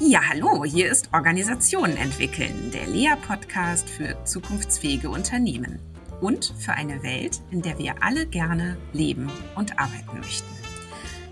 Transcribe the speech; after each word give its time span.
Ja, 0.00 0.20
hallo, 0.28 0.64
hier 0.64 0.88
ist 0.92 1.08
Organisationen 1.12 1.96
entwickeln, 1.96 2.70
der 2.72 2.86
Lea-Podcast 2.86 3.90
für 3.90 4.16
zukunftsfähige 4.24 5.10
Unternehmen 5.10 5.80
und 6.20 6.54
für 6.56 6.72
eine 6.72 7.02
Welt, 7.02 7.40
in 7.50 7.62
der 7.62 7.80
wir 7.80 8.00
alle 8.00 8.24
gerne 8.24 8.76
leben 8.92 9.28
und 9.56 9.80
arbeiten 9.80 10.20
möchten. 10.20 10.46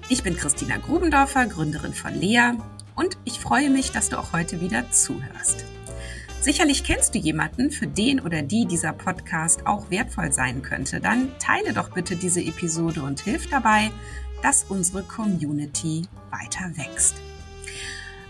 Ich 0.08 0.24
bin 0.24 0.36
Christina 0.36 0.78
Grubendorfer, 0.78 1.46
Gründerin 1.46 1.94
von 1.94 2.12
Lea 2.14 2.54
und 2.96 3.16
ich 3.24 3.38
freue 3.38 3.70
mich, 3.70 3.92
dass 3.92 4.08
du 4.08 4.18
auch 4.18 4.32
heute 4.32 4.60
wieder 4.60 4.90
zuhörst. 4.90 5.64
Sicherlich 6.40 6.82
kennst 6.82 7.14
du 7.14 7.20
jemanden, 7.20 7.70
für 7.70 7.86
den 7.86 8.18
oder 8.18 8.42
die 8.42 8.66
dieser 8.66 8.92
Podcast 8.92 9.64
auch 9.64 9.90
wertvoll 9.90 10.32
sein 10.32 10.62
könnte. 10.62 11.00
Dann 11.00 11.30
teile 11.38 11.72
doch 11.72 11.90
bitte 11.90 12.16
diese 12.16 12.40
Episode 12.40 13.04
und 13.04 13.20
hilf 13.20 13.48
dabei, 13.48 13.92
dass 14.42 14.64
unsere 14.64 15.04
Community 15.04 16.02
weiter 16.32 16.76
wächst. 16.76 17.22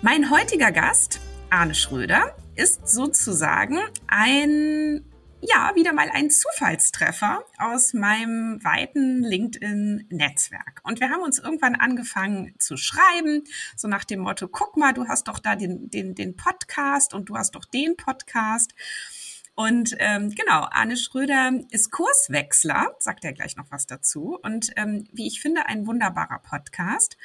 Mein 0.03 0.31
heutiger 0.31 0.73
Gast, 0.73 1.21
Arne 1.49 1.75
Schröder, 1.75 2.37
ist 2.55 2.87
sozusagen 2.87 3.79
ein 4.07 5.05
ja, 5.41 5.73
wieder 5.75 5.93
mal 5.93 6.11
ein 6.13 6.31
Zufallstreffer 6.31 7.45
aus 7.59 7.93
meinem 7.93 8.63
weiten 8.65 9.23
LinkedIn-Netzwerk. 9.23 10.81
Und 10.83 11.01
wir 11.01 11.11
haben 11.11 11.23
uns 11.23 11.39
irgendwann 11.39 11.77
angefangen 11.77 12.55
zu 12.59 12.77
schreiben, 12.77 13.45
so 13.77 13.87
nach 13.87 14.05
dem 14.05 14.21
Motto, 14.21 14.49
guck 14.49 14.77
mal, 14.77 14.93
du 14.93 15.07
hast 15.09 15.29
doch 15.29 15.39
da 15.39 15.55
den, 15.55 15.91
den, 15.91 16.15
den 16.15 16.37
Podcast 16.37 17.15
und 17.15 17.29
du 17.29 17.37
hast 17.37 17.55
doch 17.55 17.65
den 17.65 17.97
Podcast. 17.97 18.75
Und 19.55 19.95
ähm, 19.99 20.31
genau, 20.31 20.67
Arne 20.71 20.97
Schröder 20.97 21.53
ist 21.71 21.91
Kurswechsler, 21.91 22.95
sagt 22.99 23.25
er 23.25 23.33
gleich 23.33 23.57
noch 23.57 23.71
was 23.71 23.87
dazu. 23.87 24.39
Und 24.43 24.71
ähm, 24.77 25.07
wie 25.13 25.27
ich 25.27 25.41
finde, 25.41 25.67
ein 25.67 25.87
wunderbarer 25.87 26.41
Podcast. 26.41 27.17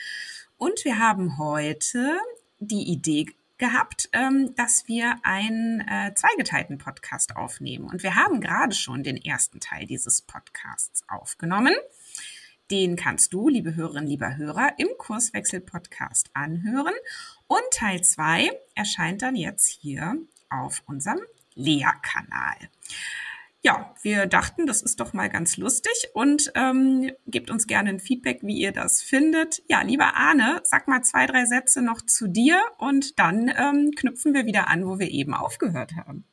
Und 0.58 0.86
wir 0.86 1.00
haben 1.00 1.38
heute 1.38 2.20
die 2.62 2.90
Idee 2.90 3.26
gehabt, 3.58 4.10
ähm, 4.14 4.56
dass 4.56 4.88
wir 4.88 5.20
einen 5.24 5.82
äh, 5.82 6.14
zweigeteilten 6.16 6.78
Podcast 6.78 7.36
aufnehmen. 7.36 7.86
Und 7.86 8.04
wir 8.04 8.16
haben 8.16 8.40
gerade 8.42 8.74
schon 8.74 9.04
den 9.04 9.18
ersten 9.18 9.60
Teil 9.60 9.86
dieses 9.86 10.22
Podcasts 10.22 11.04
aufgenommen. 11.10 11.74
Den 12.72 12.96
kannst 12.96 13.34
du, 13.34 13.50
liebe 13.50 13.76
Hörerinnen, 13.76 14.08
lieber 14.08 14.38
Hörer, 14.38 14.74
im 14.78 14.88
Kurswechsel-Podcast 14.98 16.30
anhören. 16.34 16.94
Und 17.48 17.62
Teil 17.72 18.02
zwei 18.02 18.50
erscheint 18.76 19.22
dann 19.22 19.36
jetzt 19.36 19.68
hier 19.68 20.16
auf 20.50 20.82
unserem 20.86 21.20
Lea-Kanal 21.54 22.56
ja, 23.64 23.94
wir 24.02 24.26
dachten, 24.26 24.66
das 24.66 24.82
ist 24.82 25.00
doch 25.00 25.14
mal 25.14 25.30
ganz 25.30 25.58
lustig 25.58 26.10
und 26.14 26.52
ähm, 26.56 27.12
gebt 27.28 27.52
uns 27.52 27.68
gerne 27.68 27.90
ein 27.90 28.00
Feedback, 28.00 28.40
wie 28.42 28.58
ihr 28.58 28.72
das 28.72 29.04
findet. 29.04 29.62
Ja, 29.68 29.82
lieber 29.82 30.16
Arne, 30.16 30.62
sag 30.64 30.88
mal 30.88 31.04
zwei, 31.04 31.28
drei 31.28 31.46
Sätze 31.46 31.84
noch 31.84 32.02
zu 32.02 32.28
dir 32.28 32.60
und 32.80 33.20
dann 33.20 33.50
ähm, 33.50 33.92
knüpfen 33.96 34.34
wir 34.34 34.46
wieder 34.46 34.68
an, 34.68 34.88
wo 34.88 34.98
wir 34.98 35.10
eben 35.10 35.36
aufgehört 35.36 35.94
haben. 35.96 36.26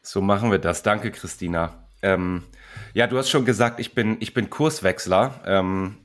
So 0.00 0.22
machen 0.22 0.50
wir 0.50 0.58
das. 0.58 0.82
Danke, 0.82 1.10
Christina. 1.10 1.86
Ähm, 2.00 2.44
ja, 2.94 3.06
du 3.06 3.18
hast 3.18 3.28
schon 3.28 3.44
gesagt, 3.44 3.78
ich 3.78 3.94
bin, 3.94 4.16
ich 4.20 4.32
bin 4.32 4.48
Kurswechsler. 4.48 5.42
Ähm, 5.46 5.98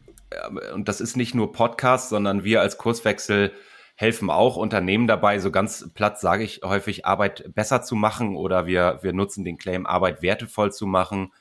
und 0.73 0.89
das 0.89 0.99
ist 0.99 1.15
nicht 1.15 1.33
nur 1.33 1.53
Podcast, 1.53 2.09
sondern 2.09 2.43
wir 2.43 2.59
als 2.59 2.77
Kurswechsel 2.77 3.53
helfen 3.95 4.29
auch 4.29 4.57
Unternehmen 4.57 5.07
dabei, 5.07 5.39
so 5.39 5.51
ganz 5.51 5.89
platt 5.93 6.19
sage 6.19 6.43
ich 6.43 6.61
häufig, 6.63 7.05
Arbeit 7.05 7.53
besser 7.55 7.81
zu 7.81 7.95
machen 7.95 8.35
oder 8.35 8.67
wir, 8.67 8.99
wir 9.01 9.13
nutzen 9.13 9.45
den 9.45 9.57
Claim, 9.57 9.85
Arbeit 9.85 10.21
wertevoll 10.21 10.71
zu 10.73 10.85
machen. 10.85 11.31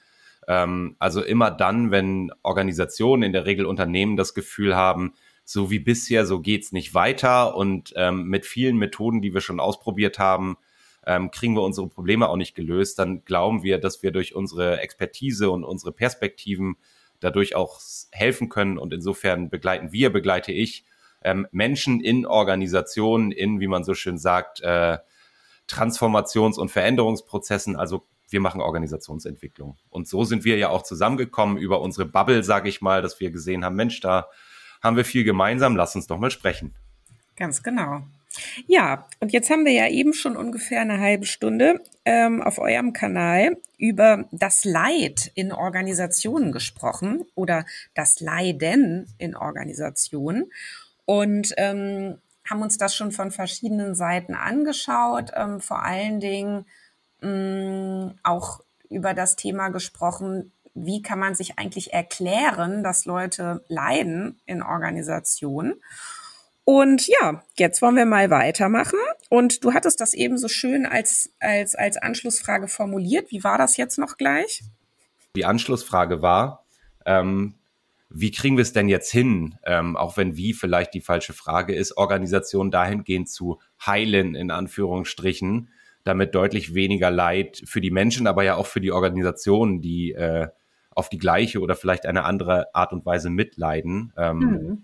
Ähm, 0.47 0.95
also 1.01 1.23
immer 1.23 1.51
dann, 1.51 1.91
wenn 1.91 2.31
Organisationen, 2.43 3.25
in 3.25 3.33
der 3.33 3.45
Regel 3.45 3.67
Unternehmen 3.67 4.17
das 4.17 4.35
Gefühl 4.35 4.77
haben, 4.77 5.15
so 5.45 5.71
wie 5.71 5.81
bisher, 5.81 6.27
so 6.27 6.41
geht's 6.41 6.73
nicht 6.73 6.95
weiter 6.95 7.57
und 7.57 7.93
ähm, 7.97 8.29
mit 8.29 8.47
vielen 8.47 8.77
Methoden, 8.77 9.21
die 9.21 9.35
wir 9.35 9.41
schon 9.41 9.61
ausprobiert 9.61 10.19
haben, 10.19 10.57
ähm, 11.07 11.31
kriegen 11.33 11.55
wir 11.55 11.63
unsere 11.63 11.89
Probleme 11.89 12.29
auch 12.29 12.37
nicht 12.37 12.55
gelöst, 12.55 12.99
dann 12.99 13.25
glauben 13.25 13.63
wir, 13.63 13.79
dass 13.79 14.03
wir 14.03 14.13
durch 14.13 14.35
unsere 14.35 14.81
Expertise 14.81 15.51
und 15.51 15.65
unsere 15.65 15.93
Perspektiven 15.93 16.77
dadurch 17.21 17.57
auch 17.57 17.81
helfen 18.13 18.49
können 18.49 18.79
und 18.79 18.95
insofern 18.95 19.51
begleiten 19.51 19.93
wir, 19.93 20.11
begleite 20.11 20.53
ich 20.53 20.85
ähm, 21.25 21.47
Menschen 21.51 22.01
in 22.01 22.27
Organisationen, 22.27 23.33
in, 23.33 23.61
wie 23.61 23.67
man 23.67 23.83
so 23.83 23.95
schön 23.95 24.19
sagt, 24.19 24.61
äh, 24.61 24.99
Transformations- 25.69 26.59
und 26.59 26.71
Veränderungsprozessen. 26.71 27.77
Also 27.77 28.05
wir 28.29 28.41
machen 28.41 28.61
Organisationsentwicklung. 28.61 29.77
Und 29.91 30.09
so 30.09 30.25
sind 30.25 30.45
wir 30.45 30.57
ja 30.57 30.69
auch 30.69 30.83
zusammengekommen 30.83 31.57
über 31.57 31.81
unsere 31.81 32.07
Bubble, 32.07 32.43
sage 32.45 32.69
ich 32.69 32.81
mal, 32.81 33.03
dass 33.03 33.21
wir 33.21 33.31
gesehen 33.31 33.65
haben, 33.65 33.77
Mensch, 33.77 34.01
da 34.01 34.29
haben 34.83 34.97
wir 34.97 35.05
viel 35.05 35.25
gemeinsam, 35.25 35.77
lass 35.77 35.97
uns 35.97 36.07
doch 36.07 36.19
mal 36.19 36.31
sprechen. 36.31 36.75
Ganz 37.37 37.63
genau. 37.63 38.03
Ja, 38.67 39.07
und 39.21 39.33
jetzt 39.33 39.51
haben 39.51 39.65
wir 39.65 39.73
ja 39.73 39.89
eben 39.89 40.13
schon 40.13 40.37
ungefähr 40.37 40.81
eine 40.81 40.99
halbe 40.99 41.27
Stunde 41.27 41.81
ähm, 42.05 42.43
auf 42.43 42.59
eurem 42.59 42.93
Kanal 42.93 43.57
über 43.79 44.25
das 44.33 44.65
Leid 44.65 45.31
in 45.35 45.53
Organisationen 45.53 46.53
gesprochen 46.53 47.25
oder 47.35 47.65
das 47.95 48.21
Leiden 48.21 49.07
in 49.19 49.37
Organisationen 49.37 50.51
und 51.07 51.53
ähm, 51.57 52.19
haben 52.49 52.63
uns 52.63 52.79
das 52.79 52.95
schon 52.95 53.13
von 53.13 53.31
verschiedenen 53.31 53.95
Seiten 53.95 54.35
angeschaut, 54.35 55.33
ähm, 55.35 55.61
vor 55.61 55.83
allen 55.83 56.21
Dingen 56.21 56.67
mh, 57.21 57.31
mm, 57.31 58.19
auch 58.23 58.61
über 58.91 59.15
das 59.15 59.37
Thema 59.37 59.71
gesprochen, 59.71 60.53
wie 60.75 61.03
kann 61.03 61.19
man 61.19 61.35
sich 61.35 61.59
eigentlich 61.59 61.93
erklären, 61.93 62.83
dass 62.83 63.05
Leute 63.05 63.65
leiden 63.69 64.41
in 64.45 64.63
Organisationen. 64.63 65.75
Und 66.65 67.07
ja, 67.07 67.43
jetzt 67.57 67.83
wollen 67.83 67.97
wir 67.97 68.07
mal 68.07 68.31
weitermachen. 68.31 68.99
Und 69.29 69.65
du 69.65 69.75
hattest 69.75 70.01
das 70.01 70.15
eben 70.15 70.39
so 70.39 70.49
schön 70.49 70.87
als, 70.87 71.31
als, 71.39 71.75
als 71.75 71.97
Anschlussfrage 71.97 72.69
formuliert. 72.69 73.31
Wie 73.31 73.45
war 73.45 73.59
das 73.59 73.77
jetzt 73.77 73.99
noch 73.99 74.17
gleich? 74.17 74.63
Die 75.37 75.45
Anschlussfrage 75.45 76.23
war, 76.23 76.65
ähm, 77.05 77.55
wie 78.11 78.31
kriegen 78.31 78.57
wir 78.57 78.63
es 78.63 78.73
denn 78.73 78.89
jetzt 78.89 79.11
hin, 79.11 79.57
ähm, 79.65 79.97
auch 79.97 80.17
wenn 80.17 80.37
wie 80.37 80.53
vielleicht 80.53 80.95
die 80.95 81.01
falsche 81.01 81.33
Frage 81.33 81.75
ist, 81.75 81.97
Organisationen 81.97 82.71
dahingehend 82.71 83.29
zu 83.29 83.61
heilen, 83.85 84.35
in 84.35 84.51
Anführungsstrichen, 84.51 85.71
damit 86.05 86.35
deutlich 86.35 86.75
weniger 86.75 87.11
Leid 87.11 87.63
für 87.65 87.81
die 87.81 87.91
Menschen, 87.91 88.27
aber 88.27 88.45
ja 88.45 88.57
auch 88.57 88.67
für 88.67 88.81
die 88.81 88.93
Organisationen, 88.93 89.81
die 89.81 90.13
äh, 90.13 90.49
auf 90.91 91.09
die 91.09 91.19
gleiche 91.19 91.61
oder 91.61 91.75
vielleicht 91.75 92.07
eine 92.07 92.25
andere 92.25 92.75
Art 92.75 92.93
und 92.93 93.05
Weise 93.05 93.31
mitleiden, 93.31 94.13
ähm, 94.17 94.39
mhm. 94.39 94.83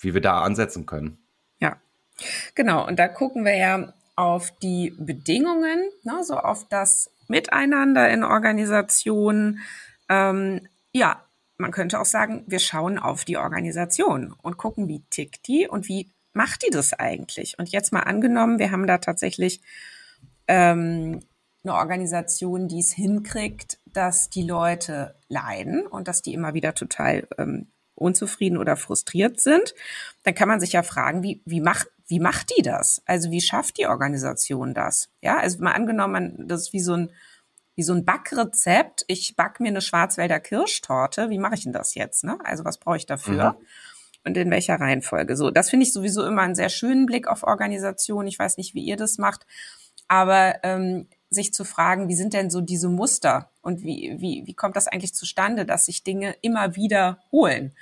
wie 0.00 0.14
wir 0.14 0.20
da 0.20 0.42
ansetzen 0.42 0.84
können. 0.84 1.18
Ja, 1.58 1.76
genau. 2.54 2.86
Und 2.86 2.98
da 2.98 3.08
gucken 3.08 3.44
wir 3.44 3.56
ja 3.56 3.92
auf 4.16 4.50
die 4.58 4.94
Bedingungen, 4.98 5.90
ne, 6.02 6.22
so 6.22 6.36
auf 6.36 6.68
das 6.68 7.10
Miteinander 7.28 8.10
in 8.10 8.24
Organisationen. 8.24 9.60
Ähm, 10.08 10.68
ja, 10.92 11.25
man 11.58 11.70
könnte 11.70 12.00
auch 12.00 12.06
sagen, 12.06 12.44
wir 12.46 12.58
schauen 12.58 12.98
auf 12.98 13.24
die 13.24 13.36
Organisation 13.36 14.34
und 14.42 14.56
gucken, 14.56 14.88
wie 14.88 15.02
tickt 15.10 15.46
die 15.48 15.68
und 15.68 15.88
wie 15.88 16.10
macht 16.32 16.64
die 16.66 16.70
das 16.70 16.92
eigentlich? 16.92 17.58
Und 17.58 17.70
jetzt 17.70 17.92
mal 17.92 18.00
angenommen, 18.00 18.58
wir 18.58 18.70
haben 18.70 18.86
da 18.86 18.98
tatsächlich 18.98 19.60
ähm, 20.48 21.20
eine 21.64 21.74
Organisation, 21.74 22.68
die 22.68 22.80
es 22.80 22.92
hinkriegt, 22.92 23.78
dass 23.86 24.30
die 24.30 24.42
Leute 24.42 25.14
leiden 25.28 25.86
und 25.86 26.08
dass 26.08 26.22
die 26.22 26.34
immer 26.34 26.54
wieder 26.54 26.74
total 26.74 27.26
ähm, 27.38 27.68
unzufrieden 27.94 28.58
oder 28.58 28.76
frustriert 28.76 29.40
sind, 29.40 29.74
dann 30.22 30.34
kann 30.34 30.48
man 30.48 30.60
sich 30.60 30.72
ja 30.72 30.82
fragen, 30.82 31.22
wie, 31.22 31.40
wie 31.46 31.60
macht 31.60 31.88
wie 32.08 32.20
macht 32.20 32.52
die 32.56 32.62
das? 32.62 33.02
Also 33.06 33.30
wie 33.30 33.40
schafft 33.40 33.78
die 33.78 33.86
Organisation 33.86 34.74
das? 34.74 35.08
Ja, 35.22 35.38
also 35.38 35.62
mal 35.62 35.72
angenommen, 35.72 36.46
das 36.46 36.62
ist 36.62 36.72
wie 36.72 36.80
so 36.80 36.94
ein 36.94 37.10
wie 37.76 37.82
so 37.82 37.92
ein 37.92 38.04
Backrezept. 38.04 39.04
Ich 39.06 39.36
back 39.36 39.60
mir 39.60 39.68
eine 39.68 39.82
Schwarzwälder 39.82 40.40
Kirschtorte. 40.40 41.30
Wie 41.30 41.38
mache 41.38 41.54
ich 41.54 41.62
denn 41.62 41.72
das 41.72 41.94
jetzt? 41.94 42.24
Ne? 42.24 42.38
Also 42.42 42.64
was 42.64 42.78
brauche 42.78 42.96
ich 42.96 43.06
dafür? 43.06 43.52
Mhm. 43.52 43.66
Und 44.24 44.36
in 44.36 44.50
welcher 44.50 44.80
Reihenfolge? 44.80 45.36
So, 45.36 45.52
das 45.52 45.70
finde 45.70 45.84
ich 45.84 45.92
sowieso 45.92 46.26
immer 46.26 46.42
einen 46.42 46.56
sehr 46.56 46.70
schönen 46.70 47.06
Blick 47.06 47.28
auf 47.28 47.44
Organisation. 47.44 48.26
Ich 48.26 48.38
weiß 48.38 48.56
nicht, 48.56 48.74
wie 48.74 48.82
ihr 48.82 48.96
das 48.96 49.18
macht, 49.18 49.46
aber 50.08 50.56
ähm, 50.64 51.06
sich 51.30 51.54
zu 51.54 51.64
fragen, 51.64 52.08
wie 52.08 52.16
sind 52.16 52.32
denn 52.32 52.50
so 52.50 52.60
diese 52.60 52.88
Muster 52.88 53.50
und 53.60 53.82
wie, 53.82 54.16
wie, 54.18 54.42
wie 54.46 54.54
kommt 54.54 54.74
das 54.74 54.88
eigentlich 54.88 55.14
zustande, 55.14 55.64
dass 55.64 55.86
sich 55.86 56.02
Dinge 56.02 56.34
immer 56.40 56.74
wiederholen? 56.74 57.76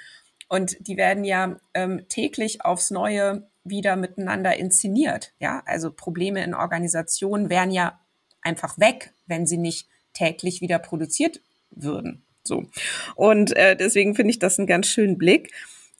Und 0.49 0.87
die 0.87 0.99
werden 0.99 1.25
ja 1.25 1.57
ähm, 1.73 2.07
täglich 2.09 2.63
aufs 2.63 2.91
Neue 2.91 3.49
wieder 3.65 3.97
miteinander 3.97 4.57
inszeniert. 4.57 5.33
Ja, 5.39 5.63
also 5.65 5.91
Probleme 5.91 6.45
in 6.45 6.55
Organisationen 6.55 7.49
wären 7.49 7.71
ja 7.71 7.99
einfach 8.43 8.79
weg, 8.79 9.14
wenn 9.27 9.47
sie 9.47 9.59
nicht 9.59 9.89
täglich 10.13 10.61
wieder 10.61 10.79
produziert 10.79 11.41
würden. 11.71 12.23
So. 12.45 12.65
Und 13.15 13.57
äh, 13.57 13.77
deswegen 13.77 14.15
finde 14.15 14.31
ich 14.31 14.39
das 14.39 14.59
einen 14.59 14.69
ganz 14.69 14.87
schönen 14.87 15.19
Blick. 15.19 15.53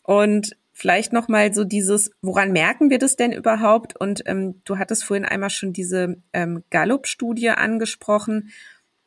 Und 0.03 0.57
vielleicht 0.73 1.13
noch 1.13 1.29
mal 1.29 1.55
so 1.55 1.65
dieses, 1.65 2.11
woran 2.21 2.53
merken 2.53 2.91
wir 2.91 2.99
das 2.99 3.17
denn 3.17 3.33
überhaupt? 3.33 3.99
Und 3.99 4.23
ähm, 4.27 4.61
du 4.65 4.79
hattest 4.79 5.05
vorhin 5.05 5.25
einmal 5.25 5.51
schon 5.51 5.73
diese 5.73 6.17
ähm, 6.33 6.65
Gallup-Studie 6.71 7.51
angesprochen. 7.51 8.51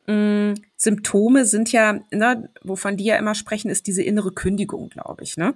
Ähm, 0.08 0.54
Symptome 0.76 1.44
sind 1.44 1.70
ja, 1.70 2.00
ne, 2.10 2.50
wovon 2.62 2.96
die 2.96 3.04
ja 3.04 3.16
immer 3.16 3.34
sprechen, 3.34 3.70
ist 3.70 3.86
diese 3.86 4.02
innere 4.02 4.32
Kündigung, 4.32 4.88
glaube 4.88 5.22
ich. 5.22 5.36
Ne? 5.36 5.54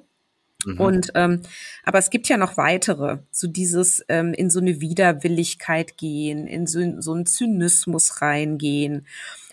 Mhm. 0.67 0.81
Und 0.81 1.12
ähm, 1.14 1.43
aber 1.85 1.99
es 1.99 2.11
gibt 2.11 2.29
ja 2.29 2.37
noch 2.37 2.56
weitere, 2.56 3.19
so 3.31 3.47
dieses 3.49 4.05
ähm, 4.09 4.32
in 4.35 4.50
so 4.50 4.61
eine 4.61 4.81
Widerwilligkeit 4.81 5.97
gehen, 5.97 6.47
in 6.47 6.67
so, 6.67 6.81
so 7.00 7.12
einen 7.12 7.26
Zynismus 7.26 8.20
reingehen 8.23 9.06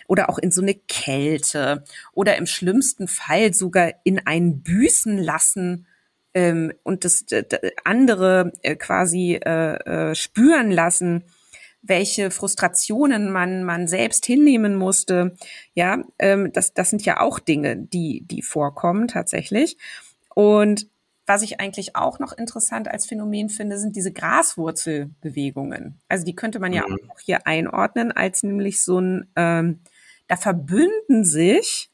oder 0.06 0.28
auch 0.28 0.38
in 0.38 0.50
so 0.50 0.60
eine 0.60 0.74
Kälte 0.74 1.84
oder 2.12 2.36
im 2.36 2.46
schlimmsten 2.46 3.06
Fall 3.06 3.54
sogar 3.54 3.92
in 4.02 4.26
ein 4.26 4.60
Büßen 4.60 5.18
lassen 5.18 5.86
ähm, 6.34 6.72
und 6.82 7.04
das 7.04 7.24
andere 7.84 8.52
äh, 8.62 8.74
quasi 8.76 9.34
äh, 9.34 10.10
äh, 10.10 10.14
spüren 10.14 10.72
lassen, 10.72 11.24
welche 11.82 12.30
Frustrationen 12.30 13.30
man 13.30 13.62
man 13.62 13.86
selbst 13.88 14.26
hinnehmen 14.26 14.76
musste. 14.76 15.36
Ja, 15.74 16.02
ähm, 16.18 16.52
das 16.52 16.74
das 16.74 16.90
sind 16.90 17.04
ja 17.04 17.20
auch 17.20 17.38
Dinge, 17.38 17.76
die 17.76 18.22
die 18.26 18.42
vorkommen 18.42 19.08
tatsächlich. 19.08 19.76
Und 20.34 20.89
was 21.30 21.42
ich 21.42 21.60
eigentlich 21.60 21.94
auch 21.94 22.18
noch 22.18 22.32
interessant 22.32 22.88
als 22.88 23.06
Phänomen 23.06 23.50
finde, 23.50 23.78
sind 23.78 23.94
diese 23.94 24.10
Graswurzelbewegungen. 24.10 26.00
Also 26.08 26.24
die 26.24 26.34
könnte 26.34 26.58
man 26.58 26.72
ja 26.72 26.82
mhm. 26.84 26.98
auch 27.08 27.20
hier 27.20 27.46
einordnen 27.46 28.10
als 28.10 28.42
nämlich 28.42 28.82
so 28.82 28.98
ein, 28.98 29.28
ähm, 29.36 29.78
da 30.26 30.34
verbünden 30.34 31.24
sich 31.24 31.88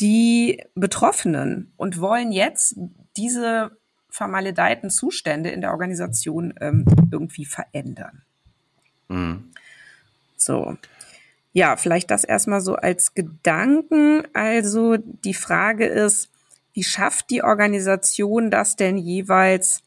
die 0.00 0.64
Betroffenen 0.74 1.72
und 1.76 2.00
wollen 2.00 2.32
jetzt 2.32 2.74
diese 3.16 3.70
vermaledeiten 4.10 4.90
Zustände 4.90 5.50
in 5.50 5.60
der 5.60 5.70
Organisation 5.70 6.52
ähm, 6.60 6.84
irgendwie 7.12 7.44
verändern. 7.44 8.22
Mhm. 9.06 9.52
So. 10.36 10.76
Ja, 11.52 11.76
vielleicht 11.76 12.10
das 12.10 12.24
erstmal 12.24 12.60
so 12.60 12.74
als 12.74 13.14
Gedanken. 13.14 14.24
Also 14.34 14.96
die 14.96 15.34
Frage 15.34 15.86
ist, 15.86 16.32
wie 16.78 16.84
schafft 16.84 17.30
die 17.30 17.42
Organisation 17.42 18.52
das 18.52 18.76
denn 18.76 18.98
jeweils, 18.98 19.82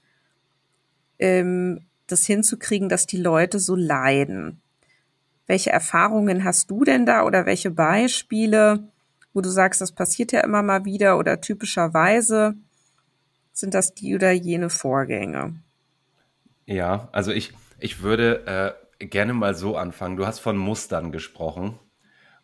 ähm, 1.19 1.85
das 2.07 2.25
hinzukriegen, 2.25 2.89
dass 2.89 3.07
die 3.07 3.21
Leute 3.21 3.59
so 3.61 3.77
leiden? 3.77 4.59
Welche 5.47 5.69
Erfahrungen 5.69 6.43
hast 6.43 6.69
du 6.69 6.83
denn 6.83 7.05
da 7.05 7.23
oder 7.23 7.45
welche 7.45 7.71
Beispiele, 7.71 8.89
wo 9.33 9.39
du 9.39 9.47
sagst, 9.47 9.79
das 9.79 9.93
passiert 9.93 10.33
ja 10.33 10.41
immer 10.41 10.63
mal 10.63 10.83
wieder 10.83 11.17
oder 11.17 11.39
typischerweise 11.39 12.55
sind 13.53 13.73
das 13.73 13.93
die 13.93 14.13
oder 14.13 14.33
jene 14.33 14.69
Vorgänge? 14.69 15.55
Ja, 16.65 17.07
also 17.13 17.31
ich, 17.31 17.53
ich 17.79 18.01
würde 18.01 18.75
äh, 18.99 19.05
gerne 19.05 19.31
mal 19.31 19.55
so 19.55 19.77
anfangen. 19.77 20.17
Du 20.17 20.27
hast 20.27 20.39
von 20.39 20.57
Mustern 20.57 21.13
gesprochen. 21.13 21.79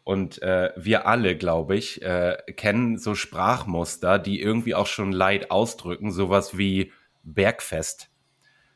Und 0.07 0.41
äh, 0.41 0.71
wir 0.77 1.05
alle, 1.05 1.35
glaube 1.35 1.75
ich, 1.75 2.01
äh, 2.01 2.37
kennen 2.55 2.97
so 2.97 3.13
Sprachmuster, 3.13 4.19
die 4.19 4.41
irgendwie 4.41 4.73
auch 4.73 4.87
schon 4.87 5.11
Leid 5.11 5.51
ausdrücken. 5.51 6.11
Sowas 6.11 6.57
wie 6.57 6.93
Bergfest. 7.23 8.09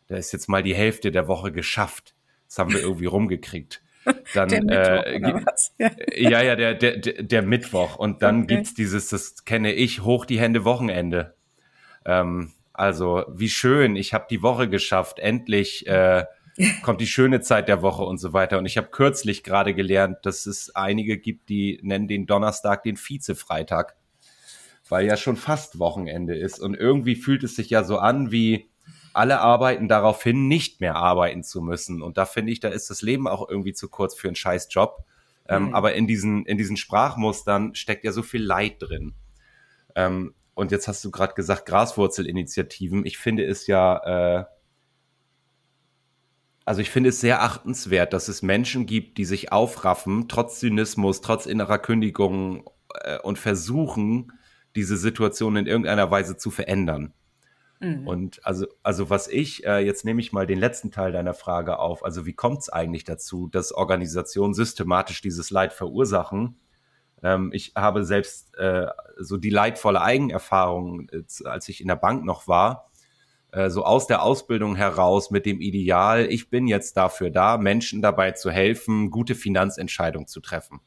Da 0.08 0.18
ist 0.18 0.34
jetzt 0.34 0.50
mal 0.50 0.62
die 0.62 0.76
Hälfte 0.76 1.10
der 1.10 1.30
Woche 1.30 1.54
geschafft. 1.54 2.16
Das 2.50 2.60
haben 2.60 2.74
wir 2.74 2.82
irgendwie 2.82 3.06
rumgekriegt. 3.06 3.82
Dann, 4.34 4.50
der 4.50 4.62
Mittwoch, 4.62 5.06
äh, 5.06 5.92
ja. 6.20 6.32
ja, 6.42 6.44
ja, 6.44 6.56
der, 6.58 6.74
der, 6.74 7.24
der 7.24 7.42
Mittwoch. 7.44 7.96
Und 7.96 8.22
dann 8.24 8.44
okay. 8.44 8.56
gibt's 8.56 8.74
dieses, 8.74 9.08
das 9.08 9.46
kenne 9.46 9.72
ich, 9.72 10.02
hoch 10.02 10.26
die 10.26 10.40
Hände 10.40 10.66
Wochenende. 10.66 11.36
Ähm, 12.04 12.52
also, 12.74 13.24
wie 13.30 13.48
schön, 13.48 13.96
ich 13.96 14.14
habe 14.14 14.26
die 14.30 14.42
Woche 14.42 14.68
geschafft, 14.68 15.18
endlich 15.20 15.88
äh, 15.88 16.26
kommt 16.84 17.02
die 17.02 17.08
schöne 17.08 17.42
Zeit 17.42 17.68
der 17.68 17.82
Woche 17.82 18.04
und 18.04 18.18
so 18.18 18.34
weiter. 18.34 18.58
Und 18.58 18.66
ich 18.66 18.78
habe 18.78 18.88
kürzlich 18.88 19.44
gerade 19.44 19.74
gelernt, 19.74 20.18
dass 20.24 20.46
es 20.46 20.76
einige 20.76 21.18
gibt, 21.18 21.50
die 21.50 21.80
nennen 21.82 22.08
den 22.08 22.26
Donnerstag 22.26 22.84
den 22.84 22.98
Vize-Freitag, 22.98 23.96
weil 24.90 25.06
ja 25.06 25.18
schon 25.18 25.38
fast 25.38 25.80
Wochenende 25.80 26.38
ist. 26.38 26.60
Und 26.60 26.76
irgendwie 26.76 27.16
fühlt 27.16 27.44
es 27.44 27.56
sich 27.56 27.70
ja 27.70 27.84
so 27.84 27.98
an, 27.98 28.32
wie 28.32 28.70
alle 29.14 29.40
arbeiten 29.40 29.88
darauf 29.88 30.24
hin, 30.24 30.48
nicht 30.48 30.82
mehr 30.82 30.96
arbeiten 30.96 31.44
zu 31.44 31.62
müssen. 31.62 32.02
Und 32.02 32.18
da 32.18 32.26
finde 32.26 32.52
ich, 32.52 32.60
da 32.60 32.70
ist 32.70 32.90
das 32.90 33.02
Leben 33.02 33.28
auch 33.28 33.50
irgendwie 33.50 33.74
zu 33.74 33.90
kurz 33.90 34.16
für 34.16 34.28
einen 34.28 34.36
scheiß 34.36 34.68
Job. 34.72 35.06
Ähm, 35.48 35.68
mhm. 35.68 35.76
Aber 35.76 35.94
in 35.94 36.08
diesen, 36.08 36.46
in 36.46 36.58
diesen 36.58 36.78
Sprachmustern 36.78 37.76
steckt 37.76 38.04
ja 38.04 38.12
so 38.12 38.24
viel 38.24 38.44
Leid 38.44 38.76
drin. 38.80 39.14
Ähm, 39.96 40.34
und 40.54 40.72
jetzt 40.72 40.88
hast 40.88 41.04
du 41.04 41.12
gerade 41.12 41.34
gesagt, 41.34 41.66
Graswurzelinitiativen. 41.66 43.06
Ich 43.06 43.18
finde 43.18 43.46
es 43.46 43.68
ja, 43.68 44.42
äh, 44.42 44.46
also 46.72 46.80
ich 46.80 46.90
finde 46.90 47.10
es 47.10 47.20
sehr 47.20 47.42
achtenswert, 47.42 48.14
dass 48.14 48.30
es 48.30 48.42
Menschen 48.42 48.86
gibt, 48.86 49.18
die 49.18 49.26
sich 49.26 49.52
aufraffen, 49.52 50.30
trotz 50.30 50.62
Zynismus, 50.62 51.20
trotz 51.20 51.46
innerer 51.46 51.80
Kündigung 51.80 52.64
äh, 53.02 53.20
und 53.20 53.38
versuchen, 53.38 54.32
diese 54.78 54.96
Situation 54.96 55.58
in 55.58 55.68
irgendeiner 55.68 56.10
Weise 56.12 56.38
zu 56.38 56.50
verändern. 56.50 57.12
Mhm. 57.82 58.08
Und 58.08 58.46
also, 58.46 58.68
also 58.84 59.10
was 59.10 59.28
ich, 59.28 59.66
äh, 59.66 59.80
jetzt 59.80 60.06
nehme 60.06 60.22
ich 60.22 60.32
mal 60.32 60.48
den 60.48 60.60
letzten 60.60 60.92
Teil 60.92 61.12
deiner 61.12 61.34
Frage 61.34 61.78
auf, 61.78 62.06
also 62.06 62.26
wie 62.26 62.32
kommt 62.32 62.60
es 62.60 62.70
eigentlich 62.70 63.04
dazu, 63.04 63.50
dass 63.50 63.74
Organisationen 63.74 64.54
systematisch 64.54 65.20
dieses 65.20 65.50
Leid 65.50 65.74
verursachen? 65.74 66.58
Ähm, 67.22 67.50
ich 67.52 67.74
habe 67.76 68.06
selbst 68.06 68.56
äh, 68.56 68.88
so 69.18 69.36
die 69.36 69.50
leidvolle 69.50 70.02
Eigenerfahrung, 70.02 71.10
äh, 71.10 71.24
als 71.44 71.68
ich 71.68 71.82
in 71.82 71.90
der 71.90 71.98
Bank 71.98 72.24
noch 72.24 72.48
war, 72.48 72.91
äh, 73.52 73.70
so 73.70 73.84
aus 73.84 74.08
der 74.08 74.24
Ausbildung 74.24 74.76
heraus 74.76 75.32
mit 75.32 75.46
dem 75.46 75.62
Ideal, 75.62 76.26
ich 76.30 76.50
bin 76.50 76.68
jetzt 76.68 76.96
dafür 76.98 77.30
da, 77.30 77.58
Menschen 77.58 78.02
dabei 78.02 78.32
zu 78.32 78.50
helfen, 78.50 79.12
gute 79.12 79.36
Finanzentscheidungen 79.36 80.28
zu 80.28 80.40
treffen. 80.40 80.80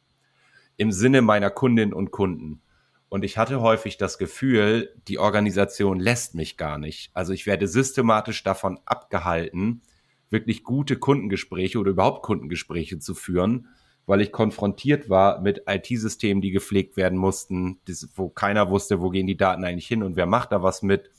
Im 0.76 0.90
Sinne 0.90 1.22
meiner 1.22 1.50
Kundinnen 1.50 1.94
und 1.94 2.10
Kunden. 2.10 2.62
Und 3.08 3.24
ich 3.24 3.38
hatte 3.38 3.60
häufig 3.60 3.96
das 3.96 4.18
Gefühl, 4.18 4.92
die 5.06 5.18
Organisation 5.18 6.00
lässt 6.00 6.34
mich 6.34 6.56
gar 6.56 6.78
nicht. 6.78 7.10
Also 7.14 7.32
ich 7.32 7.46
werde 7.46 7.68
systematisch 7.68 8.42
davon 8.42 8.80
abgehalten, 8.86 9.82
wirklich 10.30 10.64
gute 10.64 10.96
Kundengespräche 10.96 11.78
oder 11.78 11.92
überhaupt 11.92 12.22
Kundengespräche 12.22 12.98
zu 12.98 13.14
führen, 13.14 13.68
weil 14.06 14.20
ich 14.20 14.32
konfrontiert 14.32 15.08
war 15.08 15.40
mit 15.40 15.62
IT-Systemen, 15.68 16.42
die 16.42 16.50
gepflegt 16.50 16.96
werden 16.96 17.18
mussten, 17.18 17.78
wo 18.16 18.30
keiner 18.30 18.68
wusste, 18.70 19.00
wo 19.00 19.10
gehen 19.10 19.28
die 19.28 19.36
Daten 19.36 19.64
eigentlich 19.64 19.86
hin 19.86 20.02
und 20.02 20.16
wer 20.16 20.26
macht 20.26 20.50
da 20.50 20.62
was 20.62 20.82
mit 20.82 21.10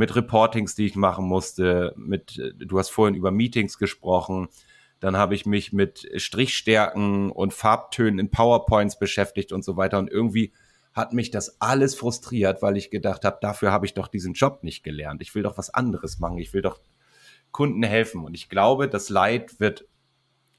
mit 0.00 0.16
Reportings, 0.16 0.74
die 0.74 0.86
ich 0.86 0.96
machen 0.96 1.26
musste, 1.26 1.92
mit, 1.94 2.40
du 2.56 2.78
hast 2.78 2.88
vorhin 2.88 3.14
über 3.14 3.30
Meetings 3.30 3.76
gesprochen, 3.76 4.48
dann 4.98 5.14
habe 5.18 5.34
ich 5.34 5.44
mich 5.44 5.74
mit 5.74 6.10
Strichstärken 6.16 7.30
und 7.30 7.52
Farbtönen 7.52 8.18
in 8.18 8.30
PowerPoints 8.30 8.98
beschäftigt 8.98 9.52
und 9.52 9.62
so 9.62 9.76
weiter 9.76 9.98
und 9.98 10.10
irgendwie 10.10 10.54
hat 10.94 11.12
mich 11.12 11.30
das 11.30 11.60
alles 11.60 11.94
frustriert, 11.94 12.62
weil 12.62 12.78
ich 12.78 12.90
gedacht 12.90 13.26
habe, 13.26 13.36
dafür 13.42 13.72
habe 13.72 13.84
ich 13.84 13.92
doch 13.92 14.08
diesen 14.08 14.32
Job 14.32 14.64
nicht 14.64 14.82
gelernt. 14.82 15.20
Ich 15.20 15.34
will 15.34 15.42
doch 15.42 15.58
was 15.58 15.68
anderes 15.68 16.18
machen. 16.18 16.38
Ich 16.38 16.54
will 16.54 16.62
doch 16.62 16.80
Kunden 17.52 17.82
helfen. 17.82 18.24
Und 18.24 18.32
ich 18.34 18.48
glaube, 18.48 18.88
das 18.88 19.10
Leid 19.10 19.60
wird 19.60 19.86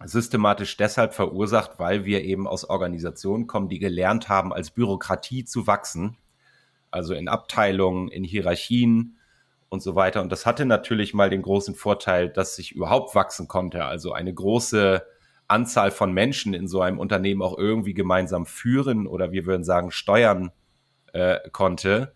systematisch 0.04 0.78
deshalb 0.78 1.16
verursacht, 1.16 1.80
weil 1.80 2.06
wir 2.06 2.24
eben 2.24 2.48
aus 2.48 2.64
Organisationen 2.64 3.48
kommen, 3.48 3.70
die 3.70 3.80
gelernt 3.80 4.30
haben, 4.30 4.54
als 4.54 4.70
Bürokratie 4.70 5.46
zu 5.46 5.66
wachsen. 5.66 6.18
Also 6.92 7.14
in 7.16 7.28
Abteilungen, 7.28 8.08
in 8.08 8.24
Hierarchien, 8.24 9.18
und 9.72 9.82
so 9.82 9.96
weiter. 9.96 10.22
Und 10.22 10.32
das 10.32 10.46
hatte 10.46 10.66
natürlich 10.66 11.14
mal 11.14 11.30
den 11.30 11.42
großen 11.42 11.76
Vorteil, 11.76 12.28
dass 12.30 12.58
sich 12.58 12.74
überhaupt 12.74 13.16
wachsen 13.16 13.48
konnte. 13.48 13.86
Also 13.86 14.12
eine 14.12 14.34
große 14.34 15.02
Anzahl 15.48 15.92
von 15.92 16.14
Menschen 16.14 16.54
in 16.54 16.68
so 16.68 16.82
einem 16.82 17.00
Unternehmen 17.00 17.42
auch 17.42 17.58
irgendwie 17.58 17.94
gemeinsam 17.94 18.46
führen 18.46 19.08
oder 19.08 19.32
wir 19.32 19.46
würden 19.46 19.64
sagen 19.64 19.90
steuern 19.90 20.52
äh, 21.14 21.38
konnte. 21.54 22.14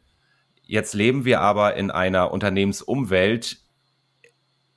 Jetzt 0.64 0.94
leben 0.94 1.24
wir 1.24 1.40
aber 1.40 1.76
in 1.76 1.92
einer 1.92 2.32
Unternehmensumwelt, 2.34 3.62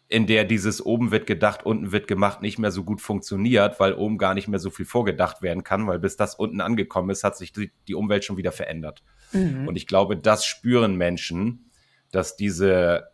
in 0.07 0.29
der 0.29 0.45
dieses 0.45 0.85
oben 0.85 1.11
wird 1.11 1.27
gedacht, 1.27 1.67
unten 1.67 1.91
wird 1.91 2.07
gemacht 2.07 2.43
nicht 2.43 2.61
mehr 2.61 2.71
so 2.71 2.85
gut 2.85 3.01
funktioniert, 3.01 3.81
weil 3.81 3.93
oben 3.93 4.19
gar 4.19 4.35
nicht 4.35 4.47
mehr 4.47 4.61
so 4.61 4.71
viel 4.71 4.87
vorgedacht 4.87 5.43
werden 5.43 5.65
kann, 5.65 5.89
weil 5.89 5.99
bis 5.99 6.17
das 6.17 6.37
unten 6.37 6.61
angekommen 6.61 7.11
ist, 7.11 7.25
hat 7.25 7.37
sich 7.37 7.53
die, 7.53 7.73
die 7.89 7.97
Umwelt 7.97 8.25
schon 8.25 8.37
wieder 8.37 8.53
verändert. 8.53 9.03
Mhm. 9.33 9.67
Und 9.67 9.75
ich 9.75 9.89
glaube, 9.89 10.17
das 10.17 10.47
spüren 10.47 10.95
Menschen 10.95 11.68
dass 12.11 12.37
diese, 12.37 13.09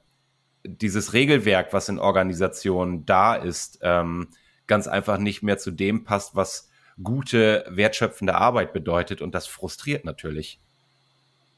dieses 0.64 1.12
Regelwerk, 1.12 1.72
was 1.72 1.88
in 1.88 1.98
Organisationen 1.98 3.04
da 3.06 3.34
ist, 3.34 3.78
ähm, 3.82 4.28
ganz 4.66 4.86
einfach 4.86 5.18
nicht 5.18 5.42
mehr 5.42 5.58
zu 5.58 5.70
dem 5.70 6.04
passt, 6.04 6.34
was 6.34 6.70
gute, 7.02 7.64
wertschöpfende 7.68 8.34
Arbeit 8.34 8.72
bedeutet. 8.72 9.20
Und 9.20 9.34
das 9.34 9.46
frustriert 9.46 10.04
natürlich. 10.04 10.60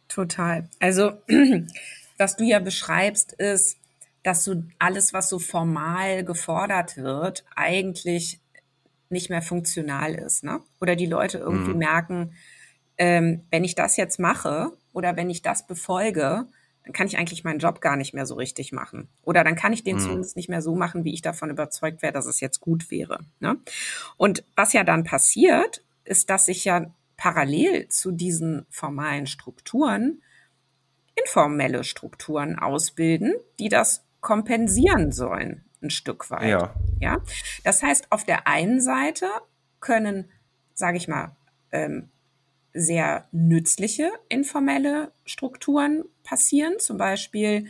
Total. 0.09 0.69
Also, 0.81 1.13
was 2.19 2.37
du 2.37 2.45
ja 2.45 2.59
beschreibst, 2.59 3.33
ist, 3.35 3.79
dass 4.23 4.45
so 4.45 4.65
alles, 4.79 5.13
was 5.13 5.29
so 5.29 5.39
formal 5.39 6.25
gefordert 6.25 6.97
wird, 6.97 7.45
eigentlich 7.55 8.41
nicht 9.09 9.31
mehr 9.31 9.43
funktional 9.43 10.15
ist. 10.15 10.43
Ne? 10.43 10.61
Oder 10.81 10.97
die 10.97 11.07
Leute 11.07 11.39
irgendwie 11.39 11.73
mhm. 11.73 11.79
merken, 11.79 12.33
ähm, 12.99 13.43
wenn 13.51 13.63
ich 13.63 13.75
das 13.75 13.97
jetzt 13.97 14.19
mache 14.19 14.73
oder 14.93 15.17
wenn 15.17 15.31
ich 15.31 15.43
das 15.43 15.67
befolge, 15.67 16.47
dann 16.87 16.93
kann 16.93 17.09
ich 17.09 17.19
eigentlich 17.19 17.43
meinen 17.43 17.59
Job 17.59 17.81
gar 17.81 17.97
nicht 17.97 18.15
mehr 18.15 18.27
so 18.27 18.37
richtig 18.37 18.71
machen. 18.71 19.09
Oder 19.23 19.43
dann 19.43 19.57
kann 19.57 19.73
ich 19.73 19.83
den 19.83 19.97
mhm. 19.97 20.01
zumindest 20.01 20.37
nicht 20.37 20.49
mehr 20.49 20.63
so 20.63 20.77
machen, 20.77 21.03
wie 21.03 21.13
ich 21.13 21.21
davon 21.21 21.51
überzeugt 21.51 22.01
wäre, 22.01 22.13
dass 22.13 22.27
es 22.27 22.39
jetzt 22.39 22.61
gut 22.61 22.93
wäre. 22.93 23.27
Ne? 23.41 23.57
Und 24.17 24.45
was 24.55 24.73
ja 24.73 24.85
dann 24.85 25.03
passiert, 25.03 25.83
ist, 26.05 26.31
dass 26.31 26.47
sich 26.47 26.65
ja 26.65 26.87
parallel 27.17 27.89
zu 27.89 28.13
diesen 28.13 28.67
formalen 28.71 29.27
Strukturen 29.27 30.23
informelle 31.17 31.83
Strukturen 31.83 32.57
ausbilden, 32.57 33.35
die 33.59 33.69
das 33.69 34.05
kompensieren 34.21 35.11
sollen, 35.11 35.65
ein 35.83 35.91
Stück 35.91 36.31
weit. 36.31 36.49
Ja. 36.49 36.75
ja? 37.01 37.19
Das 37.65 37.83
heißt, 37.83 38.13
auf 38.13 38.23
der 38.25 38.47
einen 38.47 38.81
Seite 38.81 39.27
können, 39.81 40.31
sage 40.75 40.99
ich 40.99 41.09
mal, 41.09 41.35
ähm, 41.73 42.11
sehr 42.77 43.27
nützliche 43.33 44.11
informelle 44.29 45.11
Strukturen 45.25 46.05
passieren. 46.23 46.75
Zum 46.79 46.99
Beispiel, 46.99 47.67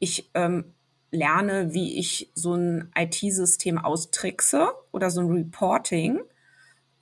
ich 0.00 0.30
ähm, 0.34 0.74
lerne, 1.10 1.72
wie 1.72 1.98
ich 1.98 2.30
so 2.34 2.54
ein 2.54 2.90
IT-System 2.96 3.78
austrickse 3.78 4.68
oder 4.92 5.10
so 5.10 5.20
ein 5.20 5.30
Reporting, 5.30 6.20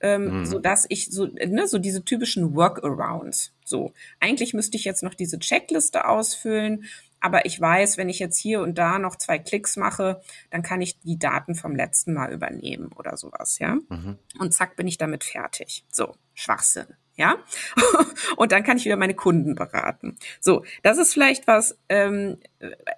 ähm, 0.01 0.39
mhm. 0.39 0.45
so 0.45 0.59
dass 0.59 0.85
ich 0.87 1.11
so, 1.11 1.25
ne, 1.25 1.67
so 1.67 1.79
diese 1.79 2.05
typischen 2.05 2.55
Workarounds. 2.55 3.53
So, 3.65 3.93
eigentlich 4.19 4.53
müsste 4.53 4.77
ich 4.77 4.85
jetzt 4.85 5.01
noch 5.01 5.15
diese 5.15 5.39
Checkliste 5.39 6.07
ausfüllen, 6.07 6.83
aber 7.19 7.47
ich 7.47 7.59
weiß, 7.59 7.97
wenn 7.97 8.09
ich 8.09 8.19
jetzt 8.19 8.37
hier 8.37 8.61
und 8.61 8.77
da 8.77 8.99
noch 8.99 9.15
zwei 9.15 9.39
Klicks 9.39 9.77
mache, 9.77 10.21
dann 10.51 10.61
kann 10.61 10.81
ich 10.81 10.99
die 10.99 11.17
Daten 11.17 11.55
vom 11.55 11.75
letzten 11.75 12.13
Mal 12.13 12.31
übernehmen 12.31 12.91
oder 12.95 13.17
sowas, 13.17 13.57
ja. 13.57 13.75
Mhm. 13.89 14.19
Und 14.37 14.53
zack, 14.53 14.75
bin 14.75 14.87
ich 14.87 14.99
damit 14.99 15.23
fertig. 15.23 15.85
So, 15.89 16.13
Schwachsinn 16.35 16.85
ja. 17.15 17.37
und 18.37 18.51
dann 18.51 18.63
kann 18.63 18.77
ich 18.77 18.85
wieder 18.85 18.97
meine 18.97 19.15
Kunden 19.15 19.55
beraten. 19.55 20.17
So, 20.39 20.63
das 20.83 20.97
ist 20.97 21.13
vielleicht 21.13 21.47
was, 21.47 21.77
ähm, 21.89 22.37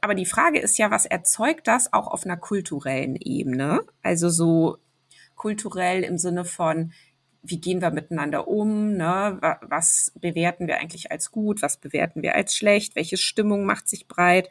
aber 0.02 0.16
die 0.16 0.26
Frage 0.26 0.60
ist 0.60 0.78
ja, 0.78 0.92
was 0.92 1.06
erzeugt 1.06 1.68
das 1.68 1.94
auch 1.94 2.08
auf 2.08 2.26
einer 2.26 2.38
kulturellen 2.38 3.16
Ebene? 3.16 3.82
Also 4.02 4.30
so 4.30 4.78
kulturell 5.36 6.04
im 6.04 6.18
Sinne 6.18 6.46
von, 6.46 6.94
wie 7.44 7.62
gehen 7.62 7.82
wir 7.82 7.92
miteinander 7.92 8.48
um, 8.48 8.94
ne? 8.94 9.40
was 9.62 10.12
bewerten 10.20 10.68
wir 10.68 10.80
eigentlich 10.80 11.12
als 11.12 11.32
gut, 11.32 11.62
was 11.62 11.78
bewerten 11.78 12.22
wir 12.24 12.36
als 12.36 12.56
schlecht, 12.56 12.96
welche 12.96 13.18
Stimmung 13.18 13.66
macht 13.66 13.88
sich 13.88 14.08
breit. 14.08 14.50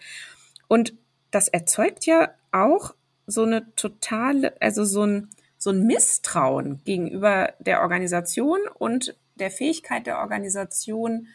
Und 0.69 0.95
das 1.31 1.49
erzeugt 1.49 2.07
ja 2.07 2.31
auch 2.53 2.95
so 3.27 3.43
eine 3.43 3.75
totale, 3.75 4.55
also 4.61 4.85
so 4.85 5.05
ein, 5.05 5.29
so 5.59 5.71
ein 5.71 5.87
Misstrauen 5.87 6.81
gegenüber 6.85 7.55
der 7.59 7.83
Organisation 7.83 8.61
und 8.79 9.17
der 9.37 9.51
Fähigkeit 9.51 10.07
der 10.07 10.19
Organisation, 10.19 11.29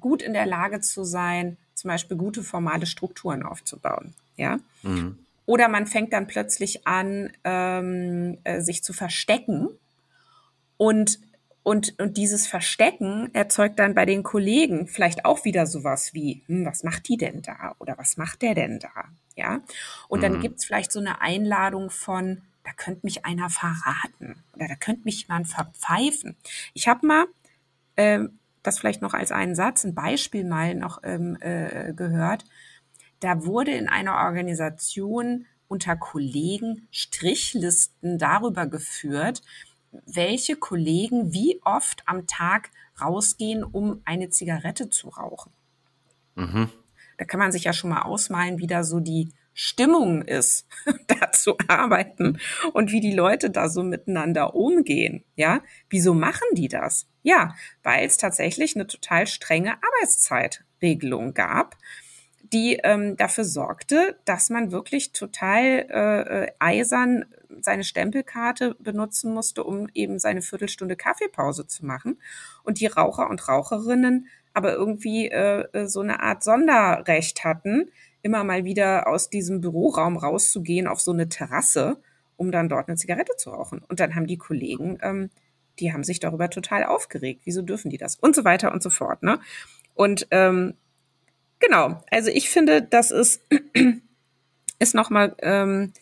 gut 0.00 0.22
in 0.22 0.32
der 0.32 0.46
Lage 0.46 0.80
zu 0.80 1.04
sein, 1.04 1.56
zum 1.74 1.88
Beispiel 1.88 2.16
gute 2.16 2.42
formale 2.42 2.86
Strukturen 2.86 3.42
aufzubauen. 3.42 4.14
Ja. 4.36 4.58
Mhm. 4.82 5.18
Oder 5.46 5.68
man 5.68 5.86
fängt 5.86 6.12
dann 6.12 6.26
plötzlich 6.26 6.86
an, 6.86 7.32
ähm, 7.44 8.38
äh, 8.44 8.60
sich 8.60 8.82
zu 8.82 8.92
verstecken 8.92 9.68
und 10.76 11.18
und, 11.64 11.98
und 11.98 12.16
dieses 12.16 12.46
Verstecken 12.46 13.28
erzeugt 13.34 13.78
dann 13.78 13.94
bei 13.94 14.06
den 14.06 14.22
Kollegen 14.22 14.86
vielleicht 14.86 15.26
auch 15.26 15.44
wieder 15.44 15.66
sowas 15.66 16.14
wie, 16.14 16.40
hm, 16.46 16.64
was 16.64 16.82
macht 16.82 17.06
die 17.08 17.18
denn 17.18 17.42
da? 17.42 17.74
Oder 17.78 17.98
was 17.98 18.16
macht 18.16 18.40
der 18.40 18.54
denn 18.54 18.78
da? 18.78 19.04
Ja. 19.36 19.60
Und 20.08 20.20
mhm. 20.20 20.22
dann 20.22 20.40
gibt's 20.40 20.64
vielleicht 20.64 20.90
so 20.90 20.98
eine 20.98 21.20
Einladung 21.20 21.90
von, 21.90 22.40
da 22.64 22.70
könnte 22.72 23.00
mich 23.02 23.26
einer 23.26 23.50
verraten 23.50 24.42
oder 24.54 24.66
da 24.66 24.76
könnte 24.76 25.02
mich 25.04 25.22
jemand 25.22 25.46
verpfeifen. 25.48 26.36
Ich 26.72 26.88
habe 26.88 27.06
mal 27.06 27.26
ähm, 27.98 28.38
das 28.62 28.78
vielleicht 28.78 29.02
noch 29.02 29.12
als 29.12 29.32
einen 29.32 29.54
Satz, 29.54 29.84
ein 29.84 29.94
Beispiel 29.94 30.44
mal 30.44 30.74
noch 30.74 31.00
ähm, 31.02 31.36
äh, 31.40 31.92
gehört. 31.92 32.44
Da 33.20 33.44
wurde 33.44 33.72
in 33.72 33.88
einer 33.88 34.14
Organisation 34.14 35.46
unter 35.66 35.96
Kollegen 35.96 36.86
Strichlisten 36.90 38.18
darüber 38.18 38.66
geführt, 38.66 39.42
welche 40.06 40.56
Kollegen 40.56 41.32
wie 41.32 41.60
oft 41.64 42.02
am 42.06 42.26
Tag 42.26 42.70
rausgehen, 43.00 43.64
um 43.64 44.00
eine 44.04 44.30
Zigarette 44.30 44.88
zu 44.88 45.08
rauchen. 45.08 45.52
Mhm. 46.36 46.70
Da 47.16 47.24
kann 47.24 47.40
man 47.40 47.52
sich 47.52 47.64
ja 47.64 47.72
schon 47.72 47.90
mal 47.90 48.02
ausmalen, 48.02 48.58
wie 48.58 48.66
da 48.66 48.84
so 48.84 49.00
die 49.00 49.28
Stimmung 49.60 50.22
ist, 50.22 50.68
da 51.08 51.32
zu 51.32 51.56
arbeiten 51.66 52.38
und 52.74 52.92
wie 52.92 53.00
die 53.00 53.12
Leute 53.12 53.50
da 53.50 53.68
so 53.68 53.82
miteinander 53.82 54.54
umgehen. 54.54 55.24
Ja, 55.34 55.62
wieso 55.90 56.14
machen 56.14 56.46
die 56.52 56.68
das? 56.68 57.08
Ja, 57.24 57.56
weil 57.82 58.06
es 58.06 58.18
tatsächlich 58.18 58.76
eine 58.76 58.86
total 58.86 59.26
strenge 59.26 59.74
Arbeitszeitregelung 59.82 61.34
gab, 61.34 61.76
die 62.52 62.78
ähm, 62.84 63.16
dafür 63.16 63.44
sorgte, 63.44 64.20
dass 64.24 64.48
man 64.48 64.70
wirklich 64.70 65.12
total 65.12 65.86
äh, 65.90 66.44
äh, 66.44 66.52
eisern 66.60 67.24
seine 67.60 67.82
Stempelkarte 67.82 68.76
benutzen 68.78 69.34
musste, 69.34 69.64
um 69.64 69.88
eben 69.92 70.20
seine 70.20 70.40
Viertelstunde 70.40 70.94
Kaffeepause 70.94 71.66
zu 71.66 71.84
machen. 71.84 72.20
Und 72.62 72.78
die 72.78 72.86
Raucher 72.86 73.28
und 73.28 73.48
Raucherinnen 73.48 74.28
aber 74.54 74.72
irgendwie 74.72 75.28
äh, 75.28 75.66
äh 75.72 75.86
so 75.86 76.00
eine 76.00 76.20
Art 76.20 76.42
Sonderrecht 76.42 77.44
hatten, 77.44 77.90
immer 78.28 78.44
mal 78.44 78.64
wieder 78.64 79.08
aus 79.08 79.30
diesem 79.30 79.62
Büroraum 79.62 80.18
rauszugehen 80.18 80.86
auf 80.86 81.00
so 81.00 81.12
eine 81.12 81.30
Terrasse, 81.30 81.96
um 82.36 82.52
dann 82.52 82.68
dort 82.68 82.88
eine 82.88 82.98
Zigarette 82.98 83.32
zu 83.38 83.48
rauchen. 83.48 83.82
Und 83.88 84.00
dann 84.00 84.14
haben 84.14 84.26
die 84.26 84.36
Kollegen, 84.36 84.98
ähm, 85.00 85.30
die 85.78 85.94
haben 85.94 86.04
sich 86.04 86.20
darüber 86.20 86.50
total 86.50 86.84
aufgeregt. 86.84 87.40
Wieso 87.44 87.62
dürfen 87.62 87.88
die 87.88 87.96
das? 87.96 88.16
Und 88.16 88.36
so 88.36 88.44
weiter 88.44 88.70
und 88.72 88.82
so 88.82 88.90
fort. 88.90 89.22
Ne? 89.22 89.40
Und 89.94 90.26
ähm, 90.30 90.74
genau, 91.58 92.02
also 92.10 92.30
ich 92.30 92.50
finde, 92.50 92.82
das 92.82 93.10
ist, 93.10 93.40
ist 94.78 94.94
nochmal 94.94 95.34
ähm, 95.40 95.94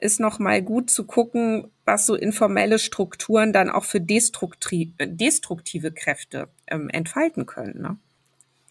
ist 0.00 0.20
noch 0.20 0.38
mal 0.38 0.62
gut 0.62 0.90
zu 0.90 1.04
gucken, 1.04 1.72
was 1.84 2.06
so 2.06 2.14
informelle 2.14 2.78
Strukturen 2.78 3.52
dann 3.52 3.68
auch 3.68 3.82
für 3.82 4.00
destruktive, 4.00 5.08
destruktive 5.08 5.90
Kräfte 5.90 6.50
ähm, 6.68 6.88
entfalten 6.88 7.46
können. 7.46 7.82
Ne? 7.82 7.98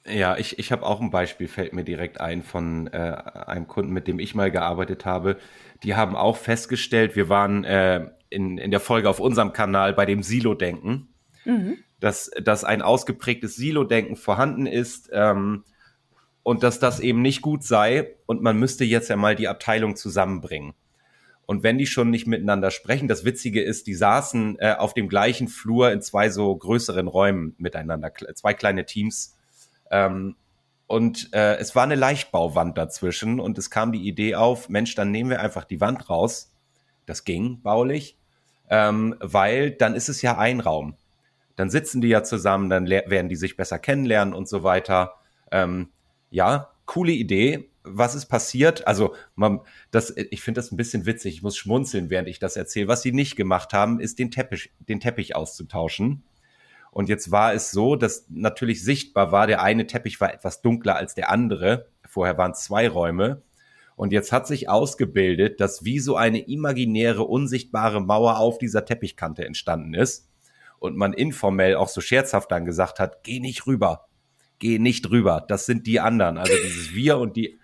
Ja, 0.09 0.37
ich, 0.37 0.57
ich 0.57 0.71
habe 0.71 0.85
auch 0.85 1.01
ein 1.01 1.11
Beispiel, 1.11 1.47
fällt 1.47 1.73
mir 1.73 1.83
direkt 1.83 2.21
ein 2.21 2.41
von 2.41 2.87
äh, 2.87 2.97
einem 2.97 3.67
Kunden, 3.67 3.91
mit 3.91 4.07
dem 4.07 4.19
ich 4.19 4.35
mal 4.35 4.51
gearbeitet 4.51 5.05
habe. 5.05 5.37
Die 5.83 5.95
haben 5.95 6.15
auch 6.15 6.37
festgestellt, 6.37 7.15
wir 7.15 7.29
waren 7.29 7.63
äh, 7.65 8.09
in, 8.29 8.57
in 8.57 8.71
der 8.71 8.79
Folge 8.79 9.09
auf 9.09 9.19
unserem 9.19 9.53
Kanal 9.53 9.93
bei 9.93 10.05
dem 10.05 10.23
Silo-Denken, 10.23 11.09
mhm. 11.45 11.77
dass, 11.99 12.31
dass 12.41 12.63
ein 12.63 12.81
ausgeprägtes 12.81 13.55
Silo-Denken 13.55 14.15
vorhanden 14.15 14.65
ist 14.65 15.09
ähm, 15.11 15.65
und 16.43 16.63
dass 16.63 16.79
das 16.79 16.99
eben 16.99 17.21
nicht 17.21 17.41
gut 17.41 17.63
sei 17.63 18.15
und 18.25 18.41
man 18.41 18.57
müsste 18.57 18.85
jetzt 18.85 19.09
ja 19.09 19.17
mal 19.17 19.35
die 19.35 19.49
Abteilung 19.49 19.95
zusammenbringen. 19.97 20.73
Und 21.45 21.63
wenn 21.63 21.77
die 21.77 21.85
schon 21.85 22.09
nicht 22.09 22.27
miteinander 22.27 22.71
sprechen, 22.71 23.07
das 23.07 23.23
Witzige 23.23 23.61
ist, 23.61 23.87
die 23.87 23.93
saßen 23.93 24.57
äh, 24.59 24.75
auf 24.77 24.93
dem 24.93 25.07
gleichen 25.07 25.47
Flur 25.47 25.91
in 25.91 26.01
zwei 26.01 26.29
so 26.29 26.53
größeren 26.55 27.07
Räumen 27.07 27.55
miteinander, 27.57 28.13
zwei 28.35 28.53
kleine 28.53 28.85
Teams 28.85 29.37
ähm, 29.91 30.36
und 30.88 31.34
äh, 31.34 31.58
es 31.58 31.75
war 31.75 31.84
eine 31.84 31.96
Leichtbauwand 31.96 32.77
dazwischen 32.77 33.39
und 33.39 33.58
es 33.58 33.70
kam 33.70 33.91
die 33.91 34.08
Idee 34.08 34.36
auf, 34.36 34.70
Mensch, 34.70 34.96
dann 34.96 35.12
nehmen 35.12 35.29
wir 35.29 35.41
einfach 35.41 35.65
die 35.65 35.82
Wand 35.82 36.10
raus. 36.10 36.53
Das 37.06 37.25
ging 37.25 37.62
baulich, 37.62 38.17
ähm, 38.70 39.15
weil 39.20 39.72
dann 39.72 39.96
ist 39.96 40.08
es 40.08 40.22
ja 40.22 40.38
ein 40.38 40.62
Raum. 40.62 40.96
Dann 41.58 41.70
sitzen 41.70 42.01
die 42.01 42.08
ja 42.08 42.24
zusammen, 42.24 42.70
dann 42.70 42.88
werden 42.88 43.29
die 43.29 43.36
sich 43.36 43.58
besser 43.58 43.79
kennenlernen 43.79 44.34
und 44.34 44.48
so 44.48 44.63
weiter. 44.63 45.15
Ähm, 45.51 45.89
ja, 46.29 46.70
coole 46.86 47.12
Idee. 47.12 47.70
Was 47.84 48.15
ist 48.15 48.27
passiert? 48.27 48.86
Also, 48.86 49.15
man, 49.36 49.62
das, 49.91 50.15
ich 50.15 50.41
finde 50.41 50.60
das 50.60 50.72
ein 50.72 50.77
bisschen 50.77 51.06
witzig. 51.06 51.36
Ich 51.36 51.44
muss 51.44 51.58
schmunzeln, 51.58 52.10
während 52.10 52.27
ich 52.27 52.39
das 52.39 52.58
erzähle. 52.58 52.88
Was 52.88 53.01
sie 53.01 53.12
nicht 53.12 53.36
gemacht 53.36 53.74
haben, 53.74 54.00
ist 54.00 54.20
den 54.20 54.29
Teppich, 54.29 54.72
den 54.79 55.00
Teppich 55.00 55.36
auszutauschen. 55.36 56.24
Und 56.91 57.10
jetzt 57.10 57.32
war 57.32 57.53
es 57.53 57.72
so, 57.72 57.96
dass 57.96 58.25
natürlich 58.29 58.84
sichtbar 58.84 59.32
war, 59.32 59.48
der 59.48 59.62
eine 59.62 59.88
Teppich 59.88 60.20
war 60.20 60.34
etwas 60.34 60.62
dunkler 60.62 60.96
als 60.96 61.15
der 61.15 61.29
andere. 61.29 61.89
Vorher 62.08 62.38
waren 62.38 62.51
es 62.51 62.62
zwei 62.62 62.89
Räume. 62.89 63.44
Und 63.96 64.13
jetzt 64.13 64.32
hat 64.32 64.48
sich 64.48 64.70
ausgebildet, 64.70 65.60
dass 65.60 65.84
wie 65.84 66.00
so 66.00 66.15
eine 66.15 66.48
imaginäre, 66.48 67.24
unsichtbare 67.24 68.00
Mauer 68.00 68.38
auf 68.38 68.60
dieser 68.60 68.86
Teppichkante 68.86 69.46
entstanden 69.46 69.94
ist. 69.96 70.29
Und 70.79 70.96
man 70.96 71.13
informell 71.13 71.75
auch 71.75 71.89
so 71.89 72.01
scherzhaft 72.01 72.51
dann 72.51 72.65
gesagt 72.65 73.00
hat, 73.00 73.24
geh 73.24 73.39
nicht 73.39 73.65
rüber. 73.65 74.08
Geh 74.60 74.77
nicht 74.77 75.10
rüber. 75.10 75.44
Das 75.48 75.65
sind 75.65 75.88
die 75.88 76.00
anderen. 76.00 76.38
Also 76.38 76.53
dieses 76.63 76.94
Wir 76.94 77.17
und 77.17 77.36
die, 77.36 77.60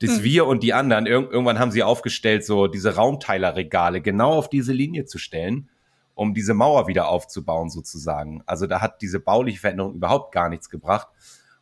das 0.00 0.16
hm. 0.18 0.22
Wir 0.22 0.46
und 0.46 0.62
die 0.62 0.72
anderen. 0.72 1.06
Ir 1.06 1.30
irgendwann 1.30 1.58
haben 1.58 1.72
sie 1.72 1.82
aufgestellt, 1.82 2.44
so 2.44 2.68
diese 2.68 2.94
Raumteilerregale 2.94 4.00
genau 4.00 4.32
auf 4.32 4.48
diese 4.48 4.72
Linie 4.72 5.04
zu 5.04 5.18
stellen 5.18 5.68
um 6.14 6.34
diese 6.34 6.54
Mauer 6.54 6.86
wieder 6.88 7.08
aufzubauen 7.08 7.70
sozusagen. 7.70 8.42
Also 8.46 8.66
da 8.66 8.80
hat 8.80 9.02
diese 9.02 9.20
bauliche 9.20 9.60
Veränderung 9.60 9.94
überhaupt 9.94 10.32
gar 10.32 10.48
nichts 10.48 10.68
gebracht. 10.68 11.08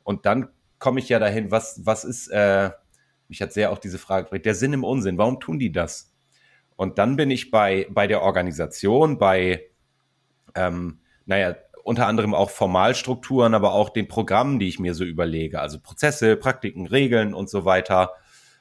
Und 0.02 0.26
dann 0.26 0.48
komme 0.78 1.00
ich 1.00 1.08
ja 1.08 1.18
dahin, 1.18 1.50
was, 1.50 1.80
was 1.84 2.04
ist, 2.04 2.28
äh, 2.28 2.70
mich 3.28 3.40
hat 3.40 3.52
sehr 3.52 3.70
auch 3.70 3.78
diese 3.78 3.98
Frage 3.98 4.24
gefragt, 4.24 4.44
der 4.44 4.54
Sinn 4.54 4.72
im 4.72 4.84
Unsinn, 4.84 5.18
warum 5.18 5.38
tun 5.40 5.58
die 5.58 5.70
das? 5.70 6.12
Und 6.76 6.98
dann 6.98 7.16
bin 7.16 7.30
ich 7.30 7.50
bei, 7.50 7.86
bei 7.90 8.06
der 8.06 8.22
Organisation, 8.22 9.18
bei, 9.18 9.66
ähm, 10.54 11.00
naja, 11.26 11.54
unter 11.84 12.06
anderem 12.06 12.34
auch 12.34 12.50
Formalstrukturen, 12.50 13.54
aber 13.54 13.72
auch 13.72 13.90
den 13.90 14.08
Programmen, 14.08 14.58
die 14.58 14.68
ich 14.68 14.78
mir 14.78 14.94
so 14.94 15.04
überlege, 15.04 15.60
also 15.60 15.78
Prozesse, 15.78 16.36
Praktiken, 16.36 16.86
Regeln 16.86 17.34
und 17.34 17.48
so 17.48 17.64
weiter. 17.64 18.12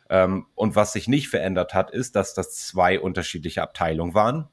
Ähm, 0.10 0.48
und 0.56 0.76
was 0.76 0.94
sich 0.94 1.08
nicht 1.08 1.30
verändert 1.30 1.74
hat, 1.74 1.92
ist, 1.92 2.16
dass 2.16 2.34
das 2.34 2.56
zwei 2.56 3.00
unterschiedliche 3.00 3.62
Abteilungen 3.62 4.14
waren 4.14 4.50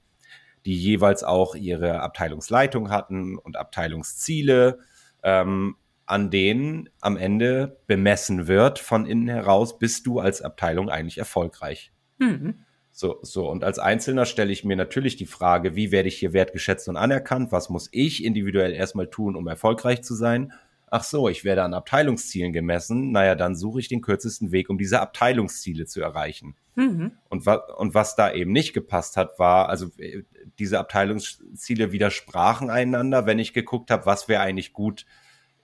die 0.67 0.77
jeweils 0.77 1.25
auch 1.25 1.55
ihre 1.55 2.01
Abteilungsleitung 2.01 2.91
hatten 2.91 3.39
und 3.39 3.57
Abteilungsziele. 3.57 4.81
Ähm, 5.23 5.77
an 6.07 6.31
denen 6.31 6.89
am 7.01 7.17
Ende 7.17 7.81
bemessen 7.89 8.47
wird 8.47 8.79
von 8.79 9.07
innen 9.07 9.29
heraus, 9.29 9.79
bist 9.79 10.07
du 10.07 10.21
als 10.21 10.41
Abteilung 10.41 10.89
eigentlich 10.89 11.19
erfolgreich. 11.19 11.93
Mhm. 12.19 12.61
So, 12.93 13.19
so. 13.23 13.51
Und 13.51 13.65
als 13.65 13.79
Einzelner 13.79 14.25
stelle 14.25 14.53
ich 14.53 14.65
mir 14.65 14.77
natürlich 14.77 15.17
die 15.17 15.27
Frage, 15.27 15.75
wie 15.75 15.91
werde 15.91 16.09
ich 16.09 16.17
hier 16.17 16.33
wertgeschätzt 16.33 16.89
und 16.89 16.97
anerkannt? 16.97 17.53
Was 17.53 17.69
muss 17.69 17.89
ich 17.91 18.25
individuell 18.25 18.73
erstmal 18.73 19.11
tun, 19.11 19.37
um 19.37 19.47
erfolgreich 19.49 20.03
zu 20.03 20.15
sein? 20.15 20.53
Ach 20.89 21.03
so, 21.03 21.29
ich 21.29 21.45
werde 21.45 21.65
an 21.65 21.75
Abteilungszielen 21.75 22.53
gemessen. 22.53 23.11
Naja, 23.11 23.35
dann 23.35 23.57
suche 23.57 23.81
ich 23.81 23.89
den 23.89 24.03
kürzesten 24.03 24.53
Weg, 24.53 24.71
um 24.71 24.79
diese 24.79 25.01
Abteilungsziele 25.01 25.87
zu 25.87 26.01
erreichen. 26.01 26.55
Mhm. 26.77 27.13
Und, 27.29 27.47
wa 27.47 27.55
und 27.55 27.95
was 27.95 28.15
da 28.15 28.33
eben 28.33 28.53
nicht 28.53 28.73
gepasst 28.73 29.17
hat, 29.17 29.39
war, 29.39 29.69
also 29.69 29.87
äh, 29.99 30.23
diese 30.59 30.79
Abteilungsziele 30.79 31.91
widersprachen 31.91 32.71
einander, 32.71 33.27
wenn 33.27 33.39
ich 33.39 33.53
geguckt 33.53 33.91
habe, 33.91 34.07
was 34.07 34.29
wäre 34.29 34.43
eigentlich 34.43 34.73
gut 34.73 35.07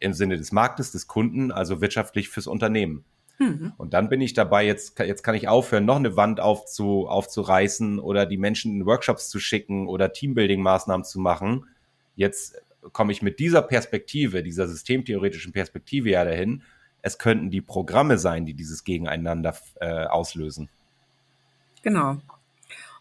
im 0.00 0.12
Sinne 0.12 0.36
des 0.36 0.50
Marktes, 0.50 0.90
des 0.90 1.06
Kunden, 1.06 1.52
also 1.52 1.80
wirtschaftlich 1.80 2.28
fürs 2.28 2.48
Unternehmen. 2.48 3.04
Mhm. 3.38 3.72
Und 3.76 3.94
dann 3.94 4.08
bin 4.08 4.20
ich 4.20 4.34
dabei, 4.34 4.66
jetzt, 4.66 4.98
jetzt 4.98 5.22
kann 5.22 5.34
ich 5.34 5.48
aufhören, 5.48 5.84
noch 5.84 5.96
eine 5.96 6.16
Wand 6.16 6.40
aufzu, 6.40 7.06
aufzureißen 7.06 8.00
oder 8.00 8.26
die 8.26 8.38
Menschen 8.38 8.72
in 8.72 8.86
Workshops 8.86 9.28
zu 9.28 9.38
schicken 9.38 9.86
oder 9.86 10.12
Teambuilding-Maßnahmen 10.12 11.04
zu 11.04 11.20
machen. 11.20 11.66
Jetzt 12.16 12.60
komme 12.92 13.12
ich 13.12 13.22
mit 13.22 13.38
dieser 13.38 13.62
Perspektive, 13.62 14.42
dieser 14.42 14.66
systemtheoretischen 14.66 15.52
Perspektive 15.52 16.10
ja 16.10 16.24
dahin, 16.24 16.62
es 17.02 17.18
könnten 17.18 17.50
die 17.50 17.60
Programme 17.60 18.18
sein, 18.18 18.46
die 18.46 18.54
dieses 18.54 18.84
Gegeneinander 18.84 19.56
äh, 19.80 20.04
auslösen. 20.06 20.68
Genau. 21.82 22.18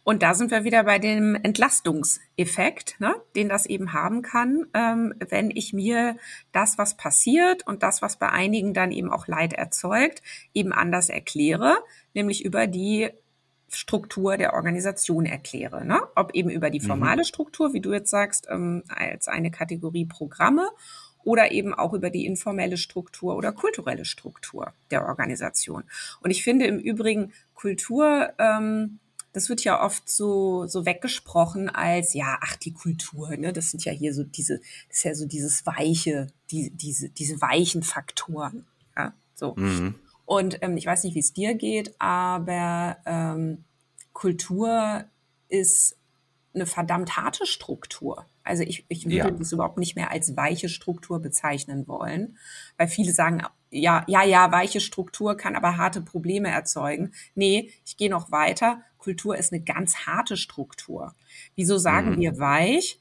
Und 0.03 0.23
da 0.23 0.33
sind 0.33 0.49
wir 0.49 0.63
wieder 0.63 0.83
bei 0.83 0.97
dem 0.97 1.35
Entlastungseffekt, 1.35 2.99
ne, 2.99 3.13
den 3.35 3.49
das 3.49 3.67
eben 3.67 3.93
haben 3.93 4.23
kann, 4.23 4.65
ähm, 4.73 5.13
wenn 5.29 5.51
ich 5.51 5.73
mir 5.73 6.17
das, 6.51 6.79
was 6.79 6.97
passiert 6.97 7.67
und 7.67 7.83
das, 7.83 8.01
was 8.01 8.17
bei 8.17 8.29
einigen 8.29 8.73
dann 8.73 8.91
eben 8.91 9.11
auch 9.11 9.27
Leid 9.27 9.53
erzeugt, 9.53 10.23
eben 10.55 10.73
anders 10.73 11.09
erkläre, 11.09 11.77
nämlich 12.15 12.43
über 12.43 12.65
die 12.65 13.11
Struktur 13.73 14.37
der 14.37 14.53
Organisation 14.53 15.25
erkläre. 15.25 15.85
Ne? 15.85 16.01
Ob 16.15 16.33
eben 16.33 16.49
über 16.49 16.69
die 16.69 16.79
mhm. 16.79 16.85
formale 16.85 17.25
Struktur, 17.25 17.73
wie 17.73 17.81
du 17.81 17.93
jetzt 17.93 18.09
sagst, 18.09 18.47
ähm, 18.49 18.83
als 18.87 19.27
eine 19.27 19.51
Kategorie 19.51 20.05
Programme 20.05 20.69
oder 21.23 21.51
eben 21.51 21.73
auch 21.73 21.93
über 21.93 22.09
die 22.09 22.25
informelle 22.25 22.77
Struktur 22.77 23.35
oder 23.35 23.51
kulturelle 23.51 24.05
Struktur 24.05 24.73
der 24.89 25.05
Organisation. 25.05 25.83
Und 26.21 26.31
ich 26.31 26.43
finde 26.43 26.65
im 26.65 26.79
Übrigen 26.79 27.31
Kultur, 27.53 28.33
ähm, 28.39 28.99
das 29.33 29.47
wird 29.47 29.63
ja 29.63 29.81
oft 29.83 30.09
so, 30.09 30.67
so 30.67 30.85
weggesprochen 30.85 31.69
als, 31.69 32.13
ja, 32.13 32.37
ach, 32.41 32.55
die 32.57 32.73
Kultur, 32.73 33.37
ne, 33.37 33.53
das 33.53 33.71
sind 33.71 33.85
ja 33.85 33.91
hier 33.91 34.13
so 34.13 34.23
diese, 34.23 34.59
das 34.89 34.97
ist 34.97 35.03
ja 35.03 35.15
so 35.15 35.25
dieses 35.25 35.65
weiche, 35.65 36.27
die, 36.49 36.71
diese, 36.71 37.09
diese 37.09 37.39
weichen 37.39 37.83
Faktoren, 37.83 38.65
ja, 38.97 39.13
so. 39.33 39.55
Mhm. 39.55 39.95
Und 40.31 40.59
ähm, 40.61 40.77
ich 40.77 40.85
weiß 40.85 41.03
nicht, 41.03 41.13
wie 41.13 41.19
es 41.19 41.33
dir 41.33 41.55
geht, 41.55 41.93
aber 41.99 42.95
ähm, 43.05 43.65
Kultur 44.13 45.03
ist 45.49 45.97
eine 46.55 46.65
verdammt 46.65 47.17
harte 47.17 47.45
Struktur. 47.45 48.25
Also 48.45 48.63
ich, 48.63 48.85
ich 48.87 49.03
würde 49.03 49.17
ja. 49.17 49.31
das 49.31 49.51
überhaupt 49.51 49.77
nicht 49.77 49.97
mehr 49.97 50.09
als 50.09 50.37
weiche 50.37 50.69
Struktur 50.69 51.21
bezeichnen 51.21 51.85
wollen, 51.85 52.37
weil 52.77 52.87
viele 52.87 53.11
sagen, 53.11 53.43
ja, 53.71 54.05
ja, 54.07 54.23
ja, 54.23 54.49
weiche 54.53 54.79
Struktur 54.79 55.35
kann 55.35 55.57
aber 55.57 55.75
harte 55.75 55.99
Probleme 55.99 56.47
erzeugen. 56.47 57.11
Nee, 57.35 57.69
ich 57.85 57.97
gehe 57.97 58.09
noch 58.09 58.31
weiter. 58.31 58.83
Kultur 58.99 59.35
ist 59.35 59.51
eine 59.51 59.61
ganz 59.61 60.05
harte 60.05 60.37
Struktur. 60.37 61.13
Wieso 61.57 61.77
sagen 61.77 62.11
mhm. 62.11 62.19
wir 62.21 62.39
weich? 62.39 63.00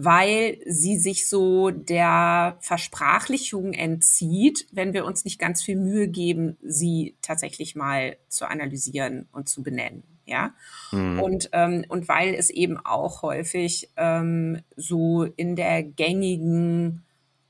Weil 0.00 0.58
sie 0.64 0.96
sich 0.96 1.28
so 1.28 1.70
der 1.70 2.56
Versprachlichung 2.60 3.72
entzieht, 3.72 4.68
wenn 4.70 4.92
wir 4.92 5.04
uns 5.04 5.24
nicht 5.24 5.40
ganz 5.40 5.60
viel 5.62 5.76
Mühe 5.76 6.06
geben, 6.06 6.56
sie 6.62 7.16
tatsächlich 7.20 7.74
mal 7.74 8.16
zu 8.28 8.48
analysieren 8.48 9.26
und 9.32 9.48
zu 9.48 9.64
benennen 9.64 10.04
ja. 10.28 10.52
Mhm. 10.92 11.20
Und, 11.20 11.50
ähm, 11.52 11.84
und 11.88 12.08
weil 12.08 12.34
es 12.34 12.50
eben 12.50 12.76
auch 12.78 13.22
häufig 13.22 13.88
ähm, 13.96 14.60
so 14.76 15.24
in 15.24 15.56
der 15.56 15.82
gängigen 15.82 17.02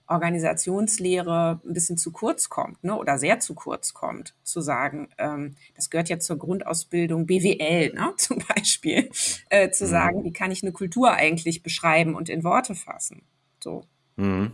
Organisationslehre 0.09 1.61
ein 1.65 1.73
bisschen 1.73 1.99
zu 1.99 2.11
kurz 2.13 2.49
kommt, 2.49 2.83
ne, 2.83 2.97
oder 2.97 3.19
sehr 3.19 3.41
zu 3.41 3.55
kurz 3.55 3.95
kommt, 3.95 4.35
zu 4.43 4.61
sagen, 4.61 5.09
ähm, 5.19 5.55
das 5.77 5.91
gehört 5.91 6.09
ja 6.09 6.19
zur 6.19 6.39
Grundausbildung 6.39 7.27
BWL, 7.27 7.93
ne, 7.95 8.15
zum 8.17 8.43
Beispiel, 8.55 9.11
äh, 9.51 9.71
zu 9.71 9.85
mhm. 9.85 9.91
sagen, 9.91 10.25
wie 10.25 10.33
kann 10.33 10.51
ich 10.51 10.63
eine 10.63 10.73
Kultur 10.73 11.13
eigentlich 11.13 11.63
beschreiben 11.63 12.15
und 12.15 12.29
in 12.29 12.45
Worte 12.45 12.75
fassen. 12.75 13.23
So. 13.63 13.85
Mhm. 14.17 14.53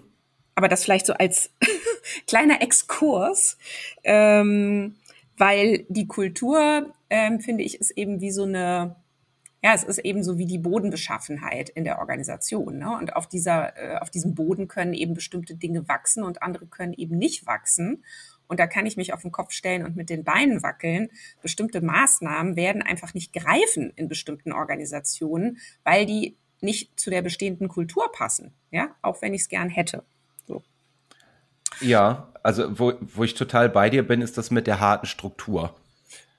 Aber 0.57 0.69
das 0.69 0.85
vielleicht 0.85 1.07
so 1.07 1.15
als 1.15 1.51
kleiner 2.27 2.63
Exkurs, 2.63 3.57
ähm, 4.03 4.97
weil 5.37 5.85
die 5.89 6.07
Kultur 6.07 6.93
ähm, 7.11 7.41
finde 7.41 7.65
ich, 7.65 7.81
ist 7.81 7.91
eben 7.93 8.21
wie 8.21 8.31
so 8.31 8.45
eine, 8.45 8.97
ja, 9.65 9.73
es 9.73 9.83
ist 9.83 9.97
eben 9.97 10.23
so 10.23 10.37
wie 10.37 10.45
die 10.45 10.59
Bodenbeschaffenheit 10.59 11.71
in 11.71 11.85
der 11.85 11.99
Organisation. 11.99 12.77
Ne? 12.77 12.99
Und 12.99 13.17
auf 13.17 13.27
dieser, 13.27 13.75
äh, 13.79 13.97
auf 13.97 14.11
diesem 14.11 14.35
Boden 14.35 14.69
können 14.69 14.93
eben 14.93 15.15
bestimmte 15.15 15.55
Dinge 15.55 15.89
wachsen 15.89 16.23
und 16.23 16.43
andere 16.43 16.67
können 16.67 16.93
eben 16.93 17.17
nicht 17.17 17.47
wachsen. 17.47 18.05
Und 18.47 18.61
da 18.61 18.67
kann 18.67 18.85
ich 18.85 18.99
mich 18.99 19.15
auf 19.15 19.23
den 19.23 19.33
Kopf 19.33 19.53
stellen 19.53 19.87
und 19.87 19.97
mit 19.97 20.11
den 20.11 20.23
Beinen 20.23 20.63
wackeln. 20.63 21.09
Bestimmte 21.41 21.81
Maßnahmen 21.81 22.57
werden 22.57 22.83
einfach 22.83 23.15
nicht 23.15 23.33
greifen 23.33 23.91
in 23.97 24.07
bestimmten 24.07 24.53
Organisationen, 24.53 25.57
weil 25.83 26.05
die 26.05 26.37
nicht 26.61 27.01
zu 27.01 27.09
der 27.09 27.23
bestehenden 27.23 27.69
Kultur 27.69 28.13
passen. 28.13 28.53
Ja, 28.71 28.95
auch 29.01 29.23
wenn 29.23 29.33
ich 29.33 29.41
es 29.41 29.49
gern 29.49 29.71
hätte. 29.71 30.05
So. 30.47 30.63
Ja, 31.81 32.35
also 32.43 32.79
wo, 32.79 32.93
wo 33.01 33.25
ich 33.25 33.33
total 33.33 33.71
bei 33.71 33.89
dir 33.89 34.07
bin, 34.07 34.21
ist 34.21 34.37
das 34.37 34.51
mit 34.51 34.67
der 34.67 34.81
harten 34.81 35.07
Struktur. 35.07 35.75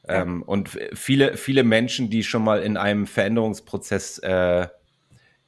Ähm, 0.08 0.44
und 0.44 0.78
viele, 0.94 1.38
viele 1.38 1.63
Menschen, 1.63 2.10
die 2.10 2.24
schon 2.24 2.44
mal 2.44 2.62
in 2.62 2.78
einem 2.78 3.08
Veränderungsprozess 3.08 4.20
äh, 4.20 4.68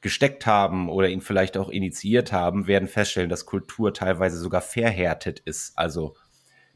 gesteckt 0.01 0.45
haben 0.45 0.89
oder 0.89 1.09
ihn 1.09 1.21
vielleicht 1.21 1.57
auch 1.57 1.69
initiiert 1.69 2.31
haben, 2.31 2.67
werden 2.67 2.87
feststellen, 2.87 3.29
dass 3.29 3.45
Kultur 3.45 3.93
teilweise 3.93 4.37
sogar 4.37 4.61
verhärtet 4.61 5.39
ist. 5.39 5.77
Also 5.77 6.15